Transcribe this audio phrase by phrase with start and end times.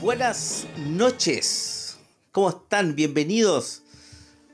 [0.00, 1.98] Buenas noches.
[2.30, 2.94] ¿Cómo están?
[2.94, 3.82] Bienvenidos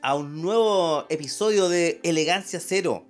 [0.00, 3.04] a un nuevo episodio de Elegancia Cero.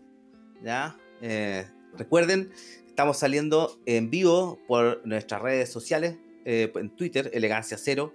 [0.60, 0.96] ¿Ya?
[1.22, 1.64] Eh,
[1.96, 2.50] recuerden,
[2.88, 8.12] estamos saliendo en vivo por nuestras redes sociales, eh, en Twitter, Elegancia Cero,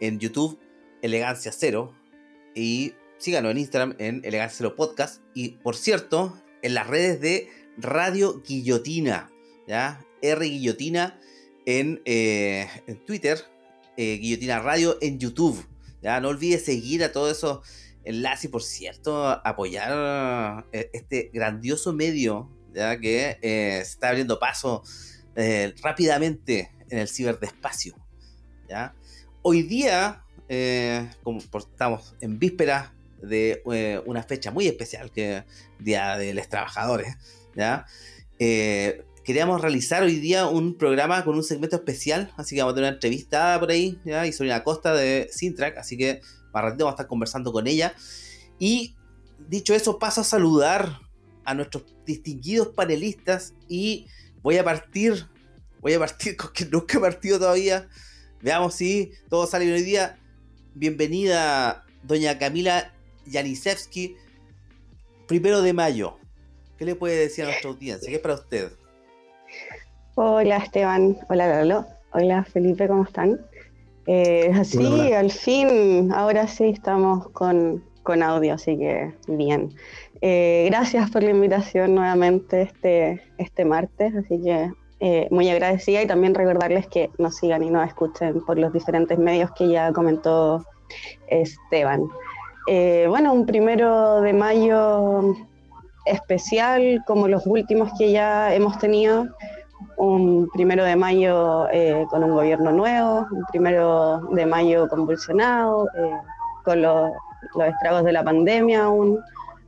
[0.00, 0.58] en YouTube,
[1.00, 1.94] Elegancia Cero,
[2.56, 7.48] y síganos en Instagram en Elegancia Cero Podcast, y por cierto, en las redes de
[7.76, 9.30] Radio Guillotina,
[9.68, 10.04] ¿ya?
[10.22, 11.20] R Guillotina
[11.66, 13.38] en, eh, en Twitter,
[14.02, 15.62] eh, Guillotina Radio en YouTube.
[16.00, 17.60] Ya no olvides seguir a todos esos
[18.02, 24.82] enlaces y, por cierto, apoyar eh, este grandioso medio ya que eh, está abriendo paso
[25.82, 27.94] rápidamente en el ciberdespacio.
[28.70, 28.94] ¿ya?
[29.42, 30.24] Hoy día,
[31.22, 33.62] como estamos en víspera de
[34.06, 35.44] una fecha muy especial, que es
[35.78, 37.18] Día de los Trabajadores,
[37.54, 37.84] ¿ya?
[39.24, 42.88] Queríamos realizar hoy día un programa con un segmento especial, así que vamos a tener
[42.88, 44.26] una entrevista por ahí, ¿ya?
[44.26, 46.20] y una Costa de Sintrack, así que
[46.52, 47.94] más ratito vamos a estar conversando con ella.
[48.58, 48.96] Y
[49.48, 51.00] dicho eso, paso a saludar
[51.44, 54.06] a nuestros distinguidos panelistas y
[54.42, 55.26] voy a partir,
[55.80, 57.88] voy a partir con que nunca he partido todavía.
[58.42, 60.18] Veamos si todo sale bien hoy día.
[60.74, 62.94] Bienvenida, doña Camila
[63.30, 64.16] Janisewski,
[65.26, 66.16] primero de mayo.
[66.78, 68.08] ¿Qué le puede decir a nuestra audiencia?
[68.08, 68.79] ¿Qué es para usted?
[70.22, 73.40] Hola Esteban, hola Lalo, hola Felipe, ¿cómo están?
[74.06, 77.82] Eh, sí, al fin, ahora sí estamos con,
[78.22, 79.70] audio, así que bien.
[80.20, 84.70] Eh, gracias por la invitación nuevamente este, este martes, así que
[85.00, 89.18] eh, muy agradecida y también recordarles que nos sigan y nos escuchen por los diferentes
[89.18, 90.66] medios que ya comentó
[91.28, 92.02] Esteban.
[92.66, 95.34] Eh, bueno, un primero de mayo
[96.04, 99.26] especial como los últimos que ya hemos tenido
[100.00, 106.12] un primero de mayo eh, con un gobierno nuevo, un primero de mayo convulsionado, eh,
[106.64, 107.10] con los,
[107.66, 109.18] estragos de la pandemia aún,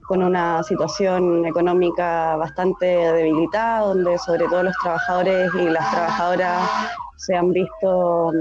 [0.06, 6.70] con una situación económica bastante debilitada, donde sobre todo los trabajadores y las trabajadoras
[7.16, 8.32] se han visto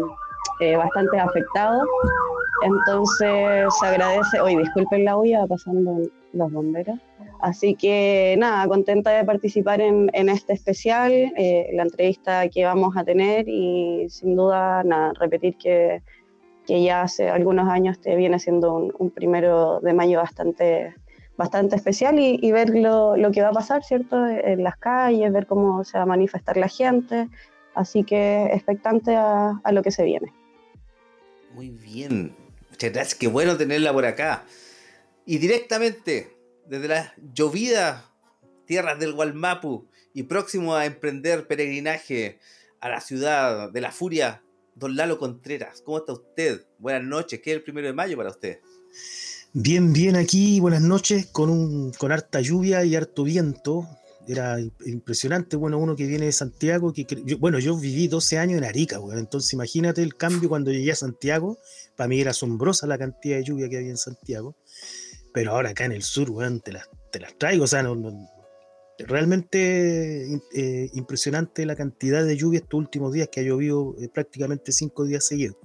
[0.61, 1.83] eh, bastante afectados.
[2.63, 5.97] Entonces se agradece, hoy disculpen la huella, pasando
[6.33, 6.99] los bomberos.
[7.41, 13.03] Así que nada, contenta de participar en, este especial, eh, la entrevista que vamos a
[13.03, 16.03] tener y sin duda nada, repetir que,
[16.67, 20.93] que ya hace algunos años te viene siendo un, primero de mayo bastante,
[21.35, 24.27] bastante especial y, ver lo, lo, que va a pasar, ¿cierto?
[24.27, 27.27] En las calles, ver cómo se va a manifestar la gente.
[27.73, 30.31] Así que expectante a, a lo que se viene.
[31.55, 32.35] Muy bien,
[32.69, 34.43] muchas gracias, qué bueno tenerla por acá.
[35.25, 36.40] Y directamente
[36.71, 38.05] desde las llovidas
[38.65, 42.39] tierras del Gualmapu y próximo a emprender peregrinaje
[42.79, 44.41] a la ciudad de la furia,
[44.75, 45.81] don Lalo Contreras.
[45.81, 46.65] ¿Cómo está usted?
[46.79, 47.41] Buenas noches.
[47.43, 48.59] ¿Qué es el primero de mayo para usted?
[49.51, 53.85] Bien, bien aquí, buenas noches, con, un, con harta lluvia y harto viento.
[54.25, 57.05] Era impresionante, bueno, uno que viene de Santiago, que
[57.37, 61.57] bueno, yo viví 12 años en Arica, entonces imagínate el cambio cuando llegué a Santiago,
[61.97, 64.55] para mí era asombrosa la cantidad de lluvia que había en Santiago.
[65.33, 67.63] Pero ahora acá en el sur, weón, te las, te las traigo.
[67.63, 67.83] O sea,
[69.07, 74.71] realmente eh, impresionante la cantidad de lluvia estos últimos días que ha llovido eh, prácticamente
[74.71, 75.57] cinco días seguidos.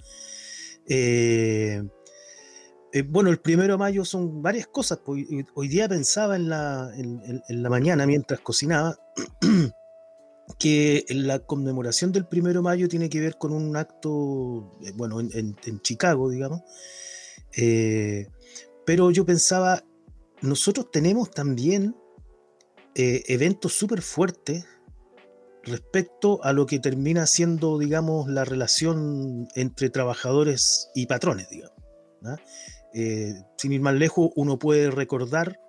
[0.88, 1.82] Eh,
[3.08, 5.00] bueno, el primero de mayo son varias cosas.
[5.04, 8.98] Pues, hoy día pensaba en la, en, la mañana mientras cocinaba
[10.58, 15.30] que la conmemoración del primero de mayo tiene que ver con un acto, bueno, en,
[15.32, 16.62] en Chicago, digamos,
[18.86, 19.84] pero yo pensaba,
[20.40, 21.96] nosotros tenemos también
[22.94, 24.64] eh, eventos súper fuertes
[25.64, 31.76] respecto a lo que termina siendo, digamos, la relación entre trabajadores y patrones, digamos.
[32.94, 35.60] Eh, sin ir más lejos, uno puede recordar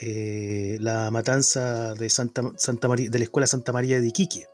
[0.00, 4.46] eh, la matanza de, Santa, Santa María, de la Escuela Santa María de Iquique.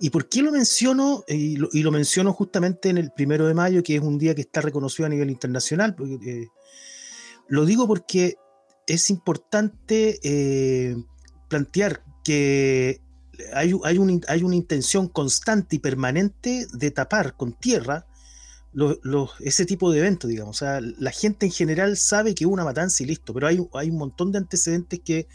[0.00, 1.24] ¿Y por qué lo menciono?
[1.26, 4.60] Y lo, menciono justamente en el primero de mayo, que es un día que está
[4.60, 6.48] reconocido a nivel internacional, porque
[7.48, 8.36] lo digo porque
[8.86, 10.96] es importante eh,
[11.48, 13.00] plantear que
[13.52, 18.06] hay, hay, una intención constante y permanente de tapar con tierra
[19.40, 20.56] ese tipo de eventos, digamos.
[20.56, 23.64] O sea, la gente en general sabe que hubo una matanza y listo, pero hay,
[23.74, 25.28] hay un montón de antecedentes que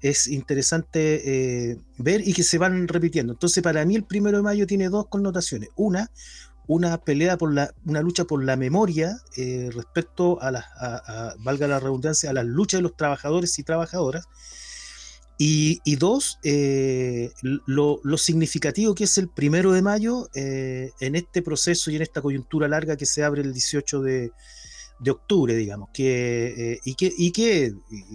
[0.00, 3.32] es interesante eh, ver y que se van repitiendo.
[3.32, 5.70] Entonces, para mí el primero de mayo tiene dos connotaciones.
[5.76, 6.10] Una,
[6.68, 11.80] una pelea por la, una lucha por la memoria eh, respecto a, la, valga la
[11.80, 14.26] redundancia, a las luchas de los trabajadores y trabajadoras.
[15.40, 21.96] Y, dos, eh, lo, significativo que es el primero de mayo en este proceso y
[21.96, 24.32] en esta coyuntura larga que se abre el 18 de,
[24.98, 27.72] de octubre, digamos, que, eh, y, que, y que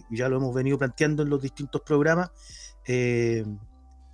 [0.09, 2.31] ya lo hemos venido planteando en los distintos programas,
[2.85, 3.45] eh,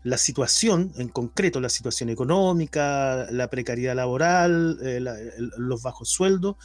[0.03, 5.01] la situación en concreto, la situación económica, la precariedad laboral, eh,
[5.57, 6.55] los bajos sueldos,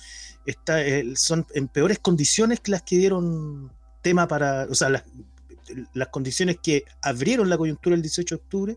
[0.46, 0.78] está,
[1.16, 3.72] son en peores condiciones que las que dieron
[4.02, 5.04] tema para, o sea, las,
[5.92, 8.76] las condiciones que abrieron la coyuntura el 18 de octubre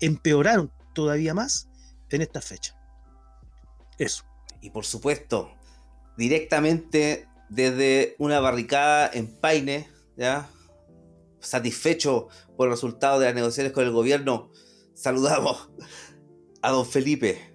[0.00, 1.68] empeoraron todavía más
[2.10, 2.76] en esta fecha.
[3.98, 4.24] Eso.
[4.60, 5.52] Y por supuesto,
[6.16, 10.48] directamente desde una barricada en Paine, ¿ya?
[11.46, 14.50] Satisfecho por el resultado de las negociaciones con el gobierno,
[14.94, 15.70] saludamos
[16.62, 17.54] a don Felipe.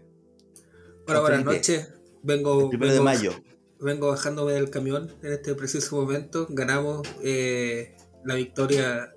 [1.08, 1.90] Hola, buenas noches.
[2.24, 3.34] Vengo, primero de mayo.
[3.80, 6.48] Vengo bajándome del camión en este preciso momento.
[6.50, 9.14] Ganamos eh, la victoria.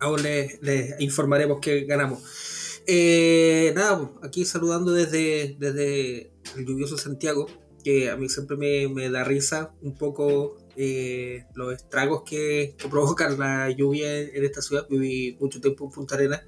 [0.00, 0.58] Aún les,
[1.00, 2.22] informaremos que ganamos.
[2.86, 7.46] Eh, nada, aquí saludando desde, desde el lluvioso Santiago
[7.84, 8.56] que a mí siempre
[8.88, 14.86] me, da risa un poco eh, los estragos que, provocan la lluvia en, esta ciudad.
[14.88, 16.42] Viví mucho tiempo en Punta Arenas,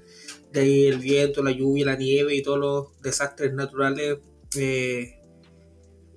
[0.53, 4.19] de ahí el viento, la lluvia, la nieve y todos los desastres naturales.
[4.55, 5.19] Eh,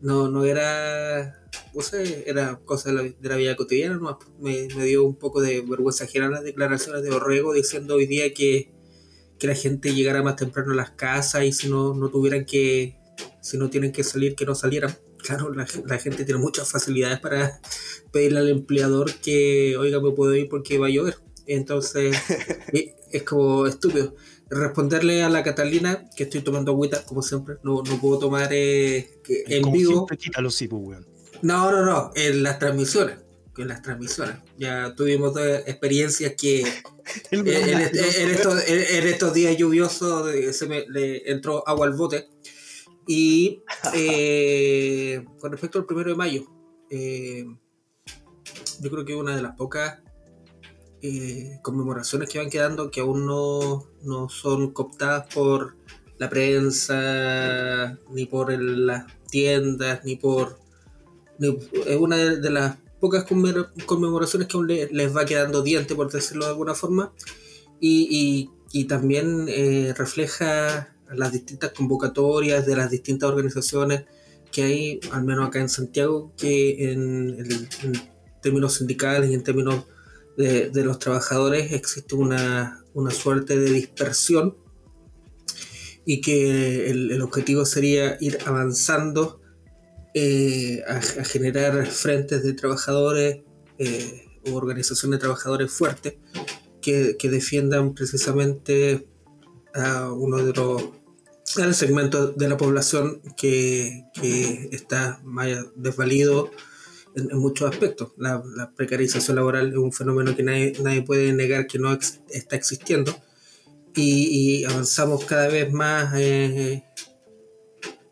[0.01, 1.43] no, no era,
[1.75, 3.99] no sé, era cosa de la, vida cotidiana,
[4.39, 8.71] me, dio un poco de vergüenza ajena las declaraciones de Orrego diciendo hoy día que,
[9.41, 12.97] que la gente llegara más temprano a las casas y si no, no tuvieran que,
[13.41, 17.61] si no tienen que salir, que no salieran claro, la, gente tiene muchas facilidades para
[18.13, 21.17] pedirle al empleador que, oiga, me puedo ir porque va a llover.
[21.47, 22.17] Entonces,
[23.13, 24.15] es como estúpido.
[24.51, 29.11] Responderle a la Catalina que estoy tomando agüita, como siempre, no, no puedo tomar eh,
[29.27, 30.07] en vivo.
[31.41, 33.17] No, no, no, en las transmisiones.
[33.57, 34.37] En las transmisiones.
[34.59, 35.35] Ya tuvimos
[35.67, 36.61] experiencias que
[37.31, 37.47] en,
[39.07, 42.29] estos, días lluviosos se me le entró agua al bote
[43.07, 43.63] y
[43.95, 46.45] eh, con respecto al primero de mayo,
[46.91, 47.45] eh,
[48.81, 50.01] yo creo que es una de las pocas
[51.03, 55.77] eh, conmemoraciones que van quedando que aún no, no, son cooptadas por
[56.19, 60.59] la prensa, ni por las tiendas, ni por...
[61.39, 66.53] es una de, las pocas conmemoraciones que aún les va quedando diente, por decirlo de
[66.53, 67.13] alguna forma,
[67.81, 69.49] y, y, y también
[69.97, 74.05] refleja las distintas convocatorias de las distintas organizaciones
[74.55, 77.69] que hay, al menos acá en Santiago, que en,
[78.41, 79.85] términos sindicales y en términos
[80.37, 84.57] de, los trabajadores existe una, suerte de dispersión
[86.05, 89.41] y que el, objetivo sería ir avanzando
[90.15, 93.41] eh, a, generar frentes de trabajadores
[93.79, 96.15] eh, o organizaciones de trabajadores fuertes
[96.81, 99.09] que, que defiendan precisamente
[99.75, 100.83] a uno de los
[101.57, 104.05] el segmento de la población que,
[104.73, 106.51] está más desvalido
[107.15, 108.13] en, muchos aspectos.
[108.17, 108.43] La,
[108.77, 113.15] precarización laboral es un fenómeno que nadie, puede negar que no está existiendo
[113.95, 116.15] y, avanzamos cada vez más.
[116.17, 116.83] Eh,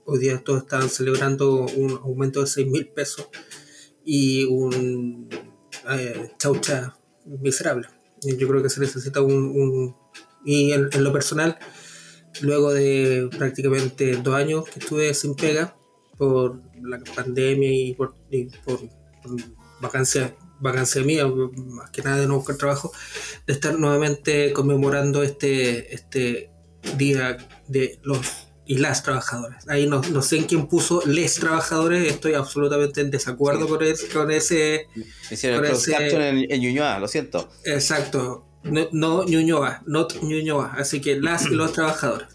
[0.05, 3.29] hoy día todos están celebrando un aumento de 6 mil pesos
[4.05, 5.29] y un
[5.91, 7.89] eh, chaucha miserable.
[8.21, 9.97] Yo creo que se necesita un
[10.45, 11.59] y en, lo personal,
[12.41, 15.77] luego de prácticamente dos años que estuve sin pega
[16.17, 18.15] por la pandemia y por,
[19.81, 22.93] vacancia, vacancia mía, más que nada de no buscar trabajo,
[23.47, 26.51] de estar nuevamente conmemorando este, este
[26.97, 27.37] día
[27.69, 29.69] de los y las trabajadoras.
[29.69, 33.81] Ahí no, no, sé en quién puso les trabajadores, estoy absolutamente en desacuerdo con,
[34.13, 34.87] con ese...
[35.31, 37.51] Hicieron el en, en Ñuñoa, lo siento.
[37.65, 38.52] Exacto.
[38.65, 40.73] No, no Ñuñoa.
[40.77, 42.29] Así que las y los trabajadores.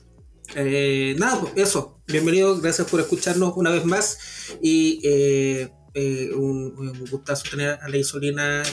[0.55, 2.01] Eh, nada, pues eso.
[2.07, 4.17] Bienvenido, gracias por escucharnos una vez más.
[4.62, 8.63] Y eh, eh, un, gustazo tener a la Isolina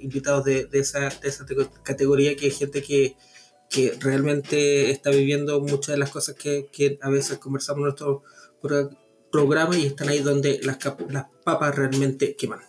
[0.00, 1.44] invitados de, esa, de, esa,
[1.82, 3.16] categoría, que hay gente que,
[3.68, 8.22] que, realmente está viviendo muchas de las cosas que, que a veces conversamos en nuestro
[9.30, 10.78] programa y están ahí donde las,
[11.08, 12.60] las papas realmente queman.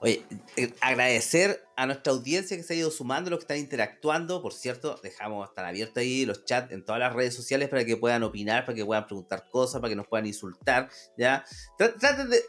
[0.00, 0.24] Oye,
[0.56, 4.42] eh, agradecer a nuestra audiencia que se ha ido sumando, los que están interactuando.
[4.42, 7.96] Por cierto, dejamos estar abiertos ahí los chats en todas las redes sociales para que
[7.96, 10.90] puedan opinar, para que puedan preguntar cosas, para que nos puedan insultar.
[11.16, 11.42] ¿ya?
[11.78, 12.42] Traten de,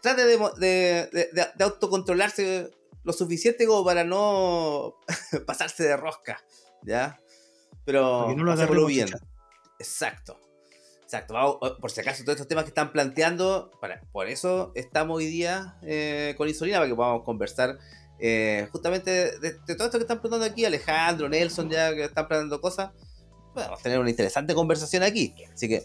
[0.58, 2.72] de, de, autocontrolarse
[3.06, 4.98] lo suficiente como para no
[5.48, 6.44] pasarse de rosca.
[6.84, 7.18] ¿ya?
[7.86, 9.08] Pero no lo bien.
[9.80, 10.38] Exacto.
[11.04, 15.26] Exacto, por si acaso todos estos temas que están planteando, para, por eso estamos hoy
[15.26, 17.80] día eh, con Insulina, para que podamos conversar
[18.22, 22.62] eh, justamente de, todo esto que están preguntando aquí, Alejandro, Nelson, ya que están planteando
[22.62, 22.92] cosas,
[23.56, 25.34] vamos a tener una interesante conversación aquí.
[25.54, 25.84] Así que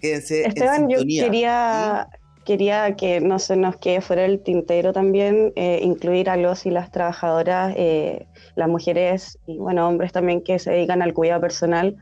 [0.00, 0.46] quédense.
[0.46, 2.08] Esteban, yo quería,
[2.44, 6.70] quería que no se nos quede fuera el tintero también, eh, incluir a los y
[6.70, 7.74] las trabajadoras,
[8.56, 11.96] las mujeres y bueno, hombres también que se dedican al cuidado personal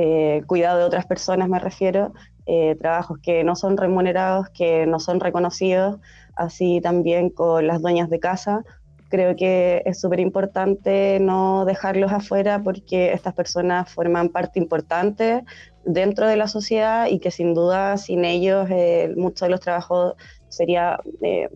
[0.00, 2.12] eh, cuidado de otras personas me refiero,
[2.46, 5.98] eh, trabajos que no son remunerados, que no son reconocidos,
[6.36, 8.62] así también con las dueñas de casa.
[9.08, 15.44] Creo que es súper importante no dejarlos afuera porque estas personas forman parte importante
[15.84, 20.14] dentro de la sociedad y que sin duda sin ellos eh, muchos de los trabajos
[20.48, 21.00] sería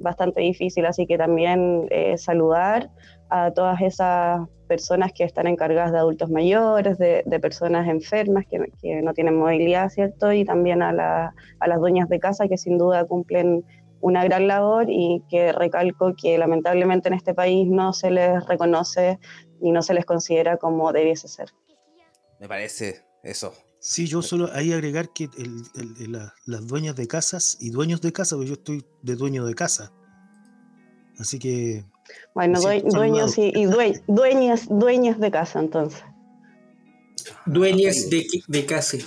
[0.00, 0.86] bastante difícil.
[0.86, 2.90] Así que también saludar
[3.28, 8.58] a todas esas personas que están encargadas de adultos mayores, de, personas enfermas que,
[9.02, 10.32] no tienen movilidad, ¿cierto?
[10.32, 13.64] Y también a, las dueñas de casa que sin duda cumplen
[14.02, 19.18] una gran labor y que recalco que lamentablemente en este país no se les reconoce
[19.62, 21.50] y no se les considera como debiese ser.
[22.38, 23.54] Me parece eso.
[23.78, 25.28] Sí, yo solo ahí agregar que
[26.46, 29.92] las dueñas de casas y dueños de casa, porque yo estoy de dueño de casa.
[31.18, 31.84] Así que
[32.34, 33.64] bueno, dueños y,
[34.06, 36.02] dueñas, dueñas de casa, entonces.
[37.46, 38.98] Dueñas de, de casa.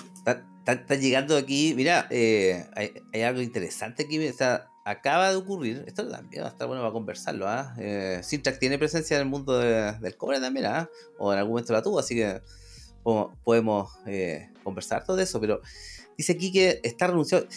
[0.66, 6.44] Está, llegando aquí, mira, eh, hay, algo interesante aquí, está, acaba de ocurrir, esto también
[6.44, 7.74] va a estar bueno para conversarlo, ¿ah?
[7.80, 8.22] ¿eh?
[8.60, 10.90] tiene presencia en el mundo del cobre también, ¿ah?
[11.18, 12.42] O en algún momento la tuvo, así que
[13.44, 15.60] podemos eh, conversar todo eso, pero
[16.18, 17.48] dice aquí que está renunciado.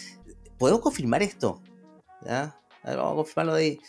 [0.57, 1.61] ¿Podemos confirmar esto?
[2.25, 2.59] ¿Ya?
[2.83, 3.79] vamos a confirmarlo de ahí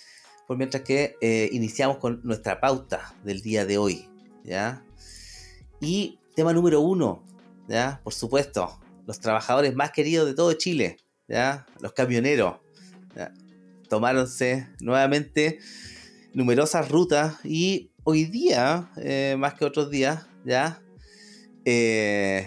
[0.47, 4.11] por mientras que eh, iniciamos con nuestra pauta del día de hoy,
[4.45, 4.85] ¿ya?
[5.81, 7.25] Y tema número uno,
[7.69, 8.01] ¿ya?
[8.05, 11.67] Por supuesto, los trabajadores más queridos de todo Chile, ¿ya?
[11.81, 12.57] Los camioneros.
[13.89, 15.59] Tomáronse nuevamente
[16.33, 20.83] numerosas rutas y hoy día, eh, más que otros días, ¿ya?
[21.65, 22.47] Eh,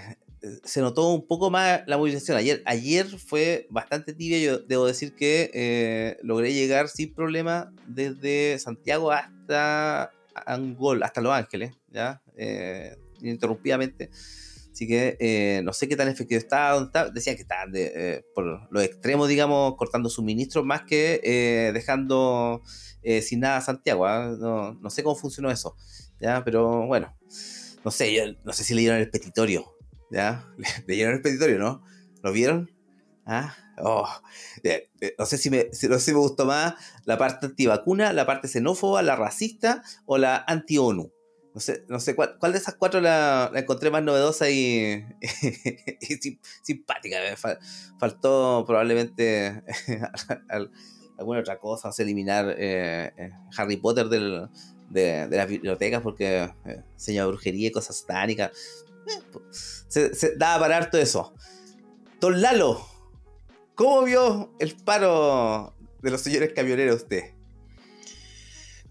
[0.64, 2.38] se notó un poco más la movilización.
[2.38, 4.40] Ayer, ayer fue bastante tibia.
[4.40, 10.12] Yo debo decir que eh, logré llegar sin problema desde Santiago hasta
[10.46, 12.22] Angol, hasta Los Ángeles, ¿ya?
[13.22, 14.10] Ininterrumpidamente.
[14.74, 16.90] Así que eh, no sé qué tan efectivo estaba.
[17.14, 17.72] Decían que estaban
[18.34, 22.64] por los extremos, digamos, cortando suministros más que dejando
[23.22, 24.06] sin nada a Santiago.
[24.06, 24.36] ¿ah?
[24.38, 25.76] No, no, sé cómo funcionó eso.
[26.20, 26.44] ¿ya?
[26.44, 27.16] Pero bueno,
[27.86, 29.74] no sé, yo, no sé si le dieron el petitorio
[30.14, 30.46] ¿ya?
[30.88, 31.84] Leyeron el petitorio, ¿no?
[32.22, 32.72] ¿Lo vieron?
[33.26, 33.56] ¿Ah?
[33.80, 34.08] Oh,
[35.18, 36.76] no, sé si me, no sé si me gustó más
[37.06, 41.12] la parte antivacuna, la parte xenófoba, la racista o la anti-ONU.
[41.54, 45.06] No sé, no sé cuál, de esas cuatro la, encontré más novedosa y,
[46.64, 47.18] simpática.
[48.00, 49.64] faltó probablemente
[51.18, 54.50] alguna otra cosa, no sé, eliminar eh, eh, Harry Potter del,
[54.90, 58.52] de, las bibliotecas porque eh, señor brujería y cosas satánicas.
[59.52, 61.36] Se, se daba para harto eso.
[62.20, 62.84] Don Lalo,
[63.76, 67.33] ¿cómo vio el paro de los señores camioneros usted?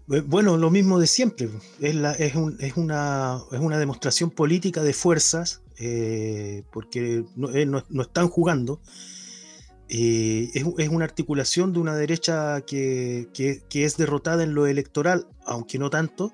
[0.05, 1.49] Bueno, lo mismo de siempre.
[1.79, 3.39] Es, una,
[3.79, 8.81] demostración política de fuerzas, eh, porque no, eh, no, están jugando.
[9.87, 13.29] Eh, es, una articulación de una derecha que,
[13.71, 16.33] es derrotada en lo electoral, aunque no tanto,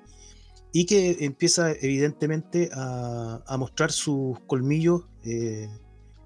[0.72, 5.68] y que empieza evidentemente a, mostrar sus colmillos eh,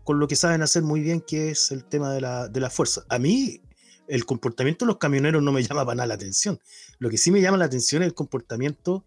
[0.05, 2.71] con lo que saben hacer muy bien, que es el tema de la, de la,
[2.71, 3.05] fuerza.
[3.09, 3.61] A mí
[4.09, 6.61] el comportamiento de los camioneros no me llama para nada la atención.
[6.99, 9.05] Lo que sí me llama la atención es el comportamiento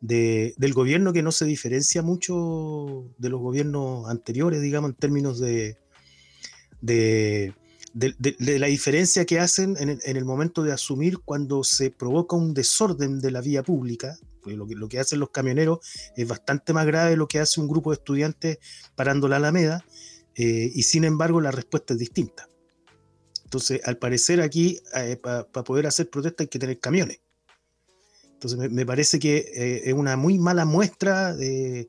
[0.00, 5.38] de, del gobierno que no se diferencia mucho de los gobiernos anteriores, digamos, en términos
[5.38, 5.76] de,
[6.80, 12.52] la diferencia que hacen en el, en el, momento de asumir cuando se provoca un
[12.52, 15.78] desorden de la vía pública, lo que, lo que hacen los camioneros
[16.16, 18.58] es bastante más grave de lo que hace un grupo de estudiantes
[18.96, 19.84] parando la Alameda,
[20.34, 22.48] eh, y sin embargo la respuesta es distinta.
[23.52, 27.20] Entonces, al parecer aquí, eh, para poder hacer protesta hay que tener camiones.
[28.32, 31.86] Entonces, me, parece que eh, es una muy mala muestra de,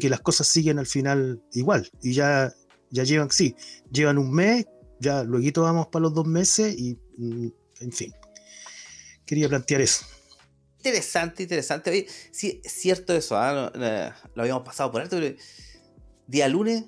[0.00, 1.90] que las cosas siguen al final igual.
[2.00, 2.54] Y ya,
[2.88, 3.54] ya llevan, sí,
[3.92, 4.64] llevan un mes,
[4.98, 7.48] ya luego vamos para los dos meses y, mm,
[7.80, 8.14] en fin.
[9.26, 10.06] Quería plantear eso.
[10.78, 11.90] interesante, interesante.
[11.90, 13.70] Oye, sí, es cierto eso, ¿ah?
[14.34, 15.36] lo habíamos pasado por alto, pero
[16.26, 16.84] día lunes,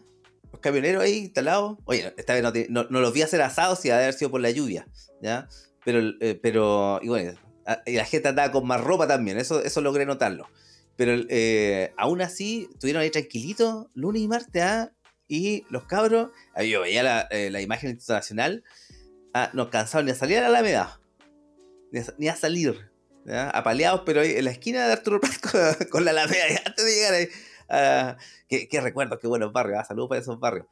[0.60, 1.78] camioneros ahí instalados.
[1.84, 4.86] Oye, esta vez no, los vi hacer asados y haber sido por la lluvia,
[5.22, 5.48] ¿ya?
[5.84, 7.38] Pero, eh, pero y bueno,
[7.86, 10.48] y la gente andaba con más ropa también, eso, eso logré notarlo.
[10.96, 14.92] Pero eh, aún así, estuvieron ahí tranquilitos, lunes y martes, ¿ah?
[15.28, 16.30] y los cabros,
[16.64, 18.64] yo veía la, eh, la imagen internacional,
[19.34, 21.00] ah, no cansaban ni a salir a la Alameda,
[22.18, 22.90] ni a, salir,
[23.52, 25.34] apaleados, pero ahí en la esquina de Arturo Prat
[25.90, 27.28] con, la Alameda, antes de llegar ahí.
[27.68, 28.16] Ah,
[28.49, 30.66] qué, recuerdos, qué buenos barrios, ah, saludos para esos barrios.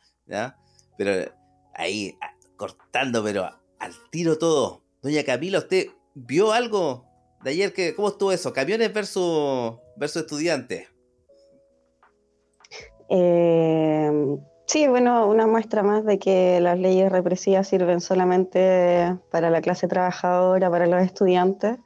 [0.97, 1.33] Pero
[1.75, 3.49] ahí, ah, cortando, pero
[3.79, 4.83] al tiro todo.
[5.03, 7.05] Doña Camila, ¿usted vio algo
[7.43, 7.73] de ayer?
[7.73, 8.53] Que, ¿Cómo estuvo eso?
[8.53, 10.89] ¿Camiones versus, versus estudiantes?
[13.11, 14.11] Eh,
[14.67, 19.89] sí, bueno, una muestra más de que las leyes represivas sirven solamente para la clase
[19.89, 21.77] trabajadora, para los estudiantes,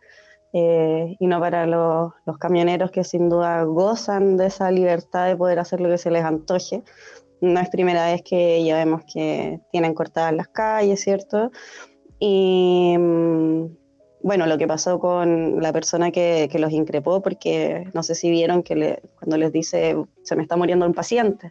[0.52, 5.58] eh, y no para los, camioneros que sin duda gozan de esa libertad de poder
[5.58, 6.82] hacer lo que se les antoje.
[7.40, 11.50] No es primera vez que ya vemos que tienen cortadas las calles, ¿cierto?
[12.18, 13.66] Y mm,
[14.22, 18.62] bueno, lo que pasó con la persona que, los increpó, porque no sé si vieron
[18.62, 21.50] que cuando les dice, se me está muriendo un paciente.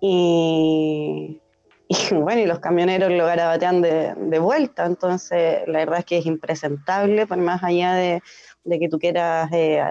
[0.00, 1.40] Y,
[2.12, 6.26] bueno, y los camioneros lo garabatean de, de, vuelta, entonces la verdad es que es
[6.26, 8.22] impresentable, por más allá de,
[8.68, 9.82] que tú quieras eh,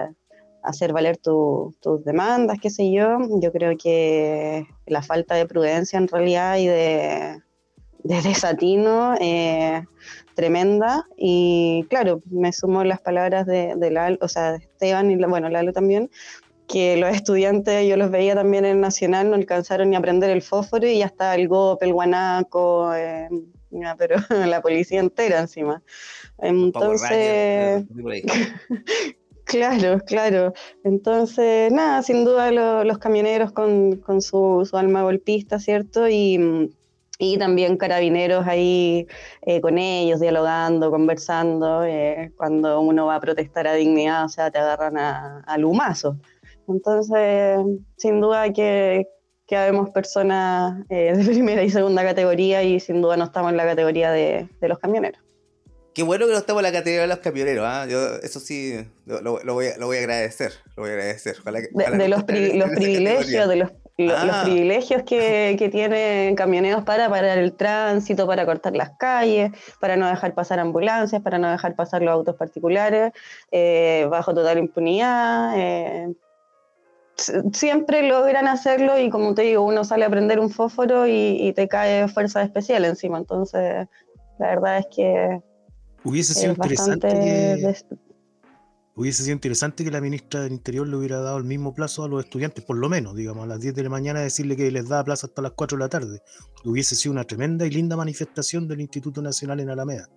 [0.62, 6.06] hacer valer tus demandas, qué sé yo, yo creo que la falta de prudencia en
[6.06, 7.42] realidad y de,
[8.04, 9.84] desatino eh,
[10.34, 11.06] tremenda.
[11.16, 15.72] Y claro, me sumo las palabras de, de, o sea, de Esteban y bueno, Lalo
[15.72, 16.10] también,
[16.68, 20.42] que los estudiantes, yo los veía también en Nacional, no alcanzaron ni a aprender el
[20.42, 23.28] fósforo y ya está el GOP, el guanaco, eh,
[23.96, 25.82] pero la policía entera encima.
[26.38, 27.84] Entonces,
[29.44, 30.52] claro, claro.
[30.84, 32.52] Entonces, nada, sin duda
[32.84, 36.06] los camioneros con, con su, su, alma golpista, ¿cierto?
[36.08, 36.70] Y
[37.18, 39.08] y también carabineros ahí
[39.42, 44.52] eh, con ellos, dialogando, conversando, eh, cuando uno va a protestar a dignidad, o sea,
[44.52, 46.16] te agarran a, a lumazo.
[46.68, 47.58] Entonces,
[47.96, 49.08] sin duda que,
[49.46, 53.56] que habemos personas eh, de primera y segunda categoría y sin duda no estamos en
[53.56, 55.20] la categoría de, de los camioneros.
[55.94, 57.86] Qué bueno que no estamos en la categoría de los camioneros, ¿ah?
[57.88, 61.36] Yo eso sí lo, lo, voy a, lo, voy a, agradecer, lo voy a agradecer.
[61.42, 64.42] de, los, los privilegios, de los los ah.
[64.44, 69.50] privilegios que, que tienen camioneros para parar el tránsito, para cortar las calles,
[69.80, 73.12] para no dejar pasar ambulancias, para no dejar pasar los autos particulares,
[73.50, 75.56] eh, bajo total impunidad.
[77.52, 81.68] Siempre logran hacerlo y como te digo, uno sale a prender un fósforo y, te
[81.68, 83.18] cae fuerza especial encima.
[83.18, 83.88] Entonces,
[84.38, 85.40] la verdad es que...
[86.04, 87.74] Hubiese sido interesante
[88.98, 92.08] hubiese sido interesante que la ministra del Interior le hubiera dado el mismo plazo a
[92.08, 94.88] los estudiantes, por lo menos, digamos, a las 10 de la mañana decirle que les
[94.88, 96.20] da plazo hasta las 4 de la tarde.
[96.64, 100.08] Hubiese sido una tremenda y linda manifestación del Instituto Nacional en Alameda.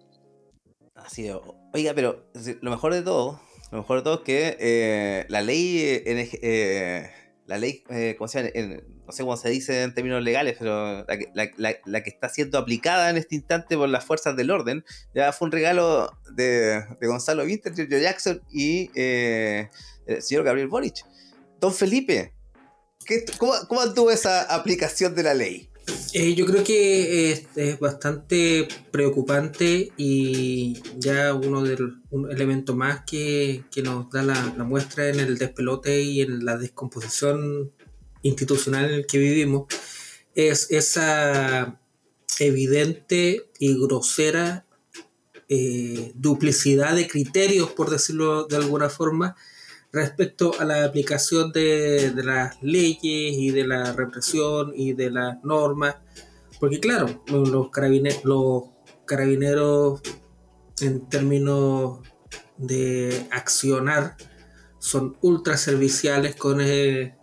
[0.96, 1.30] Así
[1.74, 2.26] oiga, pero
[2.62, 3.40] lo mejor de todo,
[3.71, 7.10] lo mejor de todo es que eh, la ley, eh, eh,
[7.47, 7.84] la ley,
[8.17, 8.81] ¿cómo se llama?
[9.12, 13.17] no sé cómo se dice en términos legales, pero la, que está siendo aplicada en
[13.17, 17.99] este instante por las fuerzas del orden, ya fue un regalo de, Gonzalo Winter, Giorgio
[17.99, 19.69] Jackson y eh,
[20.05, 21.05] el señor Gabriel Boric.
[21.60, 22.34] Don Felipe,
[23.38, 25.70] cómo, ¿cómo anduvo esa aplicación de la ley?
[26.13, 31.78] Eh, yo creo que es, bastante preocupante y ya uno de
[32.10, 36.58] un elemento más que, nos da la, la, muestra en el despelote y en la
[36.58, 37.72] descomposición
[38.24, 39.65] institucional en el que vivimos
[40.36, 41.80] es esa
[42.39, 44.65] evidente y grosera
[45.54, 49.36] eh, duplicidad de criterios, por decirlo de alguna forma,
[49.91, 55.95] respecto a la aplicación de, las leyes y de la represión y de las normas.
[56.60, 58.63] Porque claro, los carabineros, los
[59.06, 60.01] carabineros
[60.80, 61.99] en términos
[62.58, 64.15] de accionar
[64.80, 67.15] son ultra serviciales con, eh,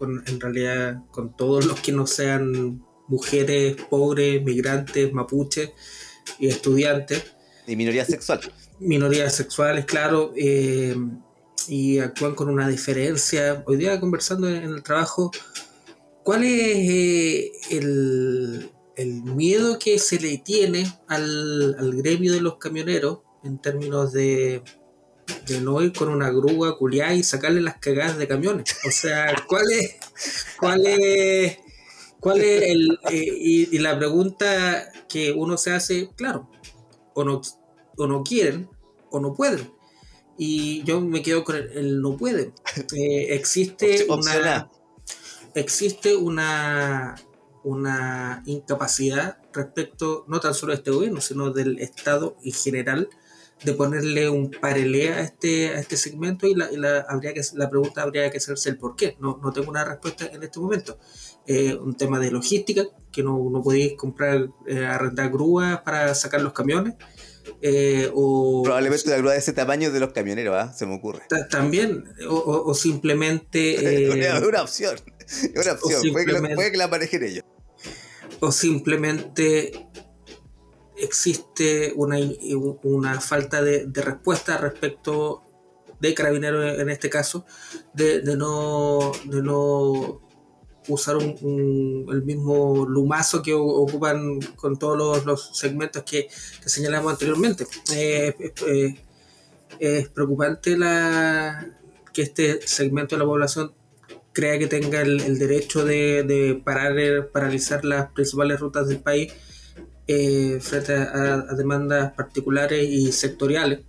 [0.00, 5.70] en realidad con todos los que no sean mujeres, pobres, migrantes, mapuches
[6.38, 7.34] y estudiantes.
[7.66, 8.50] Y minorías sexuales.
[8.80, 10.32] Minorías sexuales, claro.
[10.36, 10.96] Eh,
[11.68, 13.62] y actúan con una diferencia.
[13.66, 15.30] Hoy día conversando en el trabajo,
[16.22, 18.70] ¿cuál es eh, el,
[19.24, 24.62] miedo que se le tiene al, al gremio de los camioneros en términos de
[25.46, 28.76] de no ir con una grúa culiada y sacarle las cagadas de camiones.
[28.86, 29.96] O sea, ¿cuál es,
[30.58, 31.58] cuál es,
[32.20, 32.98] cuál es el...
[33.10, 36.48] Eh, y, la pregunta que uno se hace, claro,
[37.14, 37.40] o no,
[37.96, 38.68] o no quieren
[39.10, 39.72] o no pueden.
[40.38, 42.52] Y yo me quedo con el, no puede.
[42.96, 44.70] Eh, existe una.
[45.54, 47.14] Existe una,
[47.62, 53.10] una incapacidad respecto, no tan solo de este gobierno, sino del Estado en general,
[53.64, 58.02] de ponerle un parelé a este, a este segmento y, la, habría que, la pregunta
[58.02, 59.16] habría que hacerse el por qué.
[59.20, 60.98] No, no tengo una respuesta en este momento.
[61.46, 66.40] Eh, un tema de logística, que no, no podéis comprar, eh, arrendar grúas para sacar
[66.40, 66.94] los camiones.
[67.60, 70.72] Eh, o, Probablemente una grúa de ese tamaño de los camioneros, ¿ah?
[70.72, 71.22] se me ocurre.
[71.50, 74.10] También, o, o simplemente...
[74.46, 74.96] una, opción,
[75.54, 77.44] una opción, puede, que, puede que la manejen ellos.
[78.40, 79.72] O simplemente
[80.96, 82.16] existe una,
[82.82, 85.42] una falta de, respuesta respecto
[86.00, 87.44] de carabineros en este caso,
[87.94, 90.21] de, no, de no
[90.88, 96.28] usar el mismo lumazo que ocupan con todos los, segmentos que,
[96.64, 97.66] señalamos anteriormente.
[97.92, 98.34] Eh,
[98.66, 98.96] eh,
[99.78, 101.66] es preocupante la,
[102.12, 103.72] que este segmento de la población
[104.32, 109.32] crea que tenga el, derecho de, parar, paralizar las principales rutas del país
[110.06, 113.80] eh, frente a, demandas particulares y sectoriales.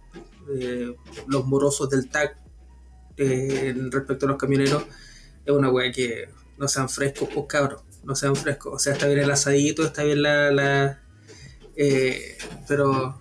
[0.58, 0.93] Eh,
[1.27, 2.38] los morosos del TAC
[3.15, 4.84] eh, respecto a los camioneros
[5.45, 6.27] es una weá que
[6.58, 8.74] no sean frescos, pues cabros, no sean frescos.
[8.76, 10.52] O sea, está bien el asadito, está bien la.
[10.52, 11.00] la
[12.68, 13.20] pero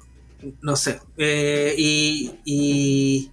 [0.61, 1.01] no sé.
[1.77, 3.31] y, y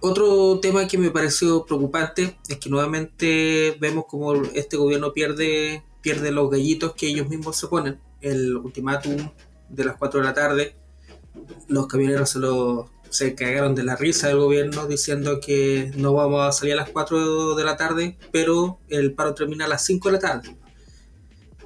[0.00, 6.30] otro tema que me pareció preocupante es que nuevamente vemos como este gobierno pierde, pierde
[6.30, 9.30] los gallitos que ellos mismos se ponen el ultimátum
[9.68, 10.76] de las 4 de la tarde,
[11.68, 16.46] los camioneros se, lo, se cagaron de la risa del gobierno diciendo que no vamos
[16.46, 20.08] a salir a las 4 de la tarde, pero el paro termina a las 5
[20.08, 20.56] de la tarde.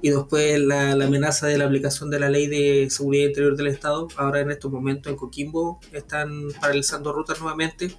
[0.03, 4.09] Y después la, amenaza de la aplicación de la ley de seguridad interior del Estado,
[4.17, 7.95] ahora en estos momentos en Coquimbo están paralizando rutas nuevamente.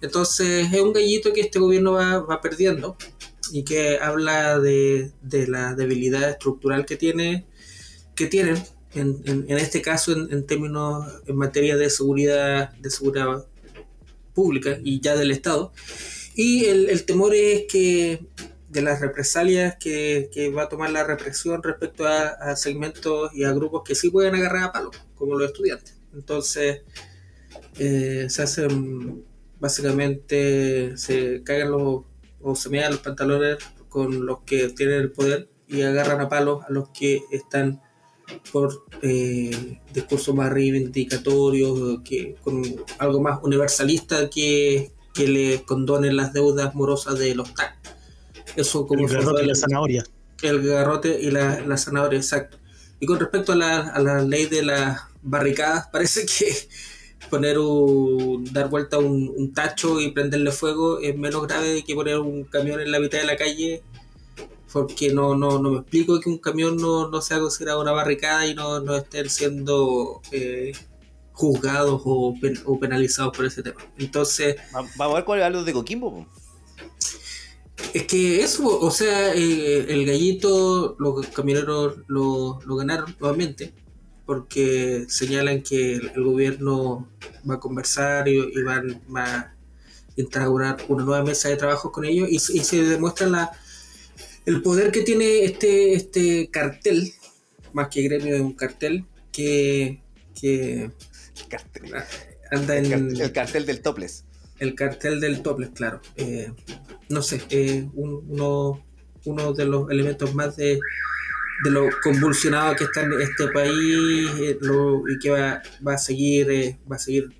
[0.00, 2.96] Entonces es un gallito que este gobierno va, va perdiendo
[3.52, 7.46] y que habla de, de la debilidad estructural que tiene
[8.14, 8.62] que tienen,
[8.94, 13.46] en, en, este caso en, términos, en materia de seguridad, de seguridad
[14.34, 15.72] pública y ya del Estado.
[16.34, 18.26] Y el, el temor es que
[18.74, 23.52] de las represalias que, que, va a tomar la represión respecto a, segmentos y a
[23.52, 25.96] grupos que sí pueden agarrar a palo, como los estudiantes.
[26.12, 26.82] Entonces,
[27.78, 29.24] eh, se hacen,
[29.60, 32.02] básicamente, se cagan los,
[32.42, 36.64] o se mean los pantalones con los que tienen el poder y agarran a palos
[36.64, 37.80] a los que están
[38.52, 42.62] por eh, discursos más reivindicatorios, que, con
[42.98, 47.76] algo más universalista que, que le condonen las deudas morosas de los TAC.
[48.56, 50.04] Eso como el garrote y la zanahoria.
[50.42, 52.58] El garrote y la, la zanahoria, exacto.
[53.00, 56.54] Y con respecto a la, a la ley de las barricadas, parece que
[57.30, 62.18] poner un, dar vuelta un, un, tacho y prenderle fuego es menos grave que poner
[62.18, 63.82] un camión en la mitad de la calle
[64.74, 68.44] porque no, no, no me explico que un camión no, no sea considerado una barricada
[68.44, 70.72] y no, no estén siendo eh,
[71.30, 72.34] juzgados o,
[72.80, 73.80] penalizados por ese tema.
[73.98, 74.56] Entonces...
[74.72, 76.26] Vamos a ver cuál es algo de Coquimbo.
[77.92, 83.72] Es que eso, o sea, eh, el gallito, los camioneros lo, lo, ganaron nuevamente,
[84.26, 87.08] porque señalan que el, gobierno
[87.48, 89.56] va a conversar y, van, va a
[90.16, 93.52] instaurar una nueva mesa de trabajo con ellos y, y se demuestra la,
[94.46, 97.12] el poder que tiene este, este cartel,
[97.72, 100.00] más que gremio de un cartel, que,
[100.38, 100.90] que
[102.50, 102.92] anda en...
[102.92, 104.24] El cartel, del topless.
[104.58, 106.00] El cartel del topless, claro.
[106.16, 106.52] Eh,
[107.08, 108.84] no sé, eh, uno,
[109.24, 110.78] uno de los elementos más de,
[111.64, 114.58] de lo convulsionado que está en este país eh,
[115.08, 117.32] y que va, va a seguir va a seguir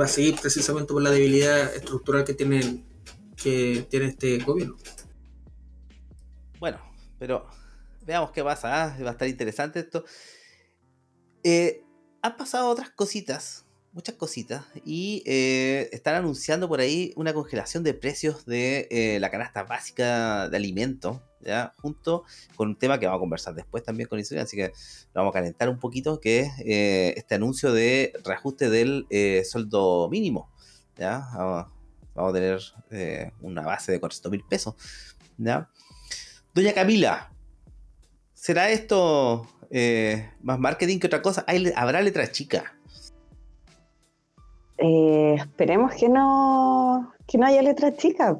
[0.00, 2.84] va a seguir precisamente por la debilidad estructural que tiene
[3.36, 4.76] que tiene este gobierno
[6.60, 6.78] bueno,
[7.18, 7.46] pero
[8.08, 8.84] veamos qué pasa.
[8.84, 8.96] ¿ah?
[9.02, 10.04] Va a estar interesante esto.
[11.44, 11.84] Eh,
[12.22, 17.94] han pasado otras cositas, muchas cositas, y eh, están anunciando por ahí una congelación de
[17.94, 21.74] precios de eh, la canasta básica de alimentos, ¿ya?
[21.80, 22.24] junto
[22.56, 24.72] con un tema que vamos a conversar después también con Isabel, así que
[25.14, 29.06] lo vamos a calentar un poquito, que es este anuncio de reajuste del
[29.44, 30.50] sueldo mínimo.
[30.96, 31.28] ¿ya?
[31.34, 31.66] Vamos,
[32.16, 32.60] a tener
[33.40, 34.74] una base de 400 mil pesos.
[35.36, 35.70] ¿ya?
[36.58, 37.30] Doña Camila,
[38.34, 41.44] ¿será esto eh, más marketing que otra cosa?
[41.76, 42.74] ¿Habrá letra chica?
[44.78, 48.36] Eh, esperemos que no, que no haya letra chica.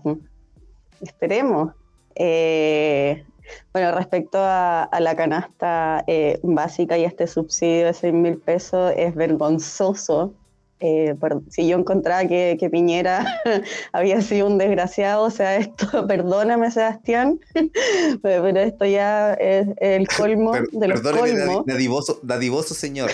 [1.00, 1.74] Esperemos.
[2.16, 3.24] Eh,
[3.72, 6.04] bueno, respecto a, la canasta
[6.42, 10.35] básica y este subsidio de 6 mil pesos, es vergonzoso
[10.81, 11.14] eh,
[11.49, 13.41] si yo encontraba que, Piñera
[13.93, 17.41] había sido un desgraciado, o sea, esto, perdóname Sebastián,
[18.23, 21.67] pero, esto ya es el colmo de los colmos.
[21.67, 23.11] Dadivoso, dadivoso señor.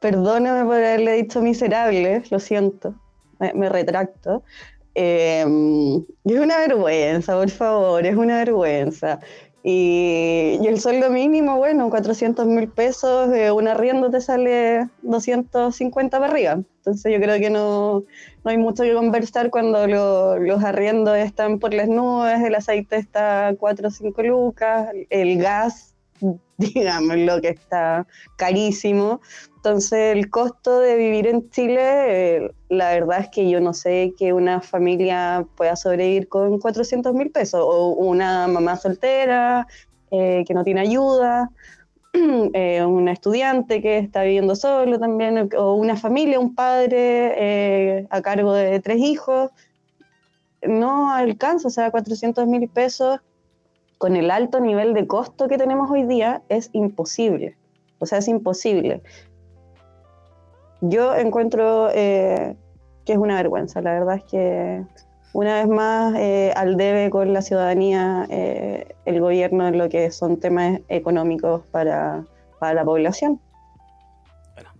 [0.00, 2.94] Perdóname por haberle dicho miserable, lo siento,
[3.38, 4.42] me, retracto.
[4.94, 9.20] Eh, es una vergüenza, por favor, es una vergüenza.
[9.62, 16.52] Y, el sueldo mínimo, bueno, 400 mil pesos, un arriendo te sale 250 para arriba.
[16.52, 18.04] Entonces yo creo que no,
[18.44, 23.48] no hay mucho que conversar cuando los arriendos están por las nubes, el aceite está
[23.48, 25.94] a 4 o 5 lucas, el gas,
[26.56, 29.20] digamos, lo que está carísimo.
[29.62, 34.14] Entonces, el costo de vivir en Chile, eh, la verdad es que yo no sé
[34.16, 39.66] que una familia pueda sobrevivir con 400 mil pesos, o una mamá soltera
[40.10, 41.50] eh, que no tiene ayuda,
[42.14, 48.54] eh, un estudiante que está viviendo solo también, o una familia, un padre a cargo
[48.54, 49.50] de tres hijos.
[50.62, 53.20] No alcanza, o sea, 400 mil pesos
[53.98, 57.58] con el alto nivel de costo que tenemos hoy día es imposible.
[57.98, 59.02] O sea, es imposible
[60.80, 62.56] yo encuentro eh,
[63.04, 63.80] que es una vergüenza.
[63.80, 64.84] La verdad es que
[65.32, 70.10] una vez más eh, al debe con la ciudadanía eh, el gobierno en lo que
[70.10, 72.24] son temas económicos para,
[72.60, 73.40] la población.
[74.54, 74.70] Bueno,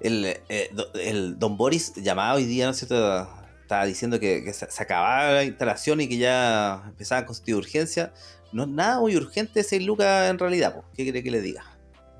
[0.00, 3.28] el, don Boris llamaba hoy día, ¿no es cierto?
[3.62, 8.12] Estaba diciendo que, se, acababa la instalación y que ya empezaba a constituir urgencia.
[8.52, 10.82] No es nada muy urgente ese Lucas en realidad.
[10.94, 11.64] ¿Qué quiere que le diga?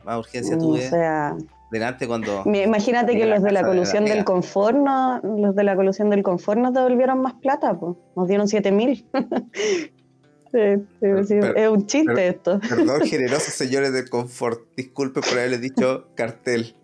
[0.04, 0.86] Más urgencia mm, tuve.
[0.86, 1.36] O sea,
[1.70, 2.42] delante cuando...
[2.46, 4.76] Imagínate que los de la colusión del confort,
[5.22, 7.96] los de la colusión del confort nos devolvieron más plata, pues.
[8.16, 9.06] nos dieron 7 mil.
[10.52, 12.60] es un chiste esto.
[12.60, 16.74] Perdón, generosos señores del confort, disculpe por haberles dicho cartel.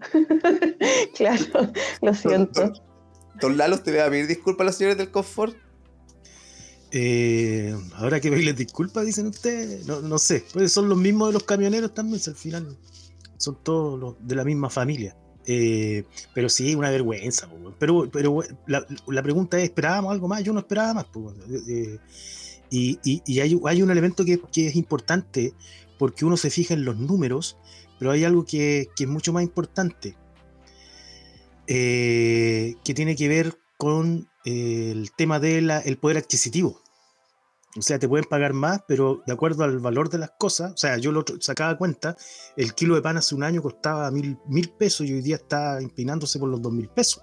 [1.16, 2.72] claro, lo siento.
[3.40, 5.56] Don, Lalo, ¿te voy a pedir disculpas a los señores del confort?
[6.92, 11.34] Eh, ahora que pedirles disculpas, dicen ustedes, no, no sé, pues son los mismos de
[11.34, 12.76] los camioneros también, al final
[13.40, 15.16] son todos los de la misma familia.
[15.46, 17.48] Eh, pero sí, una vergüenza.
[17.78, 20.44] Pero, pero la, pregunta es, ¿esperábamos algo más?
[20.44, 21.06] Yo no esperaba más.
[21.68, 21.98] Eh,
[22.70, 25.54] y, hay, un elemento que, es importante
[25.98, 27.56] porque uno se fija en los números,
[27.98, 30.14] pero hay algo que, es mucho más importante,
[31.66, 36.80] eh, que tiene que ver con el tema del poder adquisitivo.
[37.76, 40.76] O sea, te pueden pagar más, pero de acuerdo al valor de las cosas, o
[40.76, 42.16] sea, yo lo sacaba cuenta,
[42.56, 45.78] el kilo de pan hace un año costaba mil, mil pesos y hoy día está
[45.78, 47.22] empinándose por los dos mil pesos.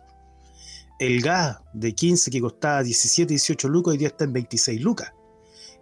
[0.99, 5.11] El gas de 15 que costaba 17, 18 lucas, hoy día está en 26 lucas.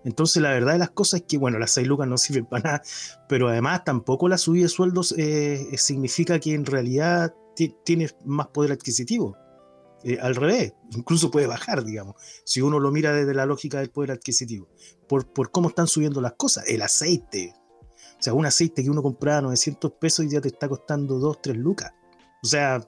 [0.04, 2.64] Entonces, la verdad de las cosas es que, bueno, las 6 lucas no sirven para
[2.64, 2.82] nada,
[3.30, 7.34] pero además tampoco la subida de sueldos eh, significa que en realidad
[7.84, 9.38] tienes más poder adquisitivo.
[10.04, 13.90] Eh, al revés, incluso puede bajar, digamos, si uno lo mira desde la lógica del
[13.90, 14.68] poder adquisitivo,
[15.08, 16.66] por, por cómo están subiendo las cosas.
[16.68, 17.54] El aceite,
[18.20, 21.42] o sea, un aceite que uno compraba 900 pesos y ya te está costando 2,
[21.42, 21.92] 3 lucas.
[22.44, 22.88] O sea,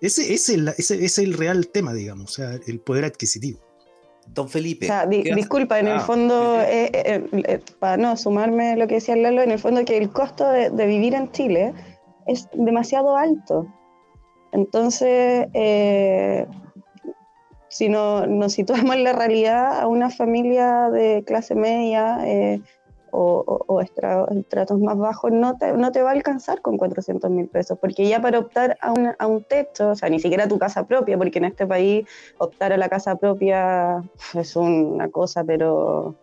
[0.00, 3.60] ese, ese, ese, es el real tema, digamos, o sea, el poder adquisitivo.
[4.28, 4.86] Don Felipe.
[4.86, 9.16] O sea, disculpa, en el ah, fondo, eh, eh, para no sumarme lo que decía
[9.16, 11.72] Lalo, en el fondo que el costo de, de vivir en Chile
[12.26, 13.66] es demasiado alto.
[14.52, 16.46] Entonces, eh,
[17.68, 22.60] si no, nos situamos en la realidad, a una familia de clase media eh,
[23.10, 28.20] o, estratos más bajos no te, va a alcanzar con 400 mil pesos, porque ya
[28.20, 31.38] para optar a un, a un techo, o sea, ni siquiera tu casa propia, porque
[31.38, 32.06] en este país
[32.38, 34.02] optar a la casa propia
[34.34, 36.16] es una cosa, pero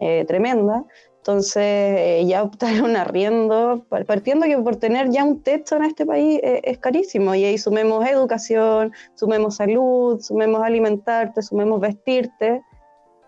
[0.00, 0.84] eh, tremenda.
[1.28, 6.06] Entonces, eh, ya optar un arriendo, partiendo que por tener ya un techo en este
[6.06, 12.62] país eh, es carísimo, y ahí sumemos educación, sumemos salud, sumemos alimentarte, sumemos vestirte,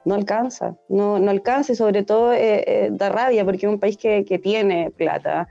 [0.06, 3.98] no alcanza, no, no alcanza y sobre todo eh, da rabia porque es un país
[3.98, 5.46] que, que tiene plata,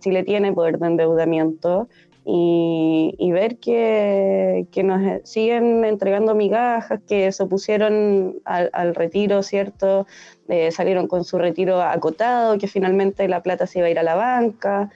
[0.00, 1.88] Chile tiene poder de endeudamiento,
[2.30, 10.06] y, ver que, que, nos siguen entregando migajas, que se opusieron al, al retiro, ¿cierto?
[10.48, 14.02] Eh, salieron con su retiro acotado, que finalmente la plata se iba a ir a
[14.02, 14.90] la banca.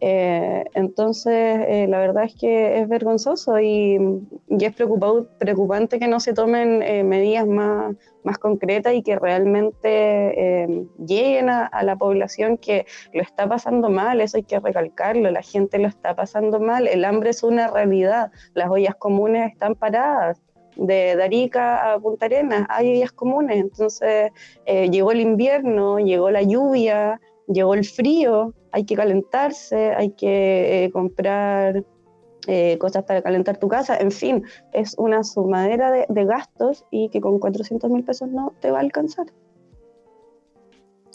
[0.00, 1.34] Eh, entonces,
[1.66, 3.98] eh, la verdad es que es vergonzoso y,
[4.48, 7.96] y es preocupante que no se tomen medidas más,
[8.28, 14.20] más concretas y que realmente eh, lleguen a, la población que lo está pasando mal,
[14.20, 18.30] eso hay que recalcarlo, la gente lo está pasando mal, el hambre es una realidad,
[18.54, 20.42] las ollas comunes están paradas,
[20.78, 24.30] de Darica a Punta Arenas hay ollas comunes, entonces
[24.64, 30.84] eh, llegó el invierno, llegó la lluvia, llegó el frío, hay que calentarse, hay que
[30.84, 31.84] eh, comprar
[32.46, 37.08] eh, cosas para calentar tu casa, en fin, es una sumadera de, de gastos y
[37.10, 39.26] que con 400 mil pesos no te va a alcanzar.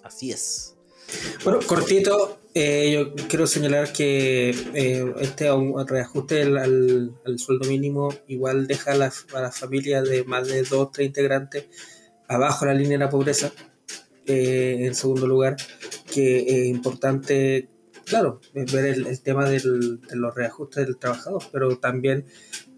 [0.03, 0.77] Así es.
[1.43, 5.49] Bueno, cortito, eh, yo quiero señalar que eh, este
[5.87, 11.07] reajuste al, sueldo mínimo igual deja a las, a familias de más de dos, tres
[11.07, 11.65] integrantes
[12.27, 13.51] abajo la línea de la pobreza.
[14.25, 15.57] Eh, en segundo lugar,
[16.11, 17.69] que es importante,
[18.05, 22.25] claro, ver el, tema del, de los reajustes del trabajador, pero también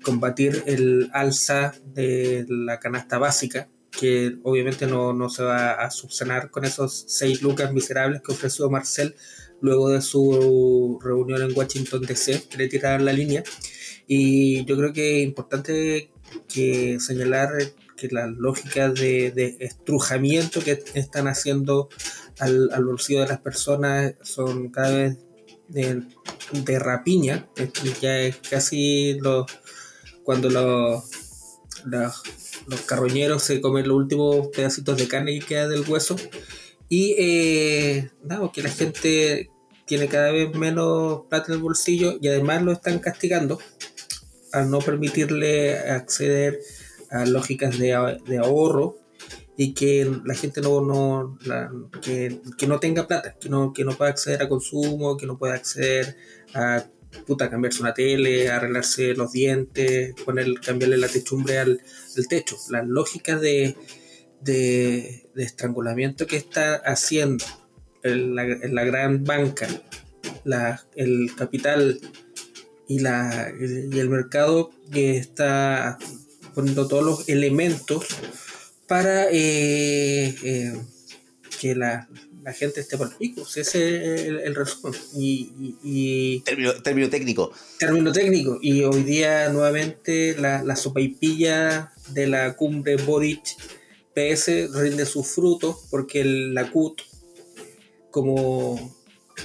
[0.04, 6.50] combatir el alza de la canasta básica, que obviamente no, no se va a subsanar
[6.50, 9.16] con esos seis lucas miserables que ofreció Marcel
[9.65, 13.43] luego de su reunión en Washington DC, que le tiraron la línea.
[14.08, 16.12] Y yo creo que es importante
[16.47, 17.49] que señalar
[17.97, 21.89] que las lógicas de, estrujamiento que están haciendo
[22.39, 25.17] al, bolsillo de las personas son cada vez
[25.67, 26.04] de,
[26.51, 27.47] de rapiña.
[28.01, 29.47] Ya es casi lo,
[30.23, 31.04] cuando los,
[31.86, 32.23] los,
[32.67, 36.15] los carroñeros se comen los últimos pedacitos de carne que queda del hueso.
[36.89, 39.49] Y eh, nada, que la gente
[39.86, 43.60] tiene cada vez menos plata en el bolsillo y además lo están castigando
[44.52, 46.60] al no permitirle acceder
[47.12, 48.98] a lógicas de, ahorro
[49.58, 51.38] y que la gente no, no
[52.02, 55.54] que, no tenga plata, que no, que no pueda acceder a consumo, que no pueda
[55.54, 56.17] acceder
[56.54, 56.86] a
[57.26, 61.82] puta, cambiarse una tele, arreglarse los dientes, poner, cambiarle la techumbre al,
[62.30, 62.58] techo.
[62.69, 63.76] Las lógicas de,
[64.41, 67.45] de, de estrangulamiento que está haciendo
[68.06, 69.68] en la, gran banca,
[70.96, 72.00] el capital
[72.88, 75.98] y, la, y el mercado que está
[76.54, 78.06] poniendo todos los elementos
[78.88, 80.74] para eh, eh,
[81.60, 82.08] que la,
[82.54, 83.41] gente esté por el pico.
[83.41, 83.82] Ese es
[84.28, 84.94] el, resumen.
[85.15, 87.52] Y, término, técnico.
[87.80, 88.60] Término técnico.
[88.62, 93.41] Y hoy día nuevamente la, la sopaipilla de la cumbre Boric
[94.13, 97.02] PS rinde sus frutos porque la CUT
[98.15, 98.95] como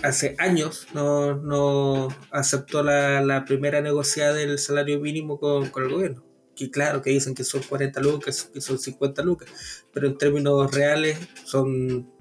[0.05, 6.25] hace años no, aceptó la, primera negociada del salario mínimo con, el gobierno.
[6.55, 9.49] Que claro, que dicen que son 40 lucas, que son 50 lucas,
[9.93, 12.13] pero en términos reales son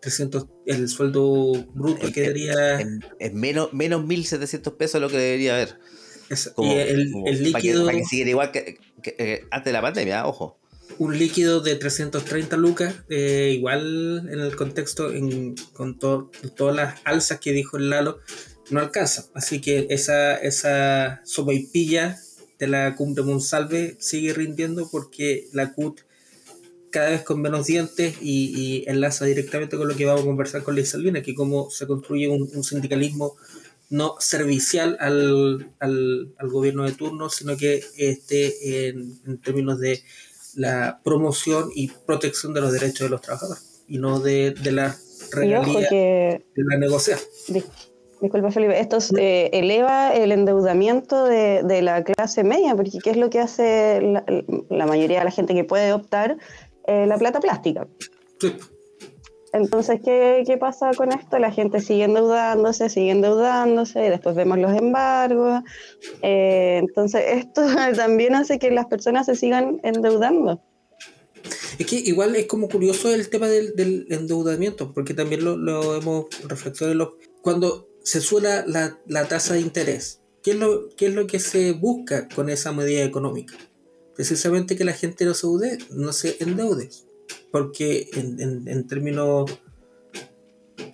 [0.00, 2.80] 300, el sueldo bruto que debería...
[3.20, 5.78] Es menos, menos 1.700 pesos lo que debería haber.
[6.58, 7.86] y el, líquido...
[7.86, 10.58] Para que, siguiera igual que, eh, antes de la pandemia, ojo
[10.98, 15.10] un líquido de 330 lucas, eh, igual en el contexto,
[15.72, 18.20] con todas las alzas que dijo el Lalo,
[18.70, 19.26] no alcanza.
[19.34, 21.22] Así que esa, esa
[21.72, 22.18] pilla
[22.58, 26.00] de la cumbre Monsalve sigue rindiendo porque la CUT
[26.90, 30.76] cada vez con menos dientes y, enlaza directamente con lo que vamos a conversar con
[30.76, 33.34] Liz Salvina, que cómo se construye un, sindicalismo
[33.90, 35.72] no servicial al,
[36.48, 40.04] gobierno de turno, sino que esté en términos de
[40.56, 44.96] la promoción y protección de los derechos de los trabajadores y no de, la
[45.32, 47.28] regalía de la negociación.
[48.20, 53.30] disculpa Felipe, esto eh, eleva el endeudamiento de, la clase media, porque ¿qué es lo
[53.30, 54.00] que hace
[54.70, 56.38] la, mayoría de la gente que puede optar?
[56.86, 57.86] Eh, la plata plástica.
[58.40, 58.56] Sí.
[59.54, 61.38] Entonces, ¿qué, pasa con esto?
[61.38, 65.62] La gente sigue endeudándose, sigue endeudándose, y después vemos los embargos.
[66.22, 67.62] Eh, entonces, esto
[67.94, 70.60] también hace que las personas se sigan endeudando.
[71.78, 77.16] Es que igual es como curioso el tema del, endeudamiento, porque también lo, hemos reflexionado.
[77.40, 81.70] Cuando se suena la, tasa de interés, ¿qué es, lo, ¿qué es lo que se
[81.70, 83.54] busca con esa medida económica?
[84.16, 85.46] Precisamente que la gente no se,
[85.90, 86.90] no se endeude
[87.50, 89.50] porque en, términos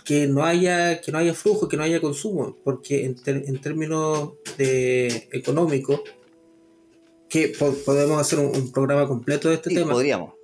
[0.04, 5.28] que no haya que no haya flujo, que no haya consumo, porque en, términos de
[5.32, 6.02] económico
[7.28, 9.92] que podemos hacer un, programa completo de este tema.
[9.92, 10.34] Podríamos.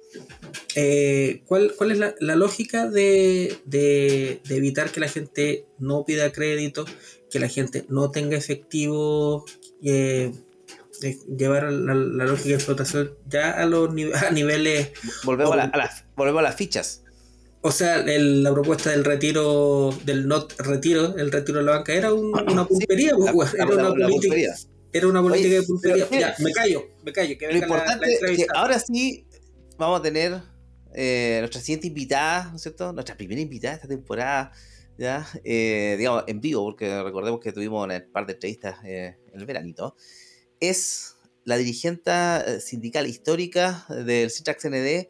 [0.74, 6.84] Eh, ¿cuál, ¿cuál, es la, lógica de, de, evitar que la gente no pida crédito,
[7.30, 9.44] que la gente no tenga efectivo,
[9.82, 10.32] eh,
[11.00, 14.90] llevar la, lógica de explotación ya a los a niveles.
[15.24, 17.02] Volvemos, a, las, volvemos a las fichas.
[17.62, 22.12] O sea, la propuesta del retiro, del not retiro, el retiro de la banca, era
[22.14, 24.54] una pulpería, pues, era, una política,
[24.92, 26.08] era una política de pulpería.
[26.10, 27.36] ya, me callo, me callo.
[27.36, 29.26] Que lo importante es que ahora sí
[29.76, 30.40] vamos a tener
[30.94, 32.92] eh, nuestra siguiente invitada, ¿no es cierto?
[32.92, 34.52] Nuestra primera invitada esta temporada,
[34.96, 39.40] ya, eh, digamos, en vivo, porque recordemos que tuvimos un par de entrevistas eh, en
[39.40, 39.96] el veranito
[40.60, 45.08] es la dirigente eh, sindical histórica del Citrax ND,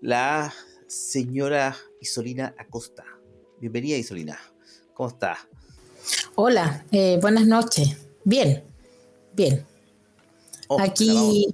[0.00, 0.52] la
[0.86, 3.04] señora Isolina Acosta.
[3.60, 4.38] Bienvenida, Isolina.
[4.94, 5.38] ¿Cómo está?
[6.34, 7.96] Hola, eh, buenas noches.
[8.24, 8.64] Bien,
[9.36, 9.64] Bien.
[10.78, 11.46] aquí,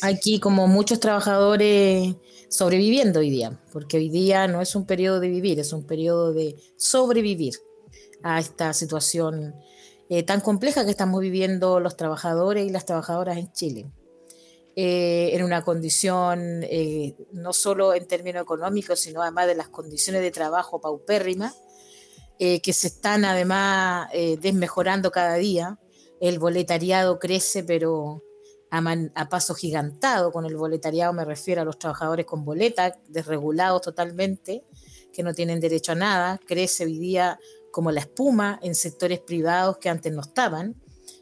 [0.00, 2.14] aquí, como muchos trabajadores
[2.48, 6.32] sobreviviendo hoy día, porque hoy día no es un periodo de vivir, es un periodo
[6.32, 7.54] de sobrevivir
[8.22, 9.54] a esta situación
[10.08, 13.90] eh, tan compleja que estamos viviendo los trabajadores y las trabajadoras en Chile.
[14.76, 20.22] Eh, en una condición eh, no solo en términos económicos, sino además de las condiciones
[20.22, 21.54] de trabajo paupérrimas,
[22.36, 25.78] que se están además desmejorando cada día.
[26.20, 28.24] El boletariado crece, pero
[29.14, 30.32] a, paso gigantado.
[30.32, 34.64] Con el boletariado me refiero a los trabajadores con boleta, desregulados totalmente,
[35.12, 36.40] que no tienen derecho a nada.
[36.44, 37.38] Crece hoy día
[37.74, 40.76] como la espuma en sectores privados que antes no estaban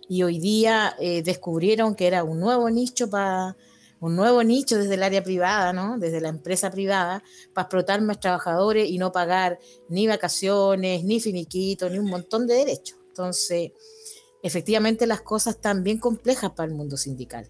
[0.07, 3.57] y hoy día eh, descubrieron que era un nuevo nicho para
[4.01, 5.97] un nuevo nicho desde el área privada, ¿no?
[5.99, 7.23] desde la empresa privada,
[7.55, 12.57] para explotar más trabajadores y no pagar ni vacaciones, ni finiquito, ni un montón de
[12.57, 12.99] derechos.
[13.09, 13.73] Entonces,
[14.43, 17.49] efectivamente las cosas están bien complejas para el mundo sindical.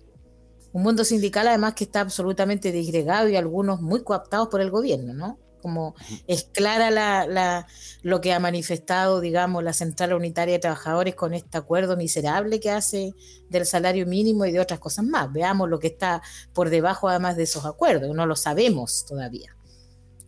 [0.72, 5.12] Un mundo sindical además que está absolutamente disgregado y algunos muy coaptados por el gobierno,
[5.12, 5.41] ¿no?
[5.62, 5.94] Como
[6.26, 7.66] es clara la,
[8.02, 12.70] lo que ha manifestado, digamos, la Central Unitaria de Trabajadores con este acuerdo miserable que
[12.70, 13.14] hace
[13.48, 15.32] del salario mínimo y de otras cosas más.
[15.32, 19.56] Veamos lo que está por debajo además de esos acuerdos, no lo sabemos todavía.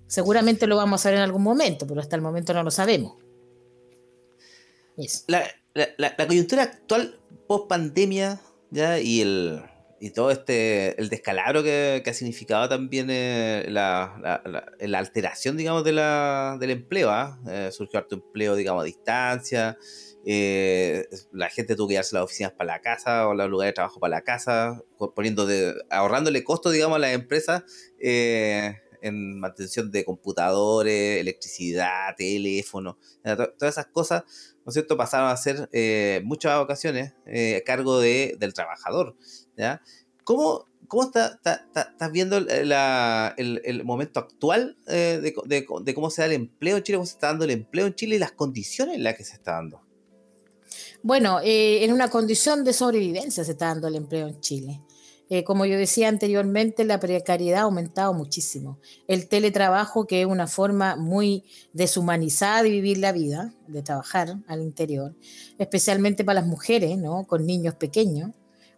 [0.07, 3.17] Seguramente lo vamos a ver en algún momento, pero hasta el momento no lo sabemos.
[5.27, 7.19] La, la, coyuntura actual
[7.49, 9.63] post pandemia ya y el
[10.01, 14.43] y todo este, el descalabro que, ha significado también eh, la,
[14.79, 17.11] la, alteración, digamos, de la, del empleo.
[17.11, 17.41] ¿ah?
[17.49, 19.79] Eh, surgió harto empleo, digamos, a distancia.
[20.27, 23.75] Eh, la gente tuvo que llevarse las oficinas para la casa o los lugares de
[23.75, 24.83] trabajo para la casa,
[25.15, 27.63] poniendo de, ahorrándole costos, digamos, a las empresas
[27.99, 34.25] en mantención de computadores, electricidad, teléfono, todas esas cosas,
[34.65, 35.69] ¿no es cierto?, pasaron a ser
[36.25, 39.15] muchas ocasiones a cargo de, del trabajador.
[39.57, 39.81] ¿Ya?
[40.25, 41.41] ¿Cómo, cómo está,
[41.75, 47.07] estás viendo el, momento actual eh, de, cómo se da el empleo en Chile, cómo
[47.07, 49.53] se está dando el empleo en Chile y las condiciones en las que se está
[49.53, 49.83] dando?
[51.03, 54.81] Bueno, eh, en una condición de sobrevivencia se está dando el empleo en Chile.
[55.31, 58.79] Eh, como yo decía anteriormente, la precariedad ha aumentado muchísimo.
[59.09, 64.63] El teletrabajo, que es una forma muy deshumanizada de vivir la vida, de trabajar al
[64.63, 65.17] interior,
[65.59, 67.27] especialmente para las mujeres, ¿no?
[67.27, 68.33] Con niños pequeños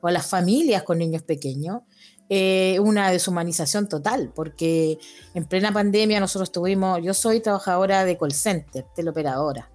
[0.06, 1.82] o a las familias con niños pequeños,
[2.28, 4.98] eh, una deshumanización total, porque
[5.34, 9.72] en plena pandemia nosotros tuvimos, yo soy trabajadora de call center, teleoperadora,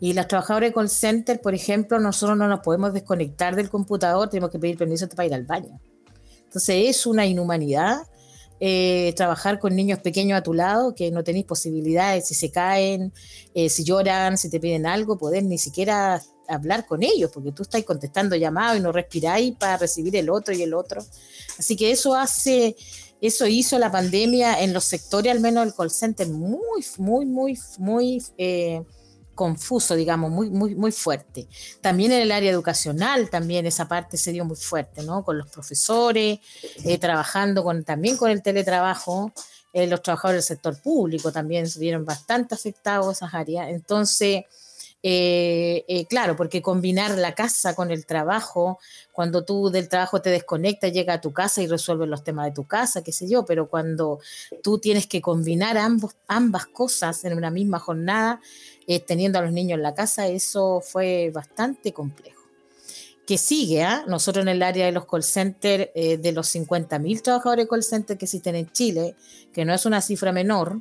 [0.00, 4.28] y las trabajadoras de call center, por ejemplo, nosotros no nos podemos desconectar del computador,
[4.28, 5.80] tenemos que pedir permiso para ir al baño.
[6.44, 8.02] Entonces es una inhumanidad
[8.64, 13.12] eh, trabajar con niños pequeños a tu lado, que no tenéis posibilidades, si se caen,
[13.54, 17.62] eh, si lloran, si te piden algo, poder ni siquiera hablar con ellos, porque tú
[17.62, 21.04] estás contestando llamados y no respiráis para recibir el otro y el otro.
[21.58, 22.76] Así que eso hace,
[23.20, 27.58] eso hizo la pandemia en los sectores, al menos el call center, muy, muy, muy,
[27.78, 28.82] muy eh,
[29.34, 31.48] confuso, digamos, muy, muy, muy fuerte.
[31.80, 35.24] También en el área educacional, también esa parte se dio muy fuerte, ¿no?
[35.24, 36.38] Con los profesores,
[36.84, 39.32] eh, trabajando con, también con el teletrabajo.
[39.72, 43.68] Eh, los trabajadores del sector público también se vieron bastante afectados esas áreas.
[43.70, 44.44] Entonces,
[45.04, 48.78] eh, eh, claro, porque combinar la casa con el trabajo,
[49.10, 52.52] cuando tú del trabajo te desconectas, llega a tu casa y resuelves los temas de
[52.52, 54.20] tu casa, qué sé yo, pero cuando
[54.62, 55.76] tú tienes que combinar
[56.28, 58.40] ambas cosas en una misma jornada,
[58.86, 62.42] eh, teniendo a los niños en la casa, eso fue bastante complejo.
[63.26, 64.04] Que sigue, ¿ah?
[64.06, 68.24] nosotros en el área de los call centers, de los 50.000 trabajadores call center que
[68.24, 69.14] existen en Chile,
[69.52, 70.80] que no es una cifra menor,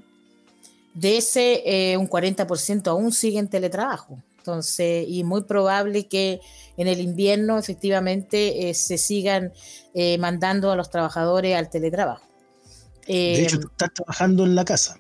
[0.94, 4.22] de ese, eh, un 40% aún sigue en teletrabajo.
[4.38, 6.42] Entonces, y muy probable que
[6.76, 9.54] en el invierno efectivamente eh, se sigan
[9.94, 12.26] eh, mandando a los trabajadores al teletrabajo.
[13.06, 14.98] de hecho, tú estás trabajando en la casa.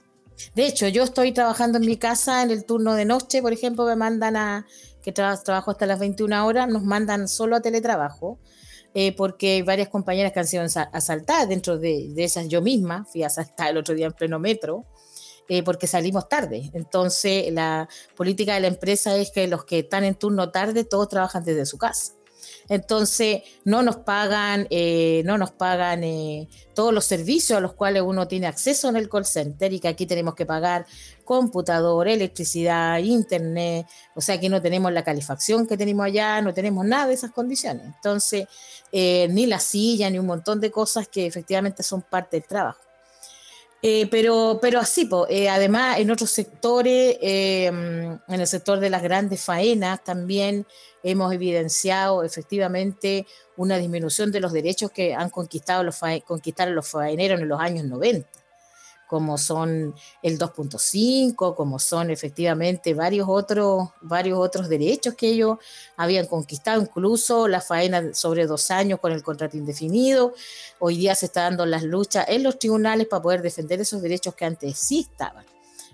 [0.55, 3.85] De hecho, yo estoy trabajando en mi casa en el turno de noche, por ejemplo,
[3.85, 4.65] me mandan a,
[5.03, 8.39] que trabajo hasta las 21 horas, nos mandan solo a teletrabajo.
[9.17, 13.23] porque hay varias compañeras que han sido asaltadas dentro de, de, esas yo misma, fui
[13.23, 14.85] asaltada el otro día en pleno metro,
[15.49, 16.71] eh, porque salimos tarde.
[16.73, 21.09] Entonces, la política de la empresa es que los que están en turno tarde, todos
[21.09, 22.13] trabajan desde su casa.
[22.69, 28.01] Entonces, no nos pagan, eh, no nos pagan eh, todos los servicios a los cuales
[28.01, 30.85] uno tiene acceso en el call center y que aquí tenemos que pagar
[31.25, 36.85] computador, electricidad, internet, o sea que no tenemos la calefacción que tenemos allá, no tenemos
[36.85, 37.85] nada de esas condiciones.
[37.85, 38.47] Entonces,
[38.93, 42.90] ni la silla, ni un montón de cosas que efectivamente son parte del trabajo.
[43.83, 49.01] Eh, pero, pero así, eh, además en otros sectores, em, en el sector de las
[49.01, 50.67] grandes faenas, también
[51.01, 53.25] hemos evidenciado efectivamente
[53.57, 57.85] una disminución de los derechos que han conquistado los, conquistaron los faeneros en los años
[57.85, 58.40] 90
[59.11, 59.93] como son
[60.23, 65.57] el 2.5, como son efectivamente varios otros, varios otros derechos que ellos
[65.97, 70.33] habían conquistado, incluso la faena sobre dos años con el contrato indefinido.
[70.79, 74.33] Hoy día se está dando las luchas en los tribunales para poder defender esos derechos
[74.33, 75.43] que antes sí estaban.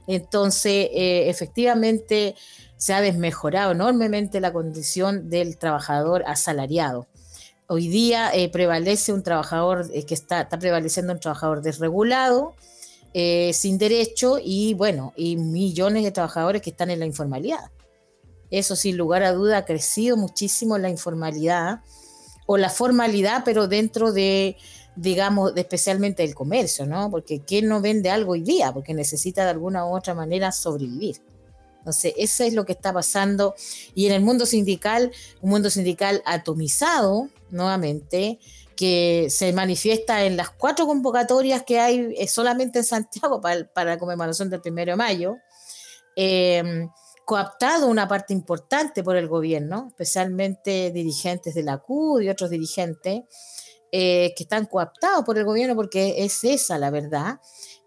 [0.05, 2.35] Entonces, eh, efectivamente,
[2.75, 7.07] se ha desmejorado enormemente la condición del trabajador asalariado.
[7.65, 12.53] Hoy día eh, prevalece un trabajador eh, que está, está prevaleciendo un trabajador desregulado,
[13.13, 17.71] eh, sin derecho y bueno, y millones de trabajadores que están en la informalidad.
[18.49, 21.81] Eso sin lugar a duda ha crecido muchísimo la informalidad
[22.45, 24.55] o la formalidad, pero dentro de,
[24.95, 27.11] digamos, especialmente el comercio, ¿no?
[27.11, 28.71] Porque ¿quién no vende algo hoy día?
[28.71, 31.17] Porque necesita de alguna u otra manera sobrevivir.
[31.79, 33.55] Entonces, eso es lo que está pasando.
[33.95, 38.39] Y en el mundo sindical, un mundo sindical atomizado, nuevamente,
[38.77, 43.97] que se manifiesta en las cuatro convocatorias que hay eh, solamente en Santiago para, la
[43.97, 45.35] conmemoración del primero de mayo,
[46.15, 46.89] em,
[47.25, 53.23] coaptado una parte importante por el gobierno, especialmente dirigentes de la CUD y otros dirigentes,
[53.91, 57.39] eh, que están coaptados por el gobierno porque es esa la verdad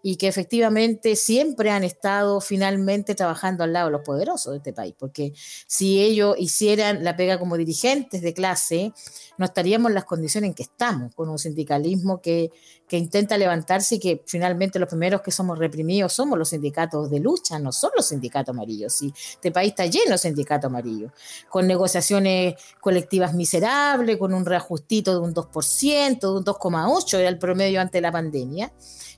[0.03, 4.73] y que efectivamente siempre han estado finalmente trabajando al lado de los poderosos de este
[4.73, 5.33] país, porque
[5.67, 8.93] si ellos hicieran la pega como dirigentes de clase,
[9.37, 12.51] no estaríamos en las condiciones en que estamos, con un sindicalismo que,
[12.87, 17.19] que intenta levantarse y que finalmente los primeros que somos reprimidos somos los sindicatos de
[17.19, 19.01] lucha, no son los sindicatos amarillos.
[19.01, 21.11] Y este país está lleno de sindicatos amarillos,
[21.49, 27.37] con negociaciones colectivas miserables, con un reajustito de un 2%, de un 2,8% era el
[27.37, 28.71] promedio ante la pandemia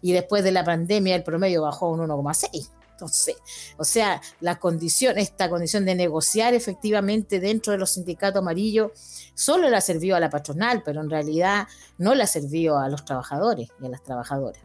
[0.04, 2.70] y después de la pandemia el promedio bajó a un 1,6.
[2.92, 3.36] Entonces,
[3.78, 8.92] o sea, la condición, esta condición de negociar efectivamente dentro de los sindicatos amarillos
[9.34, 11.68] solo la sirvió a la patronal, pero en realidad
[11.98, 14.62] no la sirvió a los trabajadores y a las trabajadoras.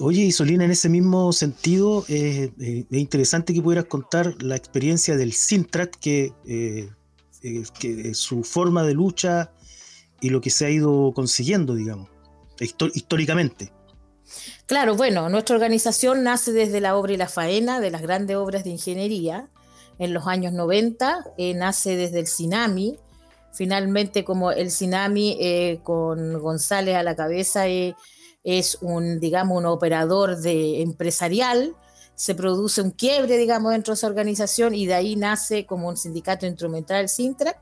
[0.00, 5.16] Oye, Isolina, en ese mismo sentido, eh, eh, es interesante que pudieras contar la experiencia
[5.16, 6.88] del Sintrat, que, eh,
[7.78, 9.52] que su forma de lucha
[10.20, 12.08] y lo que se ha ido consiguiendo, digamos,
[12.58, 13.72] históricamente.
[14.66, 18.64] Claro, bueno, nuestra organización nace desde la obra y la faena, de las grandes obras
[18.64, 19.48] de ingeniería,
[19.98, 22.98] en los años 90, eh, nace desde el Sinami,
[23.52, 27.94] finalmente como el Sinami eh, con González a la cabeza eh,
[28.44, 31.76] es un, digamos, un operador de, empresarial,
[32.14, 35.96] se produce un quiebre, digamos, dentro de esa organización y de ahí nace como un
[35.96, 37.60] sindicato instrumental el Sintra,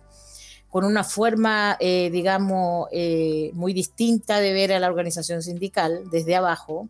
[0.70, 6.36] con una forma, eh, digamos, eh, muy distinta de ver a la organización sindical desde
[6.36, 6.88] abajo,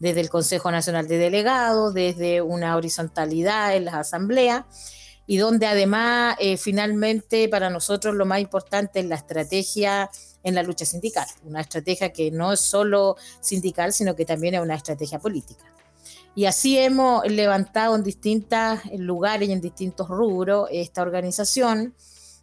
[0.00, 4.64] desde el Consejo Nacional de Delegados, desde una horizontalidad en las asambleas,
[5.26, 10.10] y donde además, eh, finalmente, para nosotros lo más importante es la estrategia
[10.42, 14.60] en la lucha sindical, una estrategia que no es solo sindical, sino que también es
[14.60, 15.64] una estrategia política.
[16.34, 21.94] Y así hemos levantado en distintos lugares y en distintos rubros esta organización,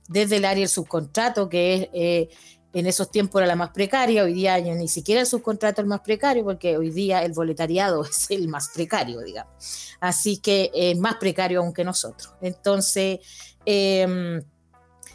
[0.07, 2.29] desde el área del subcontrato, que es, eh,
[2.73, 5.89] en esos tiempos era la más precaria, hoy día ni siquiera el subcontrato es el
[5.89, 9.95] más precario, porque hoy día el boletariado es el más precario, digamos.
[9.99, 12.33] Así que es más precario aún que nosotros.
[12.41, 13.19] Entonces,
[13.65, 14.43] em,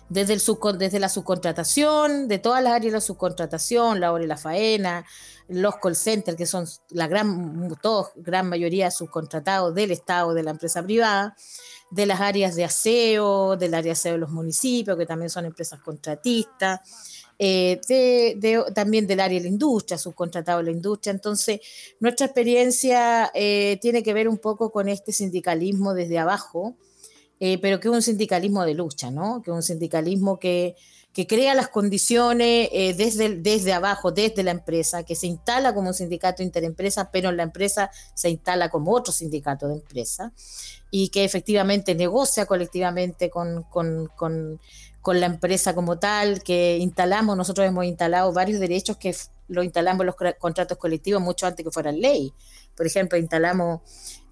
[0.08, 0.42] desde, el
[0.78, 5.04] desde la subcontratación, de todas las áreas de la subcontratación, la hora y la faena,
[5.48, 10.50] los call centers, que son la gran, todos, gran mayoría subcontratados del Estado, de la
[10.50, 11.36] empresa privada,
[11.92, 15.44] de las áreas de aseo, del área de aseo de los municipios, que también son
[15.44, 16.80] empresas contratistas,
[17.38, 17.80] eh,
[18.74, 21.12] también del área de la industria, subcontratado de la industria.
[21.12, 21.60] Entonces,
[22.00, 26.76] nuestra experiencia eh, tiene que ver un poco con este sindicalismo desde abajo,
[27.38, 29.42] eh, pero que es un sindicalismo de lucha, ¿no?
[29.42, 30.76] Que es un sindicalismo que,
[31.12, 35.94] que crea las condiciones desde, desde abajo, desde la empresa, que se instala como un
[35.94, 40.32] sindicato interempresa, pero en la empresa se instala como otro sindicato de empresa
[40.94, 43.66] y que efectivamente negocia colectivamente con,
[45.06, 49.16] la empresa como tal, que instalamos, nosotros hemos instalado varios derechos que
[49.48, 52.34] lo instalamos en los contratos colectivos mucho antes que fueran ley.
[52.76, 53.80] Por ejemplo, instalamos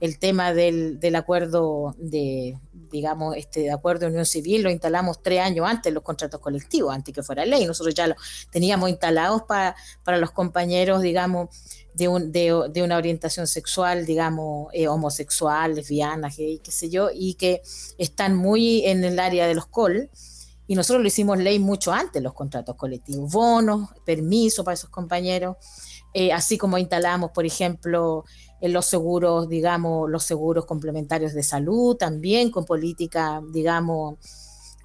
[0.00, 2.58] el tema del, acuerdo de,
[2.90, 6.94] digamos, este de acuerdo de unión civil, lo instalamos tres años antes los contratos colectivos,
[6.94, 7.66] antes que fuera ley.
[7.66, 8.14] Nosotros ya lo
[8.50, 11.48] teníamos instalados para, para los compañeros, digamos,
[11.94, 17.62] de, de, una orientación sexual, digamos, eh, homosexual, lesbiana, gay, qué sé yo, y que
[17.98, 20.10] están muy en el área de los col.
[20.66, 25.56] Y nosotros lo hicimos ley mucho antes, los contratos colectivos, bonos, permiso para esos compañeros.
[26.12, 28.24] eh, así como instalamos, por ejemplo,
[28.60, 34.16] en los seguros, digamos, los seguros complementarios de salud, también con política, digamos,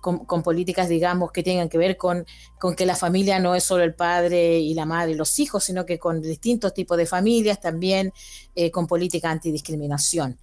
[0.02, 2.26] con, políticas, digamos, que tengan que ver con,
[2.60, 5.64] con, que la familia no es solo el padre y la madre y los hijos,
[5.64, 8.14] sino que con distintos tipos de familias, también
[8.54, 10.38] eh, con política antidiscriminación.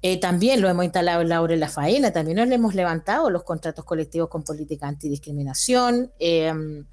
[0.00, 3.30] Eh, también lo hemos instalado en la de la faena, también nos le hemos levantado
[3.30, 6.12] los contratos colectivos con política antidiscriminación.
[6.18, 6.84] Em,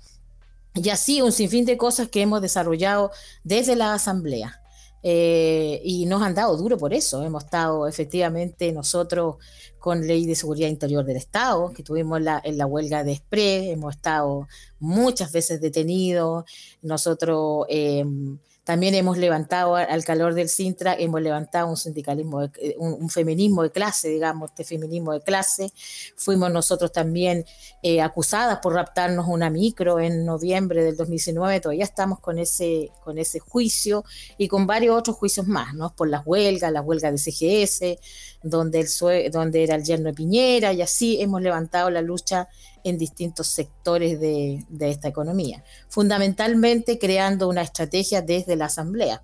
[0.73, 3.11] y así un sinfín de cosas que hemos desarrollado
[3.43, 4.60] desde la Asamblea.
[5.03, 7.23] Eh, y nos han dado duro por eso.
[7.23, 9.37] Hemos estado efectivamente nosotros
[9.79, 13.71] con ley de seguridad interior del Estado, que tuvimos la, en la huelga de SPRE,
[13.71, 14.47] hemos estado
[14.79, 16.45] muchas veces detenidos.
[16.83, 23.09] Nosotros em, también hemos levantado al calor del Sintra, hemos levantado un sindicalismo, eh, un,
[23.09, 25.73] feminismo de clase, digamos, este feminismo de clase.
[26.15, 27.43] Fuimos nosotros también
[27.81, 33.17] eh, acusadas por raptarnos una micro en noviembre del 2019, todavía estamos con ese, con
[33.17, 34.05] ese juicio
[34.37, 35.95] y con varios otros juicios más, ¿no?
[35.95, 37.99] Por las huelgas, las huelgas de CGS,
[38.43, 42.47] donde, el, donde era el yerno de Piñera y así hemos levantado la lucha
[42.83, 49.21] en distintos sectores de, esta economía, fundamentalmente creando una estrategia desde la Asamblea.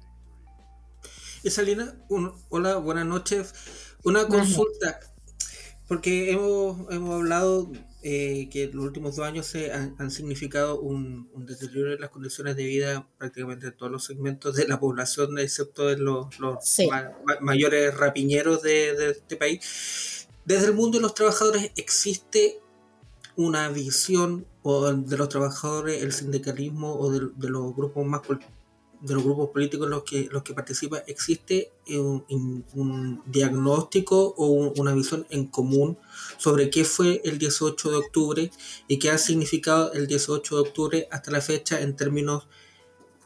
[1.50, 1.96] Salina,
[2.50, 3.54] hola, buenas noches.
[4.04, 5.00] Una consulta,
[5.88, 7.72] porque hemos, hemos hablado
[8.04, 12.64] eh, que los últimos dos años se han, significado un, deterioro en las condiciones de
[12.64, 16.28] vida prácticamente en todos los segmentos de la población, excepto en los,
[17.42, 20.28] mayores rapiñeros de, de este país.
[20.46, 22.62] Desde el mundo de los trabajadores existe
[23.38, 28.22] una visión de los trabajadores, el sindicalismo o de, los grupos más
[29.00, 34.94] de los grupos políticos en los que los que participan existe un, diagnóstico o una
[34.96, 36.00] visión en común
[36.38, 38.52] sobre qué fue el 18 de octubre
[38.88, 42.48] y qué ha significado el 18 de octubre hasta la fecha en términos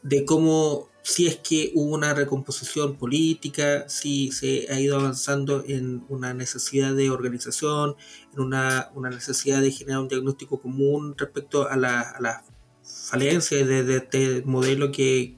[0.03, 6.03] de cómo si es que hubo una recomposición política, si se ha ido avanzando en
[6.09, 7.95] una necesidad de organización,
[8.33, 12.43] en una, necesidad de generar un diagnóstico común respecto a las la
[12.83, 15.35] falencias de, este modelo que,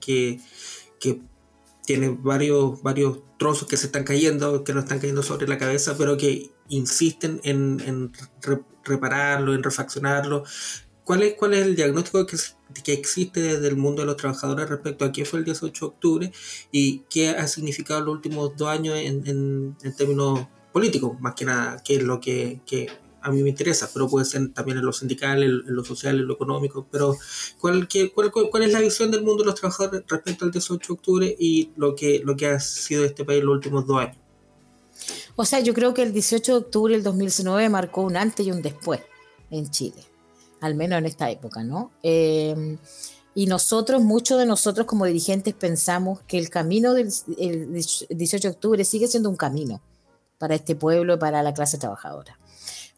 [1.86, 5.96] tiene varios, varios trozos que se están cayendo, que no están cayendo sobre la cabeza,
[5.98, 8.14] pero que insisten en,
[8.86, 10.46] repararlo, en refaccionarlo,
[11.04, 12.38] ¿Cuál es, ¿Cuál es el diagnóstico que,
[12.82, 15.90] que, existe desde el mundo de los trabajadores respecto a qué fue el 18 de
[15.90, 16.32] octubre
[16.72, 21.84] y qué ha significado los últimos dos años en, en, términos políticos, más que nada,
[21.84, 22.88] que es lo que, que,
[23.22, 26.28] a mí me interesa, pero puede ser también en lo sindical, en, lo social, en
[26.28, 27.18] lo económico, pero
[27.60, 30.88] ¿cuál, qué, cuál, cuál, es la visión del mundo de los trabajadores respecto al 18
[30.88, 34.18] de octubre y lo que, lo que ha sido este país los últimos dos años?
[35.36, 38.52] O sea, yo creo que el 18 de octubre del 2019 marcó un antes y
[38.52, 39.02] un después
[39.50, 40.13] en Chile
[40.64, 41.92] al menos en esta época, ¿no?
[42.04, 42.78] Em,
[43.36, 47.10] y nosotros, muchos de nosotros como dirigentes pensamos que el camino del
[48.10, 49.82] 18 de octubre sigue siendo un camino
[50.38, 52.40] para este pueblo para la clase trabajadora.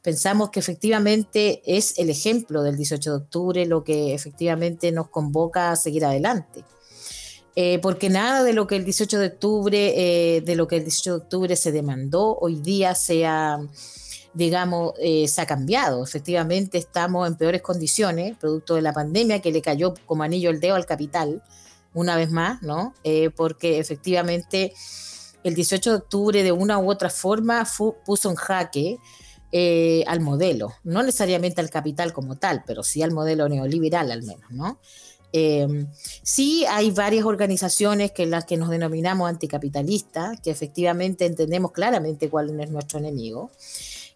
[0.04, 5.72] Pensamos que efectivamente es el ejemplo del 18 de octubre lo que efectivamente nos convoca
[5.72, 6.64] a seguir adelante.
[7.56, 10.84] Eh, porque nada de lo que el 18 de octubre, eh, de lo que el
[10.84, 13.60] 18 de octubre se demandó hoy día sea
[14.36, 16.04] digamos, eh, se ha cambiado.
[16.04, 20.60] Efectivamente, estamos en peores condiciones, producto de la pandemia que le cayó como anillo el
[20.60, 21.42] dedo al capital,
[21.94, 22.94] una vez más, ¿no?
[23.04, 24.74] Eh, porque efectivamente
[25.44, 27.66] el 18 de octubre, de una u otra forma,
[28.06, 28.98] puso en jaque
[29.54, 34.24] eh, al modelo, no necesariamente al capital como tal, pero sí al modelo neoliberal al
[34.24, 34.80] menos, ¿no?
[36.24, 42.58] sí hay varias organizaciones que las que nos denominamos anticapitalistas, que efectivamente entendemos claramente cuál
[42.58, 43.52] es nuestro enemigo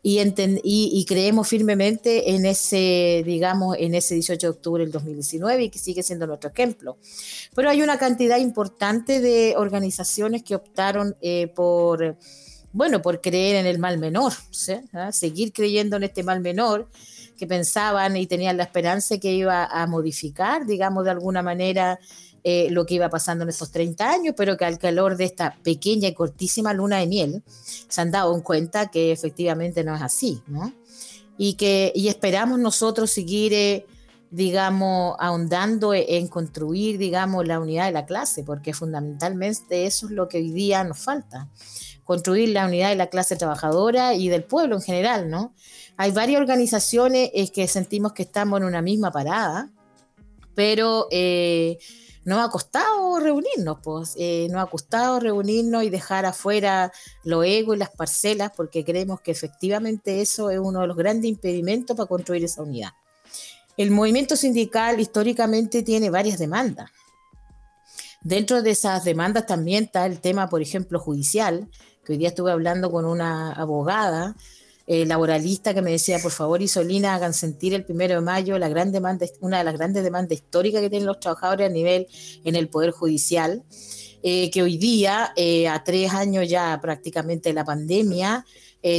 [0.02, 5.80] y, creemos firmemente en ese, digamos, en ese 18 de octubre del 2019 y que
[5.80, 6.98] sigue siendo nuestro ejemplo.
[7.54, 12.18] Pero hay una cantidad importante de organizaciones que optaron eh, por,
[12.72, 14.34] bueno, por creer en el mal menor,
[14.94, 15.12] ¿Ah?
[15.12, 16.88] seguir creyendo en este mal menor
[17.38, 22.00] que pensaban y tenían la esperanza que iba a modificar, digamos, de alguna manera
[22.44, 25.58] eh, lo que iba pasando en estos 30 años, pero que al calor de esta
[25.64, 30.02] pequeña y cortísima luna de miel se han dado en cuenta que efectivamente no es
[30.02, 30.74] así, ¿no?
[31.38, 33.86] Y que y esperamos nosotros seguir, eh,
[34.32, 40.28] digamos, ahondando en construir, digamos, la unidad de la clase, porque fundamentalmente eso es lo
[40.28, 41.50] que hoy día nos falta,
[42.04, 45.54] construir la unidad de la clase trabajadora y del pueblo en general, ¿no?
[45.98, 49.70] Hay varias organizaciones eh, que sentimos que estamos en una misma parada,
[50.56, 51.08] pero
[52.30, 56.92] no ha costado reunirnos, pues, eh, nos ha costado reunirnos y dejar afuera
[57.24, 61.28] lo ego y las parcelas, porque creemos que efectivamente eso es uno de los grandes
[61.28, 62.92] impedimentos para construir esa unidad.
[63.78, 66.92] El movimiento sindical históricamente tiene varias demandas.
[68.22, 71.68] Dentro de esas demandas también está el tema, por ejemplo, judicial,
[72.06, 74.36] que hoy día estuve hablando con una abogada
[74.92, 78.70] eh, laboralista que me decía, por favor, Isolina, hagan sentir el primero de mayo la
[78.70, 82.08] gran demanda, una de las grandes demandas históricas que tienen los trabajadores a nivel
[82.44, 83.64] en el Poder Judicial,
[84.24, 88.48] eh, que hoy día, eh, a tres años ya prácticamente de la pandemia,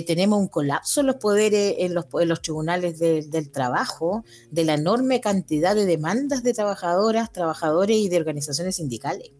[0.07, 4.75] tenemos un colapso en los poderes, en los, en los tribunales del trabajo, de la
[4.75, 9.31] enorme cantidad de demandas de trabajadoras, trabajadores y de organizaciones sindicales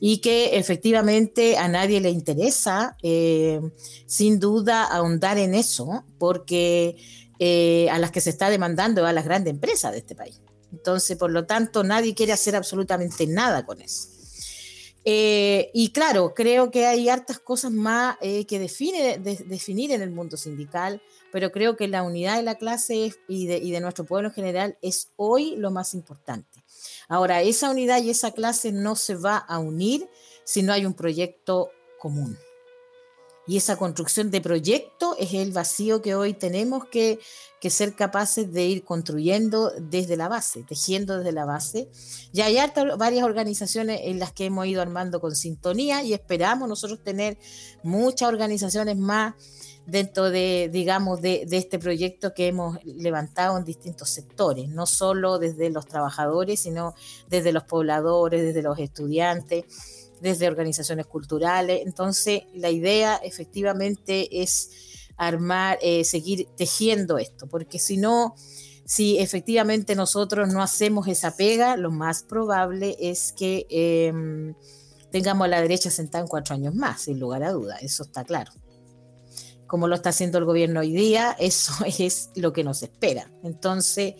[0.00, 3.60] y que efectivamente a nadie le interesa, eh,
[4.06, 6.96] sin duda, ahondar en eso, porque
[7.38, 10.40] eh, a las que se está demandando a las grandes empresas de este país.
[10.72, 14.08] Entonces, por lo tanto, nadie quiere hacer absolutamente nada con eso.
[15.06, 20.36] Eh, y claro, creo que hay hartas cosas más que define, definir en el mundo
[20.36, 21.00] sindical,
[21.34, 24.34] pero creo que la unidad de la clase y de, y de nuestro pueblo en
[24.34, 26.62] general es hoy lo más importante.
[27.08, 30.08] Ahora, esa unidad y esa clase no se va a unir
[30.44, 32.38] si no hay un proyecto común.
[33.46, 37.18] Y esa construcción de proyecto es el vacío que hoy tenemos que,
[37.70, 41.88] ser capaces de ir construyendo desde la base, tejiendo desde la base.
[42.30, 42.58] Ya hay
[42.98, 47.38] varias organizaciones en las que hemos ido armando con sintonía y esperamos nosotros tener
[47.82, 49.32] muchas organizaciones más
[49.86, 55.70] dentro de, digamos, de, este proyecto que hemos levantado en distintos sectores, no solo desde
[55.70, 56.94] los trabajadores, sino
[57.28, 59.64] desde los pobladores, desde los estudiantes,
[60.24, 61.82] desde organizaciones culturales.
[61.84, 64.70] Entonces, la idea efectivamente es
[65.16, 68.34] armar, eh, seguir tejiendo esto, porque si no,
[68.86, 74.54] si efectivamente nosotros no hacemos esa pega, lo más probable es que em,
[75.12, 78.24] tengamos a la derecha sentada en cuatro años más, sin lugar a duda, eso está
[78.24, 78.50] claro
[79.66, 83.28] como lo está haciendo el gobierno hoy día, eso es lo que nos espera.
[83.42, 84.14] Entonces,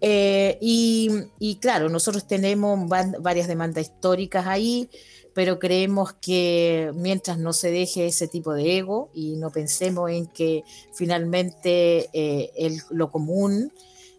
[0.00, 2.88] eh, y, claro, nosotros tenemos
[3.20, 4.90] varias demandas históricas ahí,
[5.34, 10.26] pero creemos que mientras no se deje ese tipo de ego y no pensemos en
[10.26, 13.72] que finalmente eh, lo común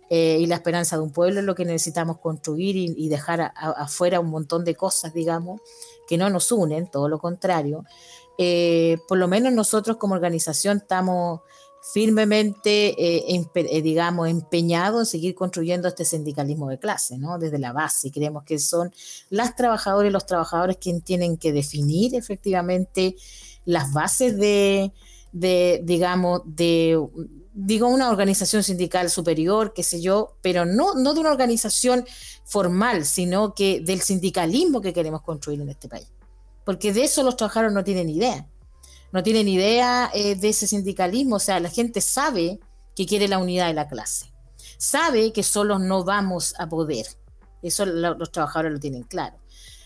[0.09, 4.19] eh, y la esperanza de un pueblo es lo que necesitamos construir y, dejar afuera
[4.19, 5.61] un montón de cosas, digamos,
[6.07, 7.85] que no nos unen, todo lo contrario,
[8.37, 11.41] eh, por lo menos nosotros como organización estamos
[11.93, 17.37] firmemente, eh, eh, digamos, empeñados en seguir construyendo este sindicalismo de clase, ¿no?
[17.37, 18.11] Desde la base.
[18.11, 18.93] Creemos que son
[19.29, 23.15] las trabajadoras y los trabajadores quienes tienen que definir efectivamente
[23.65, 24.91] las bases de,
[25.31, 26.99] de, digamos, de,
[27.53, 32.05] digo, una organización sindical superior, qué sé yo, pero no, no de una organización
[32.43, 36.07] formal, sino que del sindicalismo que queremos construir en este país
[36.65, 38.47] porque de eso los trabajadores no tienen idea.
[39.15, 42.59] No tienen idea eh, de ese sindicalismo, o sea, la gente sabe
[42.97, 44.33] que quiere la unidad de la clase,
[44.77, 47.05] sabe que solos no vamos a poder.
[47.61, 49.37] Eso los trabajadores lo tienen claro.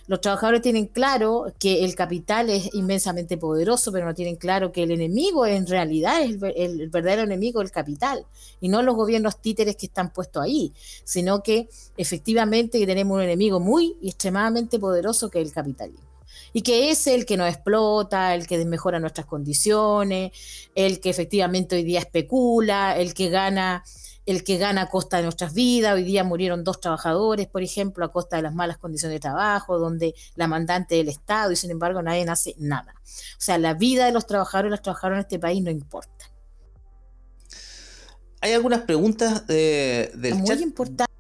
[0.08, 4.82] Los trabajadores tienen claro que el capital es inmensamente poderoso, pero no tienen claro que
[4.82, 8.26] el enemigo en realidad es el, el, verdadero enemigo del capital
[8.60, 10.74] y no los gobiernos títeres que están puestos ahí,
[11.04, 16.09] sino que efectivamente tenemos un enemigo muy y extremadamente poderoso que es el capitalismo
[16.54, 20.32] y que es el que nos explota, el que desmejora nuestras condiciones,
[20.76, 23.84] el que efectivamente hoy día especula, el que gana
[24.26, 25.96] el que gana a costa de nuestras vidas.
[25.96, 29.80] Hoy día murieron dos trabajadores, por ejemplo, a costa de las malas condiciones de trabajo,
[29.80, 32.94] donde la mandante del Estado y sin embargo nadie hace nada.
[33.04, 36.32] O sea, la vida de los trabajadores y las trabajadoras en este país no importa.
[38.42, 41.12] Hay algunas preguntas de, del Muy importante.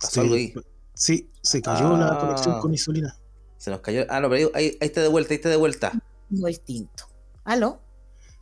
[0.00, 0.52] ¿Pasó algo ahí?
[0.52, 0.60] Sí,
[1.02, 3.16] se cayó la conexión con Isolina.
[3.58, 4.04] Se nos cayó.
[4.08, 5.92] Ah, no, pero ahí, ahí, está de vuelta, ahí está de vuelta.
[6.30, 7.04] Muy distinto.
[7.44, 7.80] ¿Aló?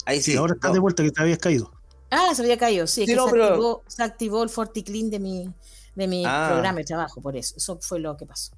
[0.06, 0.36] Ahí sí.
[0.36, 1.70] ahora está de vuelta, que te habías caído.
[2.11, 3.06] Ah, se había caído, sí.
[3.06, 5.54] que se, activó, se, activó, el FortiClean de mi,
[5.94, 6.48] de mi ah.
[6.50, 7.54] programa de trabajo, por eso.
[7.56, 8.52] Eso fue lo que pasó.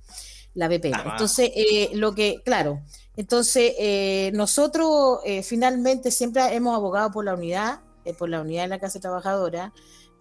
[0.55, 0.94] La VPN.
[0.94, 2.82] Ah, entonces, eh, lo que, claro,
[3.16, 7.80] entonces eh, nosotros eh, finalmente siempre hemos abogado por la unidad,
[8.18, 9.72] por la unidad de la Casa Trabajadora,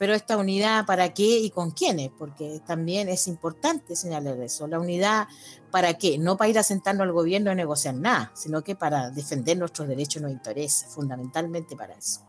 [0.01, 2.09] pero esta unidad, ¿para qué y con quiénes?
[2.17, 4.65] Porque también es importante señalar eso.
[4.65, 5.27] La unidad,
[5.69, 6.17] ¿para qué?
[6.17, 9.87] No para ir a sentarnos al gobierno a negociar nada, sino que para defender nuestros
[9.87, 12.21] derechos y nuestros intereses, fundamentalmente para eso.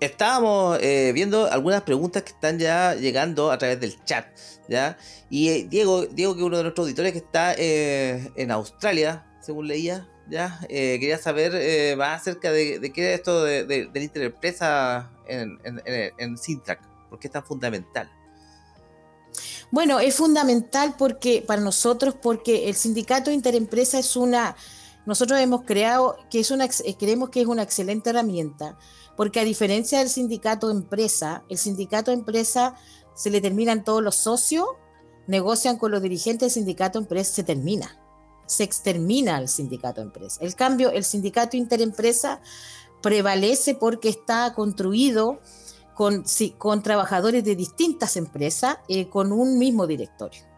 [0.00, 4.28] Estábamos eh, viendo algunas preguntas que están ya llegando a través del chat,
[4.66, 4.96] ¿ya?
[5.28, 9.26] Y eh, Diego, Diego, que es uno de nuestros auditores que está eh, en Australia,
[9.42, 13.90] según leía, ya, eh, quería saber eh, más acerca de, qué es esto de, de,
[13.92, 15.82] la interempresa en, en,
[16.18, 18.10] en, Sintrack, por qué es tan fundamental.
[19.70, 24.54] Bueno, es fundamental porque para nosotros, porque el sindicato interempresa es una
[25.04, 26.68] nosotros hemos creado que es una,
[26.98, 28.78] creemos que es una excelente herramienta,
[29.16, 32.76] porque a diferencia del sindicato empresa, el sindicato empresa
[33.14, 34.66] se le terminan todos los socios,
[35.26, 37.98] negocian con los dirigentes del sindicato empresa, se termina,
[38.52, 40.38] se extermina el sindicato empresa.
[40.42, 42.40] El cambio, el sindicato interempresa
[43.00, 45.40] prevalece porque está construido
[45.94, 46.24] con,
[46.58, 50.51] con trabajadores de distintas empresas eh, con un mismo directorio.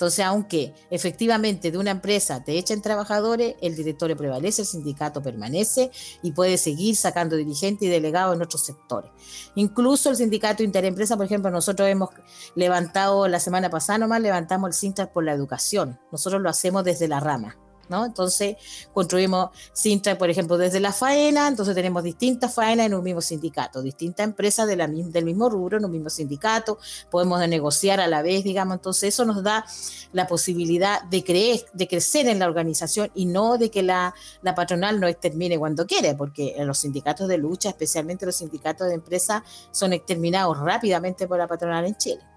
[0.00, 5.90] Entonces, aunque efectivamente de una empresa te echen trabajadores, el directorio prevalece, el sindicato permanece
[6.22, 9.10] y puede seguir sacando dirigentes y delegados en otros sectores.
[9.56, 12.08] Incluso el sindicato interempresa, por ejemplo, nosotros hemos
[12.54, 16.00] levantado la semana pasada nomás, levantamos el Sintra por la educación.
[16.10, 17.58] Nosotros lo hacemos desde la rama.
[17.90, 18.56] Entonces,
[18.92, 23.82] construimos Sintra, por ejemplo, desde la faena, entonces tenemos distintas faenas en un mismo sindicato,
[23.82, 26.78] distintas empresas de la, del mismo rubro en un mismo sindicato,
[27.10, 29.64] podemos negociar a la vez, digamos, entonces eso nos da
[30.12, 34.14] la posibilidad de, creer, de crecer en la organización y no de que la,
[34.56, 39.44] patronal no extermine cuando quiere, porque los sindicatos de lucha, especialmente los sindicatos de empresa,
[39.70, 42.29] son exterminados rápidamente por la patronal en Chile.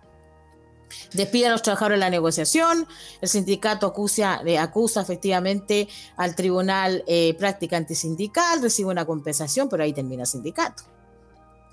[1.13, 2.87] Despide a los trabajadores de la negociación,
[3.21, 4.59] el sindicato acusa, eh,
[5.01, 5.87] efectivamente
[6.17, 10.83] al tribunal eh, práctica antisindical, recibe una compensación, pero ahí termina el sindicato.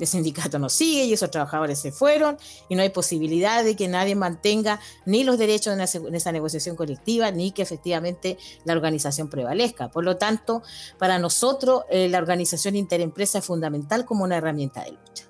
[0.00, 3.86] El sindicato no sigue y esos trabajadores se fueron y no hay posibilidad de que
[3.86, 9.90] nadie mantenga ni los derechos en, esa negociación colectiva ni que efectivamente la organización prevalezca.
[9.90, 10.62] Por lo tanto,
[10.98, 15.29] para nosotros eh, la organización interempresa es fundamental como una herramienta de lucha.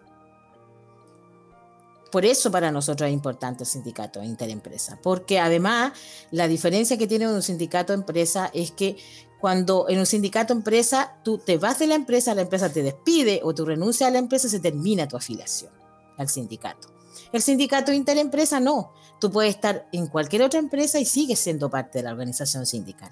[2.10, 5.92] Por eso para nosotros es importante el sindicato interempresa, porque además
[6.30, 8.96] la diferencia que tiene un sindicato empresa es que
[9.40, 13.40] cuando en un sindicato empresa tú te vas de la empresa, la empresa te despide
[13.42, 15.72] o tú renuncias a la empresa, se termina tu afiliación
[16.18, 16.88] al sindicato.
[17.32, 21.98] El sindicato interempresa no, tú puedes estar en cualquier otra empresa y sigues siendo parte
[21.98, 23.10] de la organización sindical.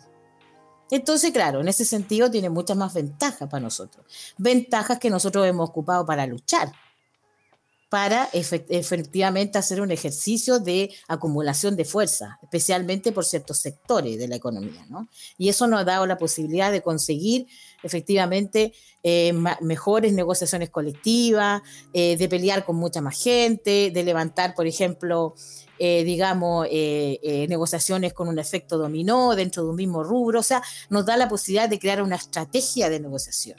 [0.91, 4.07] Entonces, claro, en ese sentido tiene muchas más ventajas para nosotros.
[4.39, 6.73] Ventajas que nosotros hemos ocupado para luchar
[7.89, 14.37] para efectivamente hacer un ejercicio de acumulación de fuerza, especialmente por ciertos sectores de la
[14.37, 14.85] economía.
[14.91, 15.09] ¿no?
[15.39, 17.47] Y eso nos ha dado la posibilidad de conseguir
[17.83, 19.33] efectivamente eh,
[19.63, 21.63] mejores negociaciones colectivas,
[21.95, 25.35] eh, de pelear con mucha más gente, de levantar, por ejemplo,
[25.79, 30.41] eh, digamos, negociaciones con un efecto dominó dentro de un mismo rubro.
[30.41, 33.57] O sea, nos da la posibilidad de crear una estrategia de negociación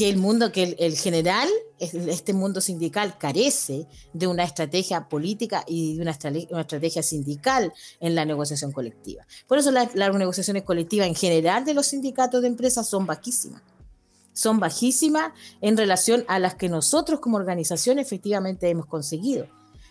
[0.00, 1.46] que el mundo, que el, general,
[1.78, 7.70] este mundo sindical carece de una estrategia política y de una, estrategia, sindical
[8.00, 9.26] en la negociación colectiva.
[9.46, 13.60] Por eso las negociaciones colectivas en general de los sindicatos de empresas son bajísimas.
[14.32, 19.48] Son bajísimas en relación a las que nosotros como organización efectivamente hemos conseguido.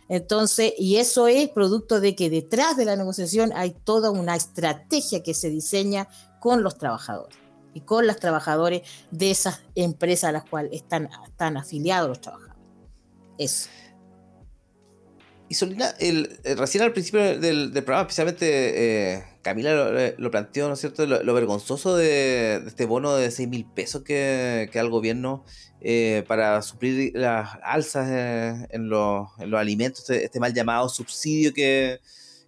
[0.07, 5.21] Entonces, y eso es producto de que detrás de la negociación hay toda una estrategia
[5.21, 6.07] que se diseña
[6.39, 7.37] con los trabajadores
[7.79, 12.55] con los trabajadores de esas empresas a las cuales están, están afiliados los trabajadores.
[13.37, 13.69] Eso.
[15.49, 20.79] Y Solina, el, recién al principio del, programa, especialmente eh, Camila lo, planteó, ¿no es
[20.79, 25.43] cierto?, lo, vergonzoso de, este bono de 6 mil pesos que, que da el gobierno
[25.81, 30.87] eh, para suplir las alzas eh, en, los, en, los, alimentos, este, este, mal llamado
[30.87, 31.99] subsidio que,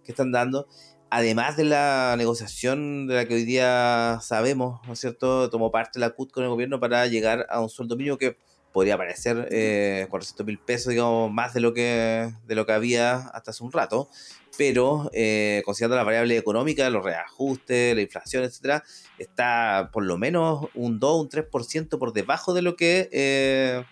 [0.04, 0.68] que están dando
[1.12, 5.98] además de la negociación de la que hoy día sabemos, ¿no es cierto?, tomó parte
[5.98, 8.38] la CUT con el gobierno para llegar a un sueldo mínimo que
[8.72, 13.16] podría parecer eh, 400 mil pesos, digamos, más de lo que de lo que había
[13.16, 14.08] hasta hace un rato,
[14.56, 18.82] pero eh, considerando la variable económica, los reajustes, la inflación, etcétera,
[19.18, 23.84] está por lo menos un 2, un 3% por debajo de lo que, eh,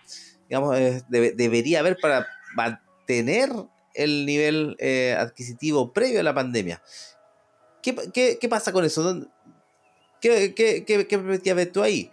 [0.49, 3.51] digamos, eh, debería haber para mantener
[3.93, 6.81] el nivel eh, adquisitivo previo a la pandemia.
[7.81, 9.27] ¿Qué, pasa con eso?
[10.19, 12.11] ¿Qué, qué, qué, perspectiva ves tú ahí?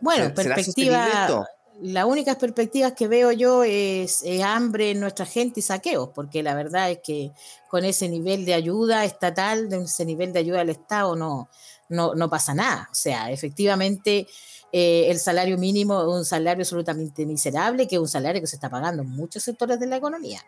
[0.00, 1.46] bueno, perspectiva.
[1.80, 6.54] La única perspectiva que veo yo es, hambre en nuestra gente y saqueos, porque la
[6.54, 7.32] verdad es que
[7.68, 11.48] con ese nivel de ayuda estatal, de ese nivel de ayuda del Estado, no,
[11.88, 12.88] no, no pasa nada.
[12.92, 14.28] O sea, efectivamente,
[14.74, 18.56] eh, el salario mínimo es un salario absolutamente miserable, que es un salario que se
[18.56, 20.40] está pagando en muchos sectores de la economía.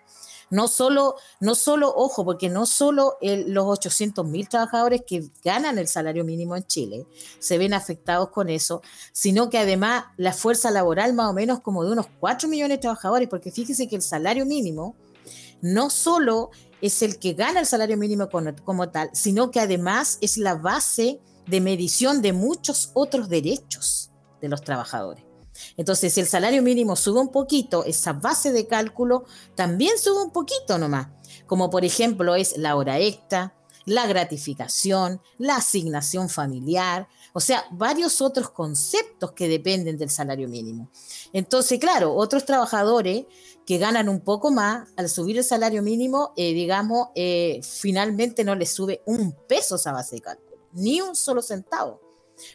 [0.49, 5.89] No solo, no solo ojo, porque no solo los 800 mil trabajadores que ganan el
[5.89, 7.07] salario mínimo en Chile
[7.39, 11.85] se ven afectados con eso, sino que además la fuerza laboral más o menos como
[11.85, 14.97] de unos 4 millones de trabajadores, porque fíjese que el salario mínimo
[15.61, 16.51] no solo
[16.81, 20.55] es el que gana el salario mínimo como, como tal, sino que además es la
[20.55, 24.11] base de medición de muchos otros derechos
[24.45, 25.25] de los trabajadores.
[25.77, 29.25] Entonces, si el salario mínimo sube un poquito, esa base de cálculo
[29.55, 31.09] también sube un poquito nomás,
[31.47, 38.21] como por ejemplo es la hora extra, la gratificación, la asignación familiar, o sea, varios
[38.21, 40.91] otros conceptos que dependen del salario mínimo.
[41.33, 43.27] Entonces, claro, otros trabajadores
[43.67, 48.55] que ganan un poco más, al subir el salario mínimo, eh, digamos, eh, finalmente no
[48.55, 52.04] les sube un peso esa base de cálculo, ni un solo centavo.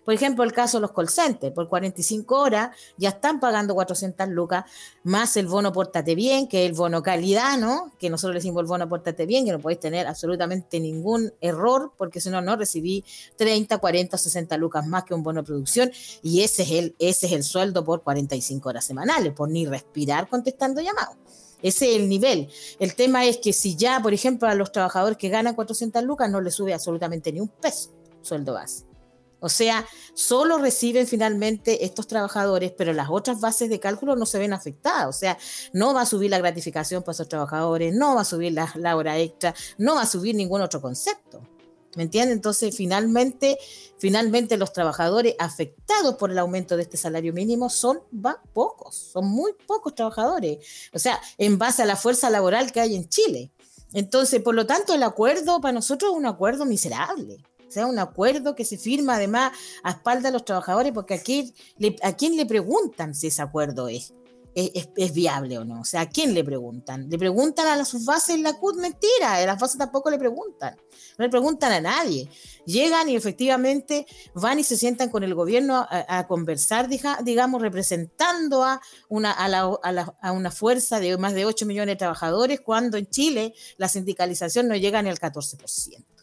[0.04, 4.28] Por ejemplo, el caso de los call centers, por 45 horas ya están pagando 400
[4.30, 4.66] lucas,
[5.04, 7.92] más el bono Pórtate Bien, que es el bono calidad, ¿no?
[7.98, 11.94] Que nosotros le decimos el bono Pórtate Bien, que no podéis tener absolutamente ningún error,
[11.98, 13.04] porque si no, no recibí
[13.38, 17.28] 30, 40, 60 lucas más que un bono de producción, y ese es el, ese
[17.28, 21.16] es el sueldo por 45 horas semanales, por ni respirar contestando llamados.
[21.62, 22.48] Ese es el nivel.
[22.80, 26.30] El tema es que si ya, por ejemplo, a los trabajadores que ganan 400 lucas
[26.30, 28.89] no les sube absolutamente ni un peso sueldo base.
[29.40, 34.38] O sea, solo reciben finalmente estos trabajadores, pero las otras bases de cálculo no se
[34.38, 35.08] ven afectadas.
[35.08, 35.38] O sea,
[35.74, 39.18] no va a subir la gratificación para esos trabajadores, no va a subir la, hora
[39.18, 41.42] extra, no va a subir ningún otro concepto.
[41.96, 42.34] ¿Me entienden?
[42.34, 43.58] Entonces, finalmente,
[43.98, 48.02] finalmente los trabajadores afectados por el aumento de este salario mínimo son
[48.54, 50.60] pocos, son muy pocos trabajadores.
[50.94, 53.52] O sea, en base a la fuerza laboral que hay en Chile.
[53.94, 58.56] Entonces, por lo tanto, el acuerdo para nosotros es un acuerdo miserable sea un acuerdo
[58.56, 59.54] que se firma además
[59.84, 64.14] a espaldas de los trabajadores, porque a quién le preguntan si ese acuerdo es,
[64.56, 65.82] es, viable o no.
[65.82, 67.10] O sea, ¿a quién le preguntan?
[67.10, 68.78] ¿Le preguntan a sus bases en la CUT?
[68.78, 70.76] Mentira, a las bases tampoco le preguntan.
[71.18, 72.30] No le preguntan a nadie.
[72.66, 76.88] Llegan y efectivamente van y se sientan con el gobierno a, conversar,
[77.24, 82.98] digamos, representando a una, a, una fuerza de más de 8 millones de trabajadores, cuando
[82.98, 86.19] en Chile la sindicalización no llega ni al 14%.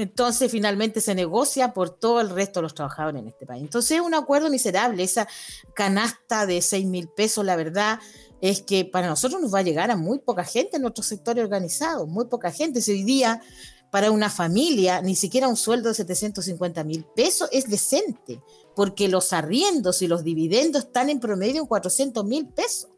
[0.00, 3.62] Entonces finalmente se negocia por todo el resto de los trabajadores en este país.
[3.62, 5.28] Entonces es un acuerdo miserable, esa
[5.74, 7.98] canasta de 6 mil pesos, la verdad
[8.40, 11.38] es que para nosotros nos va a llegar a muy poca gente en nuestro sector
[11.38, 12.80] organizado, muy poca gente.
[12.80, 13.42] Si hoy día
[13.90, 18.40] para una familia ni siquiera un sueldo de 750 mil pesos es decente,
[18.74, 22.89] porque los arriendos y los dividendos están en promedio en 400 mil pesos.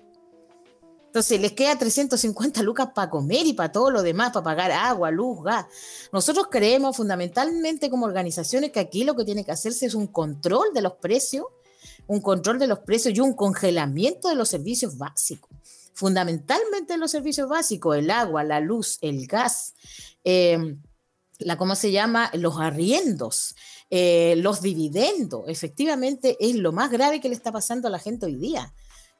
[1.12, 5.10] Entonces les queda 350 lucas para comer y para todo lo demás, para pagar agua,
[5.10, 5.66] luz, gas.
[6.10, 10.68] Nosotros creemos fundamentalmente como organizaciones que aquí lo que tiene que hacerse es un control
[10.72, 11.44] de los precios,
[12.06, 15.50] un control de los precios y un congelamiento de los servicios básicos.
[15.92, 19.74] Fundamentalmente los servicios básicos, el agua, la luz, el gas,
[20.24, 20.78] eh,
[21.40, 22.30] la, ¿cómo se llama?
[22.32, 23.54] Los arriendos,
[23.90, 25.42] eh, los dividendos.
[25.46, 28.72] Efectivamente es lo más grave que le está pasando a la gente hoy día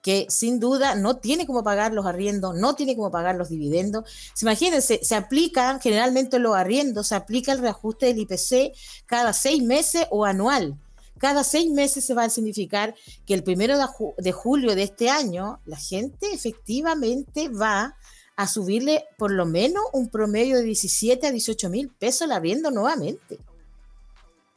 [0.03, 4.05] que sin duda no tiene cómo pagar los arriendos, no tiene cómo pagar los dividendos.
[4.43, 8.77] Imagínense, se aplican generalmente los arriendos, se aplica el reajuste del IPC
[9.07, 10.77] cada seis meses o anual.
[11.19, 13.79] Cada seis meses se va a significar que el primero
[14.19, 17.97] de, julio de este año la gente efectivamente va
[18.35, 22.73] a subirle por lo menos un promedio de 17 a 18 mil pesos el arriendo
[22.73, 23.39] nuevamente.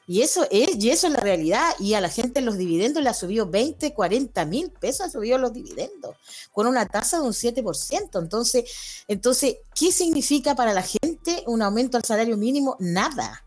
[0.07, 1.73] Y eso es, y eso es la realidad.
[1.79, 5.37] Y a la gente los dividendos le ha subido 20, 40 mil pesos, ha subido
[5.37, 6.15] los dividendos,
[6.51, 8.19] con una tasa de un 7%.
[8.21, 12.75] Entonces, entonces, ¿qué significa para la gente un aumento al salario mínimo?
[12.79, 13.41] Nada.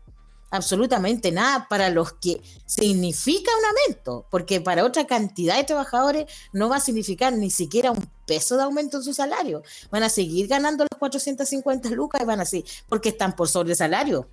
[0.51, 6.69] Absolutamente nada para los que significa un aumento, porque para otra cantidad de trabajadores no
[6.69, 9.61] va a significar ni siquiera un peso de aumento en su salario.
[9.91, 13.75] Van a seguir ganando los 450 lucas y van a seguir, porque están por sobre
[13.75, 14.27] salario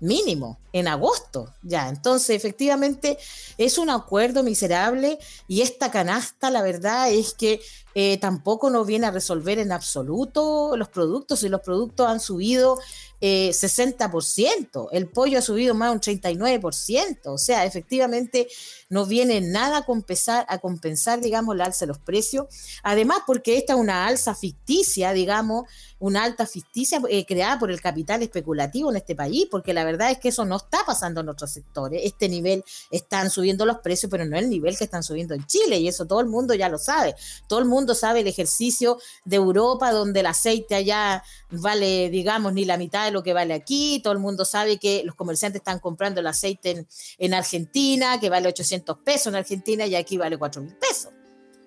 [0.00, 1.88] mínimo en agosto ya.
[1.88, 3.18] Entonces, efectivamente,
[3.58, 5.18] es un acuerdo miserable
[5.48, 7.60] y esta canasta, la verdad es que
[7.94, 12.78] eh, tampoco nos viene a resolver en absoluto los productos y los productos han subido
[13.20, 18.48] 60%, eh, el pollo ha subido más de un 39%, o sea, efectivamente
[18.94, 22.46] no viene nada a compensar, a compensar, digamos, la alza de los precios,
[22.84, 25.64] además porque esta es una alza ficticia, digamos,
[25.98, 30.12] una alta ficticia eh, creada por el capital especulativo en este país, porque la verdad
[30.12, 34.08] es que eso no está pasando en otros sectores, este nivel están subiendo los precios,
[34.08, 36.68] pero no el nivel que están subiendo en Chile, y eso todo el mundo ya
[36.68, 37.16] lo sabe,
[37.48, 41.24] todo el mundo sabe el ejercicio de Europa, donde el aceite allá
[41.60, 44.00] vale, digamos, ni la mitad de lo que vale aquí.
[44.02, 46.86] Todo el mundo sabe que los comerciantes están comprando el aceite
[47.18, 51.12] en, Argentina, que vale 800 pesos en Argentina y aquí vale 4 mil pesos.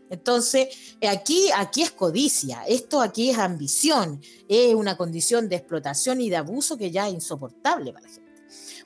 [0.10, 6.30] Entonces, aquí, aquí es codicia, esto aquí es ambición, es una condición de explotación y
[6.30, 8.28] de abuso que ya es insoportable para la gente.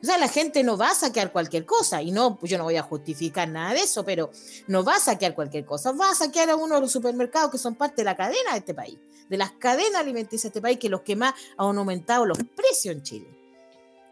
[0.01, 2.77] O sea, la gente no va a saquear cualquier cosa, y no, yo no voy
[2.77, 4.31] a justificar nada de eso, pero
[4.67, 7.59] no va a saquear cualquier cosa, va a saquear a uno de los supermercados que
[7.59, 8.97] son parte de la cadena de este país
[9.31, 12.93] de las cadenas alimenticias de este país, que los que más han aumentado los precios
[12.93, 13.27] en Chile.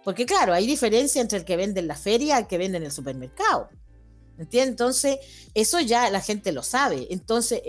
[0.01, 2.77] Porque claro, hay diferencia entre el que vende en la feria y el que vende
[2.77, 3.69] en el supermercado.
[4.39, 4.69] ¿Entiendes?
[4.69, 5.17] Entonces,
[5.53, 7.07] eso ya la gente lo sabe.
[7.11, 7.61] Entonces,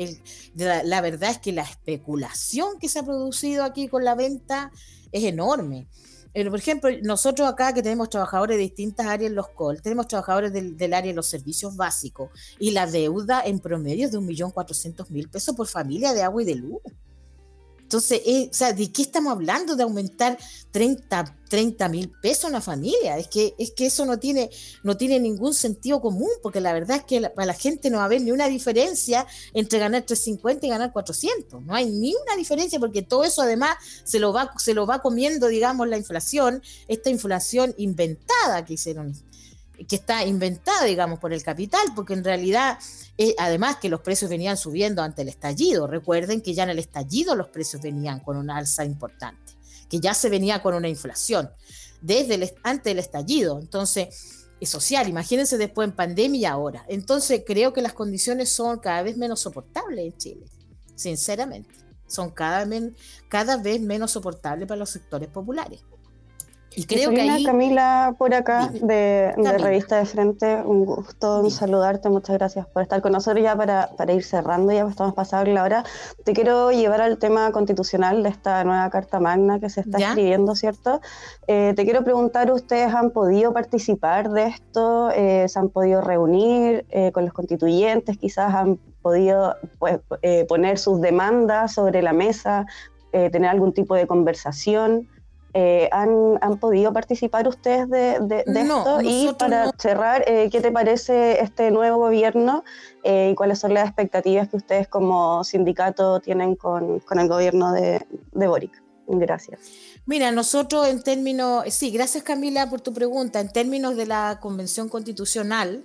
[0.55, 4.71] la, verdad es que la especulación que se ha producido aquí con la venta
[5.11, 5.89] es enorme.
[6.33, 10.53] por ejemplo, nosotros acá que tenemos trabajadores de distintas áreas en los COL, tenemos trabajadores
[10.53, 15.57] del, área de los servicios básicos y la deuda en promedio es de 1.400.000 pesos
[15.57, 16.81] por familia de agua y de luz.
[17.91, 19.74] Entonces, eh, ¿de qué estamos hablando?
[19.74, 20.38] De aumentar
[20.70, 23.18] 30 mil pesos a una familia.
[23.18, 24.49] Es que, es que eso no tiene,
[24.84, 28.05] no tiene ningún sentido común, porque la verdad es que para la gente no va
[28.05, 31.62] a haber ni una diferencia entre ganar 350 y ganar 400.
[31.62, 35.03] No hay ni una diferencia, porque todo eso además se lo va, se lo va
[35.03, 39.16] comiendo, digamos, la inflación, esta inflación inventada que hicieron
[39.89, 42.78] que está inventada, digamos, por el capital, porque en realidad,
[43.18, 46.78] eh, además que los precios venían subiendo ante el estallido, recuerden que ya en el
[46.78, 49.53] estallido los precios venían con una alza importante,
[49.89, 51.51] que ya se venía con una inflación
[52.01, 56.85] desde el, antes del estallido, entonces, es social, imagínense después en pandemia y ahora.
[56.89, 60.47] Entonces, creo que las condiciones son cada vez menos soportables en Chile,
[60.95, 61.70] sinceramente,
[62.07, 62.68] son cada,
[63.28, 65.81] cada vez menos soportables para los sectores populares.
[66.77, 67.45] Y creo que ahí...
[67.45, 73.12] Camila por acá de, Revista de Frente, un gusto saludarte, muchas gracias por estar con
[73.12, 75.85] nosotros ya para, para ir cerrando, ya estamos pasando la hora.
[76.25, 80.55] Te quiero llevar al tema constitucional de esta nueva Carta Magna que se está escribiendo,
[80.55, 81.01] ¿cierto?
[81.49, 85.11] Eh, te quiero preguntar, ¿ustedes han podido participar de esto?
[85.11, 88.16] Eh, ¿Se han podido reunir eh, con los constituyentes?
[88.16, 89.99] Quizás han podido pues,
[90.47, 92.66] poner sus demandas sobre la mesa,
[93.11, 95.09] tener algún tipo de conversación.
[95.53, 99.01] Eh, ¿han, ¿han, podido participar ustedes de, esto?
[99.03, 102.62] Y para cerrar, eh, ¿qué te parece este nuevo gobierno
[103.03, 107.72] eh, y cuáles son las expectativas que ustedes como sindicato tienen con, con el gobierno
[107.72, 108.80] de, de, Boric?
[109.09, 109.61] Gracias.
[110.07, 114.88] Mira, nosotros en términos, sí, gracias Camila por tu pregunta, en términos de la Convención
[114.88, 115.84] Constitucional,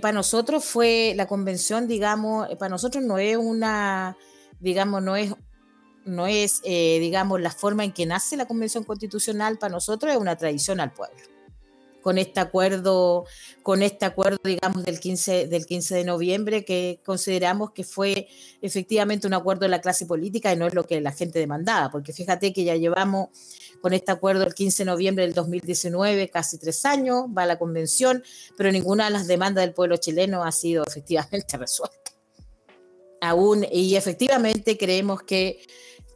[0.00, 4.16] para nosotros fue la convención, digamos, para nosotros no es una,
[4.58, 5.34] digamos, no es
[6.06, 10.18] no es, eh, digamos, la forma en que nace la Convención Constitucional para nosotros, es
[10.18, 11.16] una tradición al pueblo.
[12.00, 13.24] Con este acuerdo,
[13.64, 18.28] con este acuerdo, digamos, del 15, del 15 de noviembre, que consideramos que fue
[18.62, 21.90] efectivamente un acuerdo de la clase política y no es lo que la gente demandaba,
[21.90, 23.30] porque fíjate que ya llevamos
[23.82, 27.58] con este acuerdo el 15 de noviembre del 2019, casi tres años, va a la
[27.58, 28.22] convención,
[28.56, 32.12] pero ninguna de las demandas del pueblo chileno ha sido efectivamente resuelta.
[33.20, 35.60] Aún, y efectivamente creemos que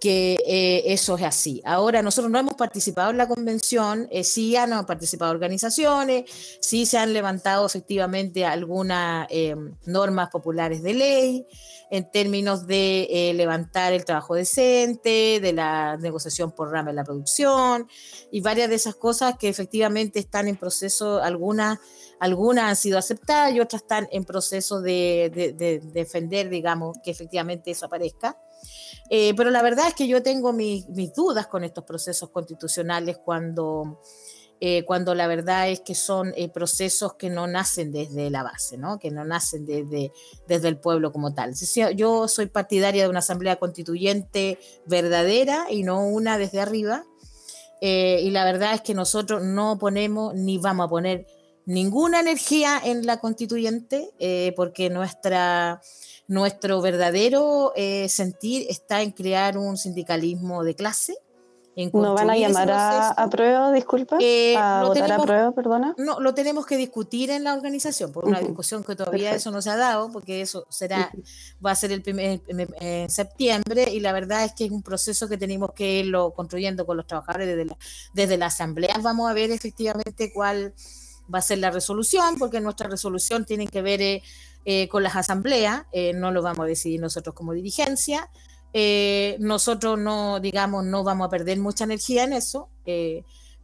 [0.01, 1.61] que eh, eso es así.
[1.65, 6.25] Ahora, nosotros no hemos participado en la convención, eh, sí han participado organizaciones,
[6.61, 11.47] sí se han levantado efectivamente algunas eh, normas populares de ley
[11.91, 17.89] en términos de levantar el trabajo decente, de la negociación por rama en la producción
[18.31, 21.81] y varias de esas cosas que efectivamente están en proceso, algunas,
[22.21, 27.87] algunas han sido aceptadas y otras están en proceso de defender, digamos, que efectivamente eso
[27.87, 28.39] aparezca.
[29.13, 34.01] Eh, pero la verdad es que yo tengo mis, dudas con estos procesos constitucionales cuando,
[34.61, 38.79] eh, cuando la verdad es que son eh, procesos que no nacen desde la base,
[38.79, 39.01] ¿no?
[39.01, 40.13] que no nacen desde,
[40.47, 41.55] desde el pueblo como tal.
[41.97, 47.05] Yo soy partidaria de una asamblea constituyente verdadera y no una desde arriba.
[47.81, 51.27] y la verdad es que nosotros no ponemos ni vamos a poner
[51.67, 54.11] ninguna energía en la constituyente
[54.55, 55.81] porque nuestra
[56.31, 61.19] nuestro verdadero eh, sentir está en crear un sindicalismo de clase.
[61.93, 64.19] ¿No van a llamar a, prueba, disculpa?
[64.21, 65.95] Eh, ¿A votar a prueba, perdona?
[65.99, 69.63] No, lo tenemos que discutir en la organización, por una discusión que todavía eso no
[69.63, 71.11] se ha dado, porque eso será,
[71.65, 75.29] va a ser el primer en septiembre, y la verdad es que es un proceso
[75.29, 77.77] que tenemos que irlo construyendo con los trabajadores desde la,
[78.13, 78.97] desde la asamblea.
[79.01, 80.75] Vamos a ver efectivamente cuál
[81.33, 84.23] va a ser la resolución, porque nuestra resolución tiene que ver eh,
[84.65, 88.29] eh, con las asambleas, eh, no lo vamos a decidir nosotros como dirigencia.
[89.41, 92.69] Nosotros no, digamos, no vamos a perder mucha energía en eso,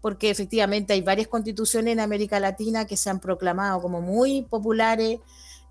[0.01, 5.21] porque efectivamente hay varias constituciones en América Latina que se han proclamado como muy populares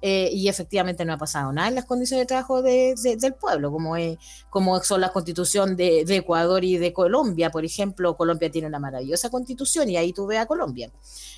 [0.01, 3.71] eh, y efectivamente no ha pasado nada en las condiciones de trabajo de, del pueblo,
[3.71, 4.17] como, es,
[4.49, 9.29] como son la constitución de, Ecuador y de Colombia, por ejemplo, Colombia tiene una maravillosa
[9.29, 10.91] constitución y ahí tú ves a Colombia.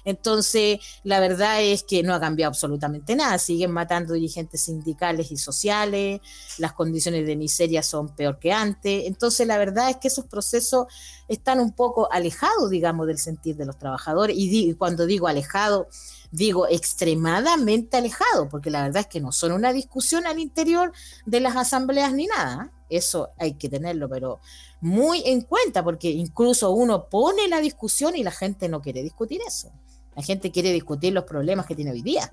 [0.05, 5.37] Entonces, la verdad es que no ha cambiado absolutamente nada, siguen matando dirigentes sindicales y
[5.37, 6.21] sociales,
[6.57, 10.87] las condiciones de miseria son peor que antes, entonces la verdad es que esos procesos
[11.27, 15.87] están un poco alejados, digamos, del sentir de los trabajadores, y, y cuando digo alejado,
[16.31, 20.91] digo extremadamente alejado, porque la verdad es que no son una discusión al interior
[21.25, 22.71] de las asambleas ni nada.
[22.89, 24.39] Eso hay que tenerlo, pero
[24.81, 29.41] muy en cuenta, porque incluso uno pone la discusión y la gente no quiere discutir
[29.45, 29.71] eso.
[30.15, 32.31] La gente quiere discutir los problemas que tiene hoy día.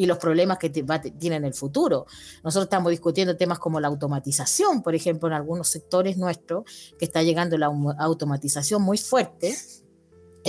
[0.00, 2.06] y los problemas que tienen en el futuro.
[2.44, 6.62] Nosotros estamos discutiendo temas como la automatización, por ejemplo, en algunos sectores nuestros,
[7.00, 7.66] que está llegando la
[7.98, 9.56] automatización muy fuerte.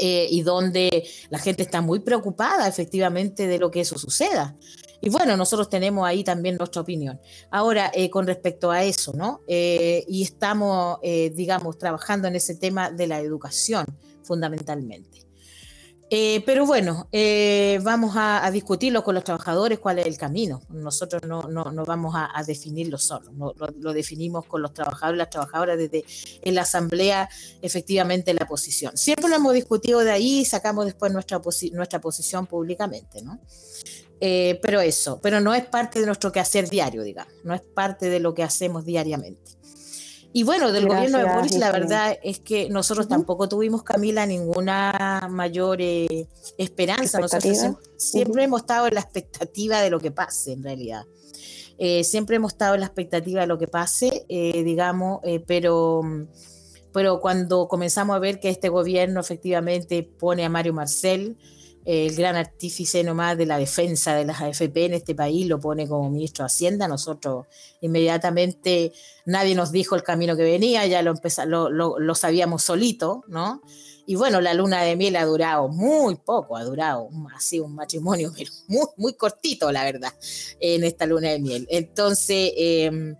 [0.01, 4.55] Eh, y donde la gente está muy preocupada efectivamente de lo que eso suceda.
[5.01, 7.19] Y bueno, nosotros tenemos ahí también nuestra opinión.
[7.51, 9.41] Ahora, eh, con respecto a eso, ¿no?
[9.47, 13.85] Eh, y estamos, digamos, trabajando en ese tema de la educación
[14.23, 15.28] fundamentalmente.
[16.11, 20.61] Eh, pero bueno, eh, vamos a, discutirlo con los trabajadores, cuál es el camino.
[20.69, 23.31] Nosotros no, no, vamos a, definirlo solo,
[23.77, 26.03] lo, definimos con los trabajadores las trabajadoras desde
[26.41, 27.29] en la asamblea,
[27.61, 28.97] efectivamente, la posición.
[28.97, 31.39] Siempre lo hemos discutido de ahí y sacamos después nuestra,
[31.73, 33.39] nuestra posición públicamente, ¿no?
[34.21, 38.09] Eh, pero eso, pero no es parte de nuestro quehacer diario, digamos, no es parte
[38.09, 39.58] de lo que hacemos diariamente.
[40.31, 45.27] Y bueno, del gobierno de Boris, la verdad es que nosotros tampoco tuvimos, Camila, ninguna
[45.29, 46.27] mayor eh,
[46.57, 47.19] esperanza.
[47.19, 47.57] Nosotros
[47.97, 51.05] siempre, hemos estado en la expectativa de lo que pase, en realidad.
[51.79, 56.01] Eh, siempre hemos estado en la expectativa de lo que pase, eh, digamos, pero,
[56.93, 61.37] pero cuando comenzamos a ver que este gobierno efectivamente pone a Mario Marcel,
[61.85, 65.87] el gran artífice nomás de la defensa de las AFP en este país, lo pone
[65.87, 66.87] como ministro de Hacienda.
[66.87, 67.47] Nosotros
[67.81, 68.91] inmediatamente
[69.25, 71.13] nadie nos dijo el camino que venía, ya lo,
[71.69, 73.61] lo, lo, sabíamos solito, ¿no?
[74.05, 78.33] Y bueno, la luna de miel ha durado muy poco, ha durado así un matrimonio,
[78.67, 80.13] muy, muy cortito, la verdad,
[80.59, 81.67] en esta luna de miel.
[81.69, 83.15] Entonces, em,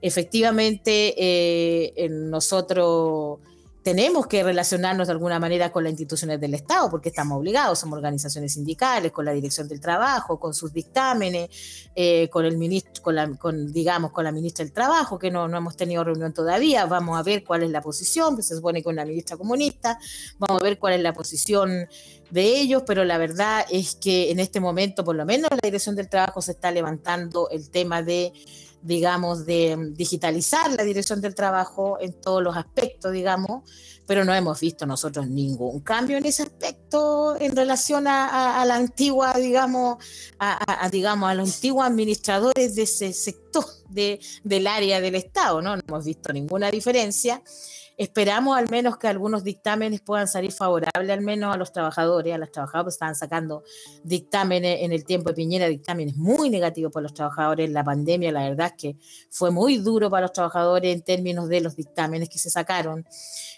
[0.00, 3.40] efectivamente, eh, nosotros
[3.82, 7.96] tenemos que relacionarnos de alguna manera con las instituciones del Estado, porque estamos obligados, somos
[7.96, 11.50] organizaciones sindicales, con la Dirección del Trabajo, con sus dictámenes,
[11.94, 15.48] eh, con el ministro, con, la, con, digamos, con la ministra del Trabajo, que no,
[15.48, 18.82] no hemos tenido reunión todavía, vamos a ver cuál es la posición, que se supone
[18.82, 19.98] con la ministra comunista,
[20.38, 21.88] vamos a ver cuál es la posición
[22.30, 25.96] de ellos, pero la verdad es que en este momento, por lo menos la Dirección
[25.96, 28.32] del Trabajo se está levantando el tema de
[28.82, 33.62] digamos, de digitalizar la dirección del trabajo en todos los aspectos, digamos,
[34.06, 39.34] pero no hemos visto nosotros ningún cambio en ese aspecto en relación a, la antigua,
[39.34, 40.04] digamos,
[40.38, 45.76] a, digamos, a los antiguos administradores de ese sector de, del área del Estado, ¿no?
[45.76, 47.42] No hemos visto ninguna diferencia.
[48.02, 52.38] Esperamos al menos que algunos dictámenes puedan salir favorables al menos a los trabajadores, a
[52.38, 53.62] las trabajadoras, estaban sacando
[54.02, 57.70] dictámenes en el tiempo de Piñera, dictámenes muy negativos para los trabajadores.
[57.70, 58.96] La pandemia, la verdad es que
[59.30, 63.06] fue muy duro para los trabajadores en términos de los dictámenes que se sacaron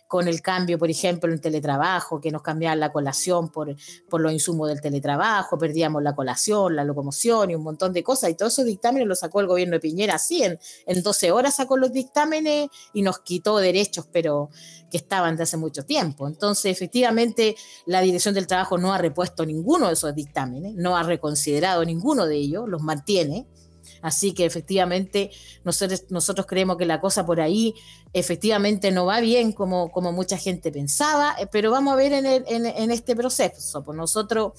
[0.07, 3.75] con el cambio, por ejemplo, en teletrabajo, que nos cambiaban la colación por,
[4.09, 8.31] por los insumos del teletrabajo, perdíamos la colación, la locomoción y un montón de cosas.
[8.31, 11.57] Y todos esos dictámenes los sacó el gobierno de Piñera así, en, en 12 horas
[11.57, 14.51] sacó los dictámenes y nos quitó derechos, pero
[14.91, 16.29] que estaban de hace mucho tiempo.
[16.29, 17.57] Entonces, efectivamente,
[17.87, 22.27] la Dirección del Trabajo no ha repuesto ninguno de esos dictámenes, no ha reconsiderado ninguno
[22.27, 23.49] de ellos, los mantiene.
[24.05, 25.31] Así que efectivamente
[25.65, 27.75] nosotros, nosotros creemos que la cosa por ahí
[28.13, 32.27] efectivamente no va bien como, como mucha gente pensaba, eh, pero vamos a ver en,
[32.27, 33.83] en, este proceso.
[33.83, 34.53] Pues nosotros,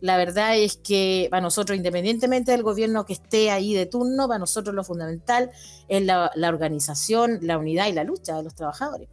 [0.00, 4.38] la verdad es que para nosotros, independientemente del gobierno que esté ahí de turno, para
[4.38, 5.50] nosotros lo fundamental
[5.88, 9.08] es la, la organización, la unidad y la lucha de los trabajadores,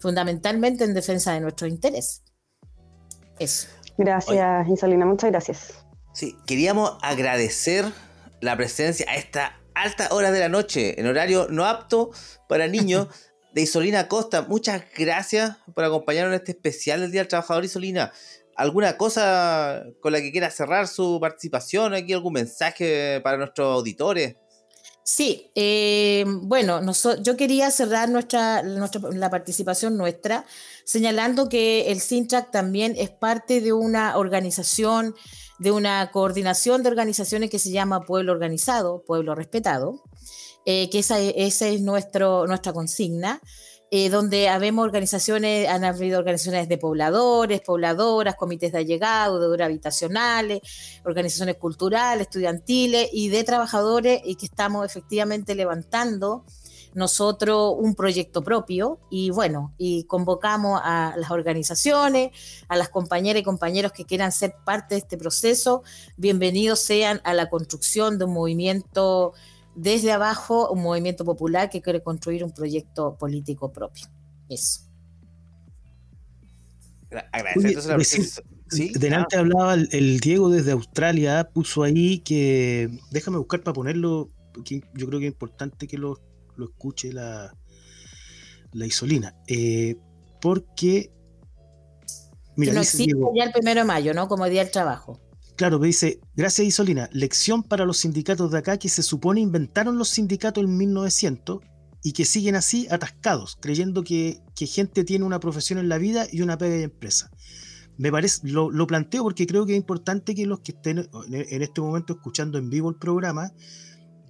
[0.00, 2.24] fundamentalmente en defensa de nuestros intereses.
[3.38, 3.68] Eso.
[3.96, 5.86] Gracias, Isolina, muchas gracias.
[6.12, 7.86] Sí, queríamos agradecer
[8.40, 12.10] la presencia a esta alta hora de la noche, en horario no apto
[12.48, 13.08] para niños,
[13.52, 14.42] de Isolina Costa.
[14.42, 18.12] Muchas gracias por acompañarnos en este especial del Día del Trabajador Isolina.
[18.56, 21.94] ¿Alguna cosa con la que quiera cerrar su participación?
[21.94, 24.36] ¿Aquí algún mensaje para nuestros auditores?
[25.02, 26.80] Sí, eh, bueno,
[27.22, 30.44] yo quería cerrar nuestra, nuestra, la participación nuestra
[30.84, 35.14] señalando que el SINTRAC también es parte de una organización
[35.60, 40.02] de una coordinación de organizaciones que se llama Pueblo Organizado, Pueblo Respetado,
[40.64, 43.40] eh, que esa, esa, es nuestro, nuestra consigna,
[43.90, 50.60] eh, donde habemos organizaciones, han habido organizaciones de pobladores, pobladoras, comités de allegado, de habitacionales,
[51.04, 56.46] organizaciones culturales, estudiantiles y de trabajadores y que estamos efectivamente levantando
[56.94, 62.30] nosotros un proyecto propio y bueno, y convocamos a las organizaciones,
[62.68, 65.82] a las compañeras y compañeros que quieran ser parte de este proceso,
[66.16, 69.32] bienvenidos sean a la construcción de un movimiento
[69.74, 74.06] desde abajo, un movimiento popular que quiere construir un proyecto político propio.
[74.48, 74.80] Eso.
[77.32, 78.92] Agradecemos ¿Sí?
[78.94, 79.40] Delante ah.
[79.40, 85.18] hablaba el, Diego desde Australia, puso ahí que, déjame buscar para ponerlo, porque yo creo
[85.18, 86.20] que es importante que lo
[86.56, 87.52] lo escuche la,
[88.72, 89.34] la isolina.
[89.46, 89.96] Eh,
[90.40, 91.12] porque.
[92.56, 94.28] Mira, no existe ya el primero de mayo, ¿no?
[94.28, 95.18] Como día del trabajo.
[95.60, 99.98] Claro, me dice, gracias Isolina, lección para los sindicatos de acá que se supone inventaron
[99.98, 101.60] los sindicatos en 1900
[102.02, 106.40] y que siguen así atascados, creyendo que, gente tiene una profesión en la vida y
[106.40, 107.30] una pega de empresa.
[107.98, 111.82] Me parece, lo, planteo porque creo que es importante que los que estén en este
[111.82, 113.52] momento escuchando en vivo el programa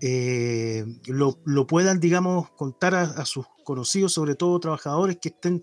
[0.00, 5.62] eh, lo, puedan, digamos, contar a, sus conocidos, sobre todo trabajadores que estén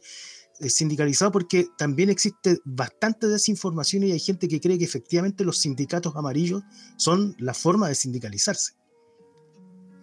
[0.60, 5.60] eh, sindicalizados, porque también existe bastante desinformación y hay gente que cree que efectivamente los
[5.60, 6.64] sindicatos amarillos
[6.98, 8.78] son la forma de sindicalizarse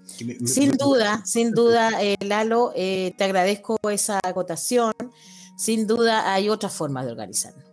[0.06, 4.92] sin duda, sin duda, eh, Lalo, eh, te agradezco esa acotación.
[5.56, 7.63] Sin duda hay otras formas de organizarnos.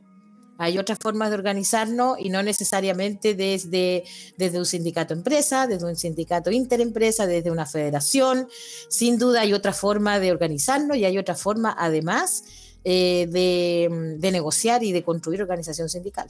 [0.62, 4.04] Hay otras formas de organizarnos y no necesariamente desde,
[4.38, 8.48] desde un sindicato empresa, desde un sindicato interempresa, desde una federación.
[8.88, 12.44] Sin duda hay otra forma de organizarnos y hay otra forma además
[12.84, 16.28] eh, de, de negociar y de construir organización sindical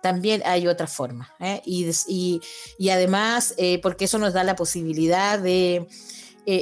[0.00, 1.28] también hay otra forma.
[1.40, 1.60] ¿eh?
[1.66, 2.40] Y,
[2.88, 5.86] además, eh, porque eso nos da la posibilidad de,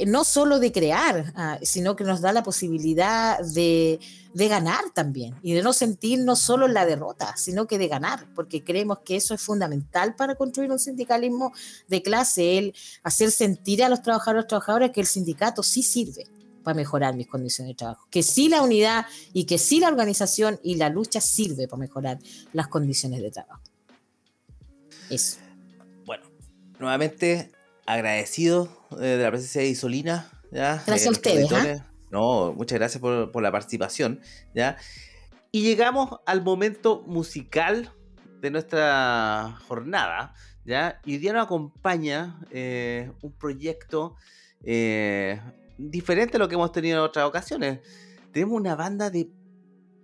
[0.06, 4.00] no solo de crear, ah, sino que nos da la posibilidad de,
[4.36, 8.62] ganar también y de no sentirnos solo en la derrota, sino que de ganar, porque
[8.62, 11.54] creemos que eso es fundamental para construir un sindicalismo
[11.88, 16.26] de clase, el hacer sentir a los trabajadores y trabajadoras que el sindicato sí sirve
[16.62, 18.06] para mejorar mis condiciones de trabajo.
[18.10, 22.18] Que sí la unidad y que sí la organización y la lucha sirve para mejorar
[22.52, 23.62] las condiciones de trabajo.
[25.08, 25.38] Eso.
[26.04, 26.24] Bueno,
[26.78, 27.52] nuevamente
[27.86, 28.68] agradecido
[29.00, 30.30] eh, de la presencia de Isolina.
[30.52, 30.82] ¿ya?
[30.86, 31.50] Gracias a ustedes.
[31.52, 31.86] ¿ah?
[32.10, 34.20] No, muchas gracias por, la participación.
[34.54, 34.76] ¿ya?
[35.52, 37.92] Y llegamos al momento musical
[38.40, 40.34] de nuestra jornada.
[40.64, 41.00] ¿ya?
[41.04, 44.16] Y hoy día nos acompaña eh, un proyecto
[44.64, 45.40] eh,
[45.78, 47.80] diferente a lo que hemos tenido en otras ocasiones.
[48.32, 49.30] Tenemos una banda de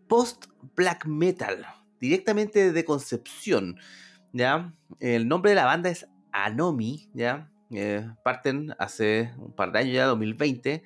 [0.09, 1.66] post-black metal,
[2.01, 3.79] directamente de Concepción.
[4.33, 4.74] ¿ya?
[5.01, 7.51] El nombre de la banda es Anomi, ¿ya?
[7.70, 10.83] Eh, parten hace un par de años ya, 2020,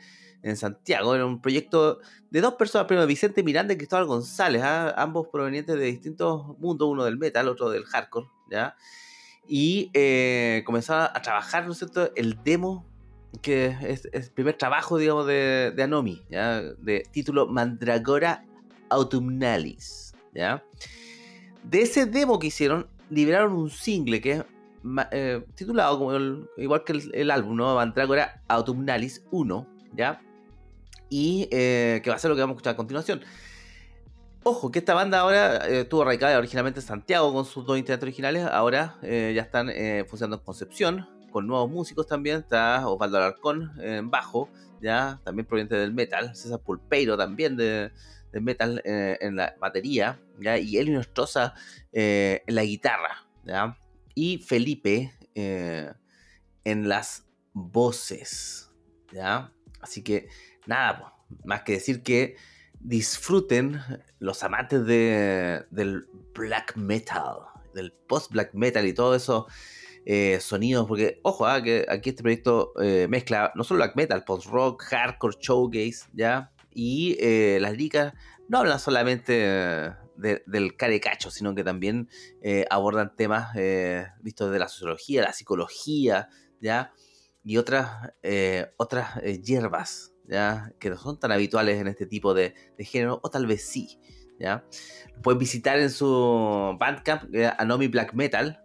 [0.48, 1.14] en Santiago.
[1.14, 2.00] Era un proyecto
[2.30, 4.94] de dos personas, primero Vicente Miranda y Cristóbal González, ¿ah?
[4.96, 8.76] ambos provenientes de distintos mundos, uno del metal, otro del hardcore, ¿ya?
[9.48, 12.86] Y eh, comenzaron a trabajar, ¿no es cierto?, el demo
[13.42, 16.62] que es, el primer trabajo, digamos, de, Anomi, ¿ya?
[16.62, 18.44] de título Mandragora
[18.88, 20.14] Autumnalis.
[20.34, 20.64] ¿ya?
[21.62, 24.44] De ese demo que hicieron, liberaron un single que es
[25.10, 27.74] eh, titulado igual que el, álbum, ¿no?
[27.74, 30.22] Mandragora Autumnalis 1, ¿ya?
[31.08, 33.22] Y eh, que va a ser lo que vamos a escuchar a continuación.
[34.42, 38.04] Ojo, que esta banda ahora eh, estuvo radicada originalmente en Santiago con sus dos integrantes
[38.04, 39.70] originales, ahora ya están
[40.06, 42.38] funcionando en Concepción, con nuevos músicos también.
[42.38, 44.48] Está Osvaldo Alarcón en bajo,
[44.80, 46.34] ya también proveniente del metal.
[46.34, 47.92] César Pulpeiro también de,
[48.40, 50.58] metal eh, en la batería, ¿ya?
[50.58, 51.54] y Elio Nostroza
[51.92, 53.26] eh, en la guitarra.
[53.44, 53.78] ¿ya?
[54.14, 55.92] Y Felipe eh,
[56.64, 58.70] en las voces.
[59.12, 59.52] ¿ya?
[59.80, 60.28] Así que
[60.66, 61.14] nada,
[61.44, 62.36] más que decir que
[62.80, 63.80] disfruten
[64.18, 67.38] los amantes de, del black metal,
[67.74, 69.46] del post black metal y todo eso
[70.08, 74.22] eh, sonidos, porque ojo, ah, que aquí este proyecto eh, mezcla no solo black metal,
[74.22, 76.52] post rock, hardcore, showcase, ¿ya?
[76.72, 78.14] Y eh, las líricas
[78.48, 82.08] no hablan solamente del carecacho, sino que también
[82.70, 83.54] abordan temas
[84.20, 86.28] vistos de la sociología, la psicología,
[86.60, 86.92] ¿ya?
[87.42, 88.12] Y otras,
[88.76, 90.14] otras hierbas,
[90.78, 93.98] Que no son tan habituales en este tipo de, género, o tal vez sí,
[94.38, 94.64] ¿ya?
[95.22, 97.24] pueden visitar en su Bandcamp,
[97.58, 98.62] Anomi Black Metal,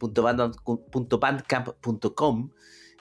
[0.00, 2.50] .bandcamp.com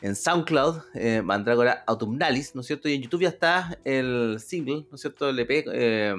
[0.02, 2.88] en SoundCloud, eh, Mandragora Autumnalis, ¿no es cierto?
[2.88, 5.30] Y en YouTube ya está el single, ¿no es cierto?
[5.30, 6.14] El EP eh,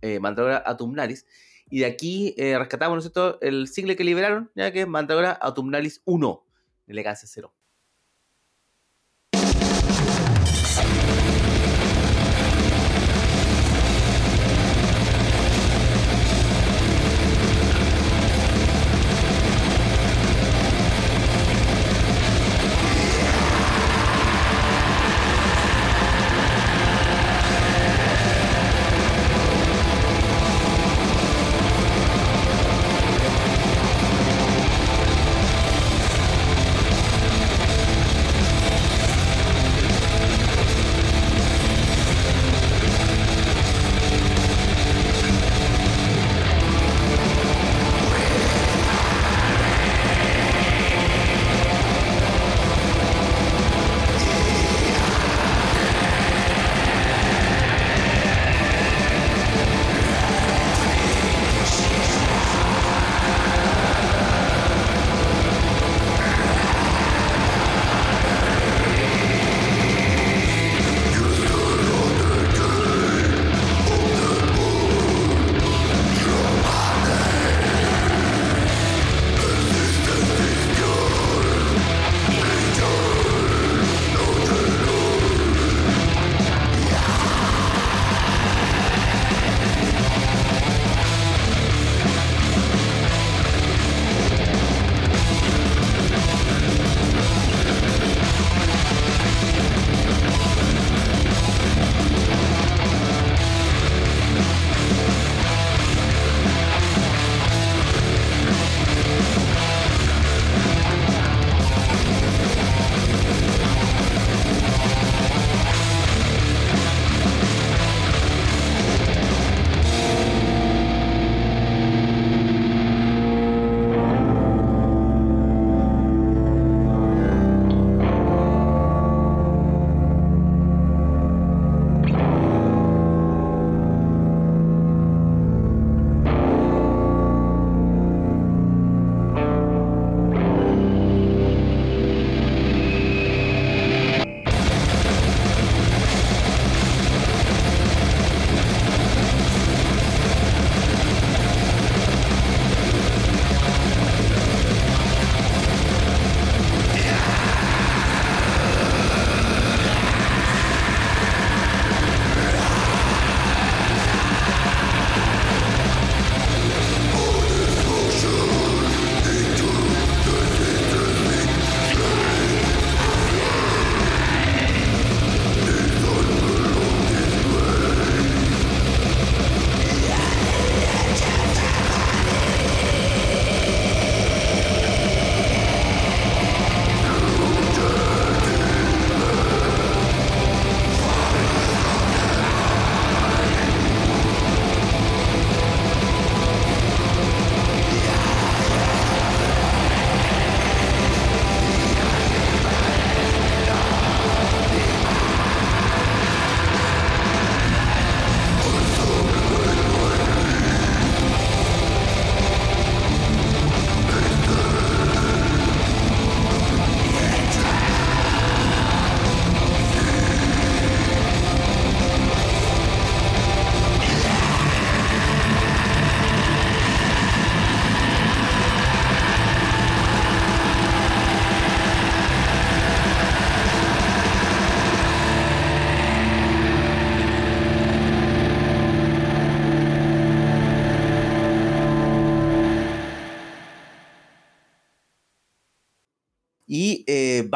[0.00, 1.26] eh, Mandragora Autumnalis.
[1.68, 3.40] Y de aquí rescatamos, ¿no es cierto?
[3.40, 6.44] El single que liberaron, ya que es Mandragora Autumnalis 1,
[6.88, 7.54] Elegancia 0.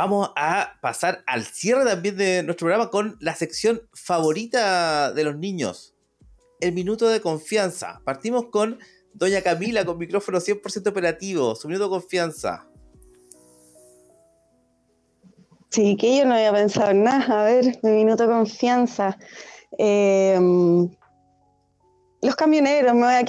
[0.04, 5.34] Vamos a pasar al cierre también de nuestro programa con la sección favorita de los
[5.38, 5.94] niños,
[6.60, 8.02] el minuto de confianza.
[8.04, 8.78] Partimos con
[9.14, 12.68] Doña Camila con micrófono 100% operativo, su minuto de confianza.
[15.70, 17.40] Sí, que yo no había pensado en nada.
[17.40, 19.18] A ver, mi minuto de confianza.
[19.78, 20.38] Eh,
[22.24, 23.24] los camioneros, me voy a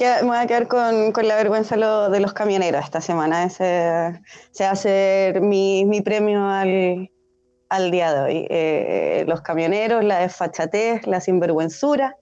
[0.46, 1.76] quedar, con, la vergüenza
[2.08, 3.44] de los camioneros esta semana.
[3.44, 4.20] Ese
[4.52, 8.46] se va a ser mi, premio al, día de hoy.
[8.48, 12.16] Eh, los camioneros, la desfachatez, la sinvergüenzura,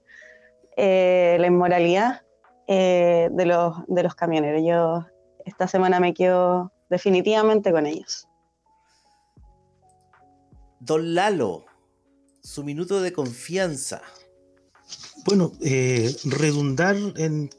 [0.76, 2.22] eh, la inmoralidad
[2.66, 4.62] eh, de, los, de los camioneros.
[4.66, 5.06] Yo
[5.44, 8.26] esta semana me quedo definitivamente con ellos.
[10.80, 11.66] Don Lalo,
[12.42, 14.02] su minuto de confianza.
[15.24, 17.50] Bueno, eh, redundar en,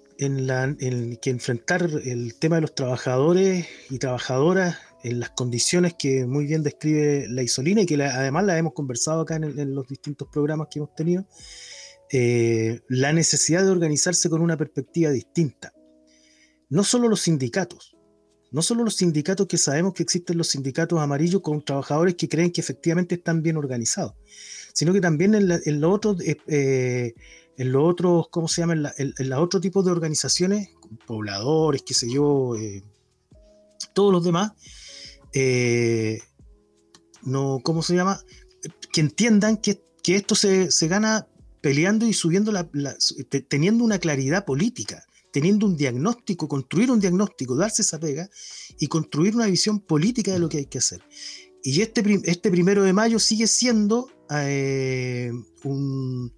[0.48, 0.76] la,
[1.20, 6.62] que enfrentar el tema de los trabajadores y trabajadoras en las condiciones que muy bien
[6.62, 10.78] describe la Isolina y que además la hemos conversado acá en, los distintos programas que
[10.78, 11.26] hemos tenido,
[12.12, 15.74] eh, la necesidad de organizarse con una perspectiva distinta.
[16.70, 17.96] No solo los sindicatos,
[18.52, 22.52] no solo los sindicatos que sabemos que existen los sindicatos amarillos con trabajadores que creen
[22.52, 24.14] que efectivamente están bien organizados,
[24.74, 26.18] sino que también en, los otros
[26.48, 27.16] eh,
[27.58, 28.94] en los otros, ¿cómo se llama?
[28.98, 30.70] En, los otros tipos de organizaciones,
[31.06, 32.84] pobladores, qué sé yo, eh,
[33.94, 34.52] todos los demás,
[35.34, 36.20] eh,
[37.24, 38.20] no, ¿cómo se llama?
[38.92, 41.28] Que entiendan que, esto se, gana
[41.62, 42.70] peleando y subiendo la,
[43.48, 48.30] teniendo una claridad política, teniendo un diagnóstico, construir un diagnóstico, darse esa pega
[48.80, 51.02] y construir una visión política de lo que hay que hacer.
[51.64, 55.32] Y este, este primero de mayo sigue siendo eh,
[55.64, 56.32] un,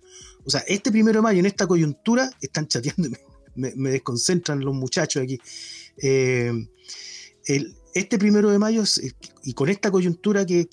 [0.48, 3.10] o sea, este primero de mayo, en esta coyuntura, están chateando,
[3.56, 5.38] me, me desconcentran los muchachos aquí.
[6.02, 6.54] Eh,
[7.94, 8.84] este primero de mayo,
[9.44, 10.68] y con esta coyuntura que,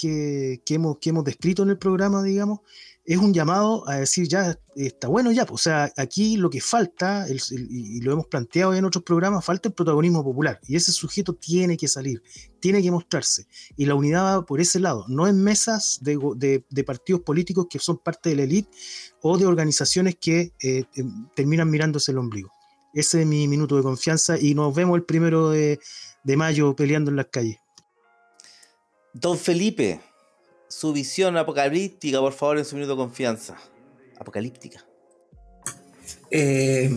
[0.68, 2.60] hemos, que hemos descrito en el programa, digamos,
[3.06, 6.60] es un llamado a decir, ya está bueno ya, pues, o sea, aquí lo que
[6.60, 11.34] falta, y lo hemos planteado en otros programas, falta el protagonismo popular, y ese sujeto
[11.34, 12.22] tiene que salir,
[12.60, 17.20] tiene que mostrarse, y la unidad va por ese lado, no en mesas de, partidos
[17.20, 18.70] políticos que son parte de la élite
[19.20, 20.84] o de organizaciones que eh,
[21.36, 22.50] terminan mirándose el ombligo.
[22.94, 25.78] Ese es mi minuto de confianza y nos vemos el primero de
[26.24, 27.58] mayo peleando en las calles.
[29.12, 30.00] Don Felipe,
[30.74, 33.56] su visión apocalíptica, por favor, en su minuto de confianza.
[34.18, 34.84] Apocalíptica.
[36.32, 36.90] Eh,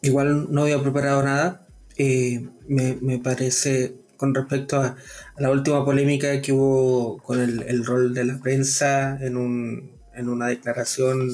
[0.00, 1.66] igual no había preparado nada.
[1.98, 4.96] Eh, me, parece, con respecto a,
[5.36, 11.28] la última polémica que hubo con el, rol de la prensa en, una declaración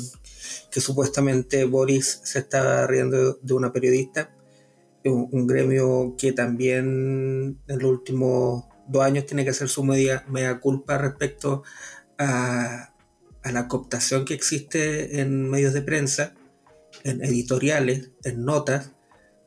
[0.73, 4.35] que supuestamente Boris se estaba riendo de una periodista.
[5.05, 10.25] Un, un gremio que también en los últimos dos años tiene que hacer su media,
[10.29, 11.63] media culpa respecto
[12.19, 12.95] a,
[13.45, 16.35] la cooptación que existe en medios de prensa,
[17.05, 18.93] en editoriales, en notas,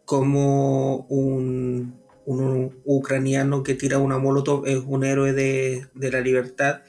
[0.06, 6.82] como un, ucraniano que tira una molotov es un héroe de, la libertad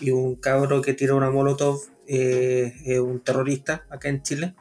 [0.00, 4.54] y un cabro que tira una molotov eh, es un terrorista acá en Chile.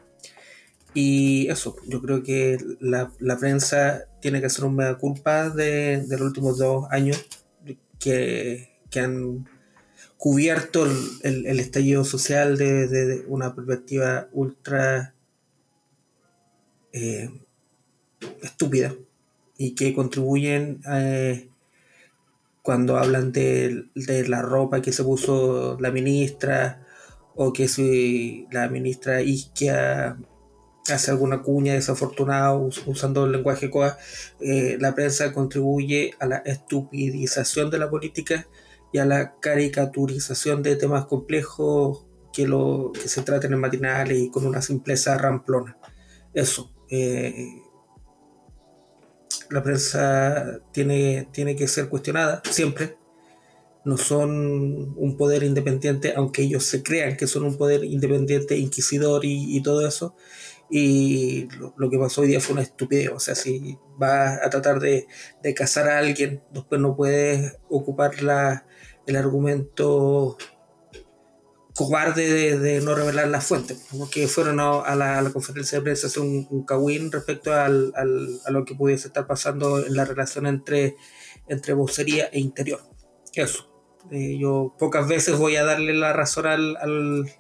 [0.93, 6.17] Y eso, yo creo que la, prensa tiene que hacer un mea culpa de, de
[6.17, 7.27] los últimos dos años
[7.99, 9.47] que, han
[10.17, 10.87] cubierto
[11.23, 15.13] el, estallido social desde una perspectiva ultra
[16.91, 17.29] eh,
[18.41, 18.95] estúpida
[19.57, 21.49] y que contribuyen eh,
[22.61, 23.85] cuando hablan de,
[24.27, 26.85] la ropa que se puso la ministra
[27.35, 30.17] o que si la ministra Isquia
[30.87, 32.53] hace alguna cuña desafortunada
[32.85, 33.97] usando el lenguaje COA,
[34.39, 38.47] eh, la prensa contribuye a la estupidización de la política
[38.91, 44.31] y a la caricaturización de temas complejos que, lo, que se traten en matinales y
[44.31, 45.77] con una simpleza ramplona.
[46.33, 46.71] Eso.
[46.89, 47.61] Eh,
[49.49, 52.97] la prensa tiene, tiene que ser cuestionada siempre.
[53.85, 59.25] No son un poder independiente, aunque ellos se crean que son un poder independiente, inquisidor
[59.25, 60.15] y, y todo eso
[60.69, 61.47] y
[61.77, 63.09] lo, que pasó hoy día fue una estupidez.
[63.09, 65.07] O sea, si vas a tratar de,
[65.41, 68.65] de cazar a alguien, después no puedes ocupar la,
[69.07, 70.37] el argumento
[71.75, 76.23] cobarde de, no revelar las fuentes, porque fueron a, la, conferencia de prensa a hacer
[76.23, 80.97] un, un respecto al, a lo que pudiese estar pasando en la relación entre,
[81.47, 82.81] entre vocería e interior.
[83.33, 83.69] Eso.
[84.11, 87.31] Eh, yo pocas veces voy a darle la razón al, al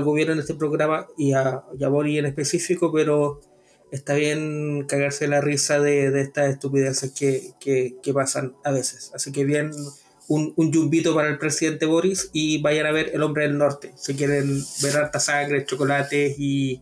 [0.00, 3.40] gobierno en este programa y a, y Boris en específico, pero
[3.90, 9.12] está bien cagarse la risa de, de estas estupideces que, que, pasan a veces.
[9.14, 9.70] Así que bien,
[10.28, 13.92] un, un yumbito para el presidente Boris y vayan a ver El Hombre del Norte.
[13.96, 15.20] Si quieren ver harta
[15.66, 16.80] chocolates y,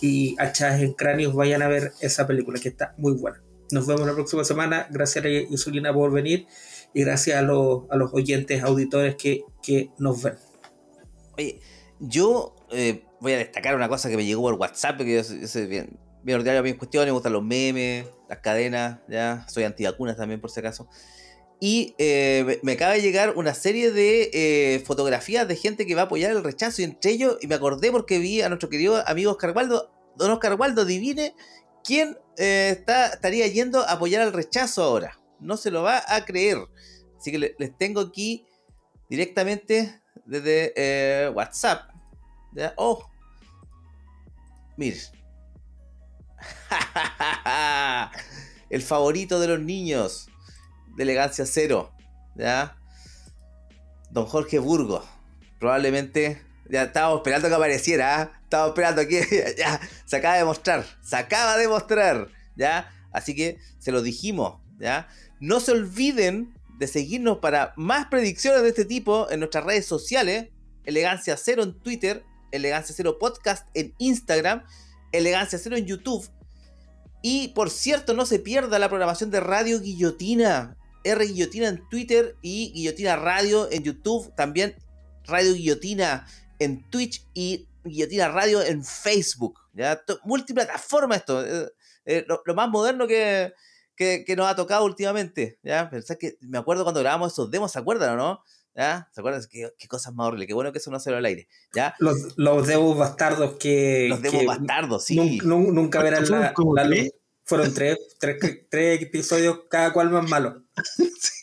[0.00, 3.42] y hachas en cráneos, vayan a ver esa película que está muy buena.
[3.72, 4.86] Nos vemos la próxima semana.
[4.90, 6.46] Gracias a Isolina por venir
[6.94, 10.34] y gracias a los, a los oyentes, auditores que, que nos ven.
[11.36, 11.60] Oye,
[12.02, 15.66] yo eh, voy a destacar una cosa que me llegó por WhatsApp, que yo, soy
[15.66, 20.40] bien, bien ordinario mis cuestiones, me gustan los memes, las cadenas, ya, soy antivacunas también
[20.40, 20.88] por si acaso.
[21.60, 26.02] Y eh, me acaba de llegar una serie de eh, fotografías de gente que va
[26.02, 26.82] a apoyar el rechazo.
[26.82, 29.92] Y entre ellos, y me acordé porque vi a nuestro querido amigo Oscar Waldo.
[30.16, 31.36] Don Oscar Waldo, adivine
[31.84, 35.20] quién estaría yendo a apoyar el rechazo ahora.
[35.38, 36.58] No se lo va a creer.
[37.16, 38.44] Así que les tengo aquí
[39.08, 41.91] directamente desde WhatsApp.
[42.76, 43.10] Oh,
[44.76, 45.00] miren.
[48.70, 50.28] el favorito de los niños
[50.96, 51.94] de elegancia cero,
[52.34, 52.76] ¿ya?
[54.10, 55.04] Don Jorge Burgos,
[55.58, 58.40] probablemente, ya estábamos esperando que apareciera, ¿ah?
[58.44, 62.90] estábamos esperando que ya, se acaba de mostrar, se acaba de mostrar, ¿ya?
[63.12, 65.08] Así que se lo dijimos, ¿ya?
[65.40, 70.48] No se olviden de seguirnos para más predicciones de este tipo en nuestras redes sociales,
[70.84, 74.64] Elegancia Cero en Twitter, Elegancia Cero Podcast en Instagram,
[75.10, 76.28] Elegancia Cero en YouTube.
[77.22, 82.36] Y por cierto, no se pierda la programación de Radio Guillotina R Guillotina en Twitter
[82.42, 84.34] y Guillotina Radio en YouTube.
[84.34, 84.76] También
[85.24, 86.26] Radio Guillotina
[86.58, 89.60] en Twitch y Guillotina Radio en Facebook.
[89.72, 90.02] ¿ya?
[90.24, 91.44] Multiplataforma esto.
[91.44, 91.72] Eh,
[92.04, 93.52] eh, lo, más moderno que,
[94.36, 95.58] nos ha tocado últimamente.
[95.62, 95.90] ¿ya?
[96.18, 98.44] Que me acuerdo cuando grabamos esos demos, ¿se acuerdan o no?
[98.74, 99.08] ¿Ya?
[99.12, 99.42] ¿Se acuerdan?
[99.50, 100.46] Qué, qué cosas más horribles.
[100.46, 101.48] Qué bueno que eso no se lo al aire.
[101.74, 101.94] ¿ya?
[101.98, 104.06] Los, los demos bastardos que.
[104.08, 105.40] Los demos bastardos, sí.
[105.42, 107.10] Nunca, verán la, la luz.
[107.44, 108.38] Fueron tres, tres,
[108.70, 110.62] tres, episodios, cada cual más malo.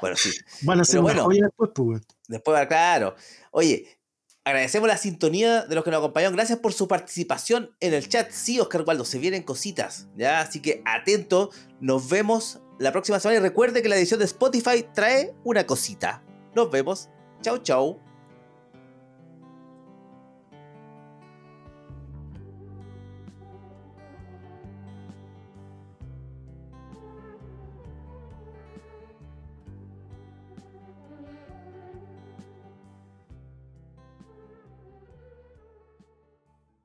[0.00, 0.30] Bueno, sí.
[0.62, 2.02] Van a ser bueno, después, pues.
[2.26, 3.14] Después, claro.
[3.50, 3.98] Oye,
[4.44, 6.34] agradecemos la sintonía de los que nos acompañaron.
[6.34, 8.30] Gracias por su participación en el chat.
[8.30, 10.08] Sí, Oscar Waldo, se vienen cositas.
[10.16, 10.40] ¿ya?
[10.40, 11.50] Así que atento.
[11.80, 13.40] Nos vemos la próxima semana.
[13.40, 16.24] Y recuerde que la edición de Spotify trae una cosita.
[16.54, 17.08] Nos vemos.
[17.42, 18.09] Chau, chau.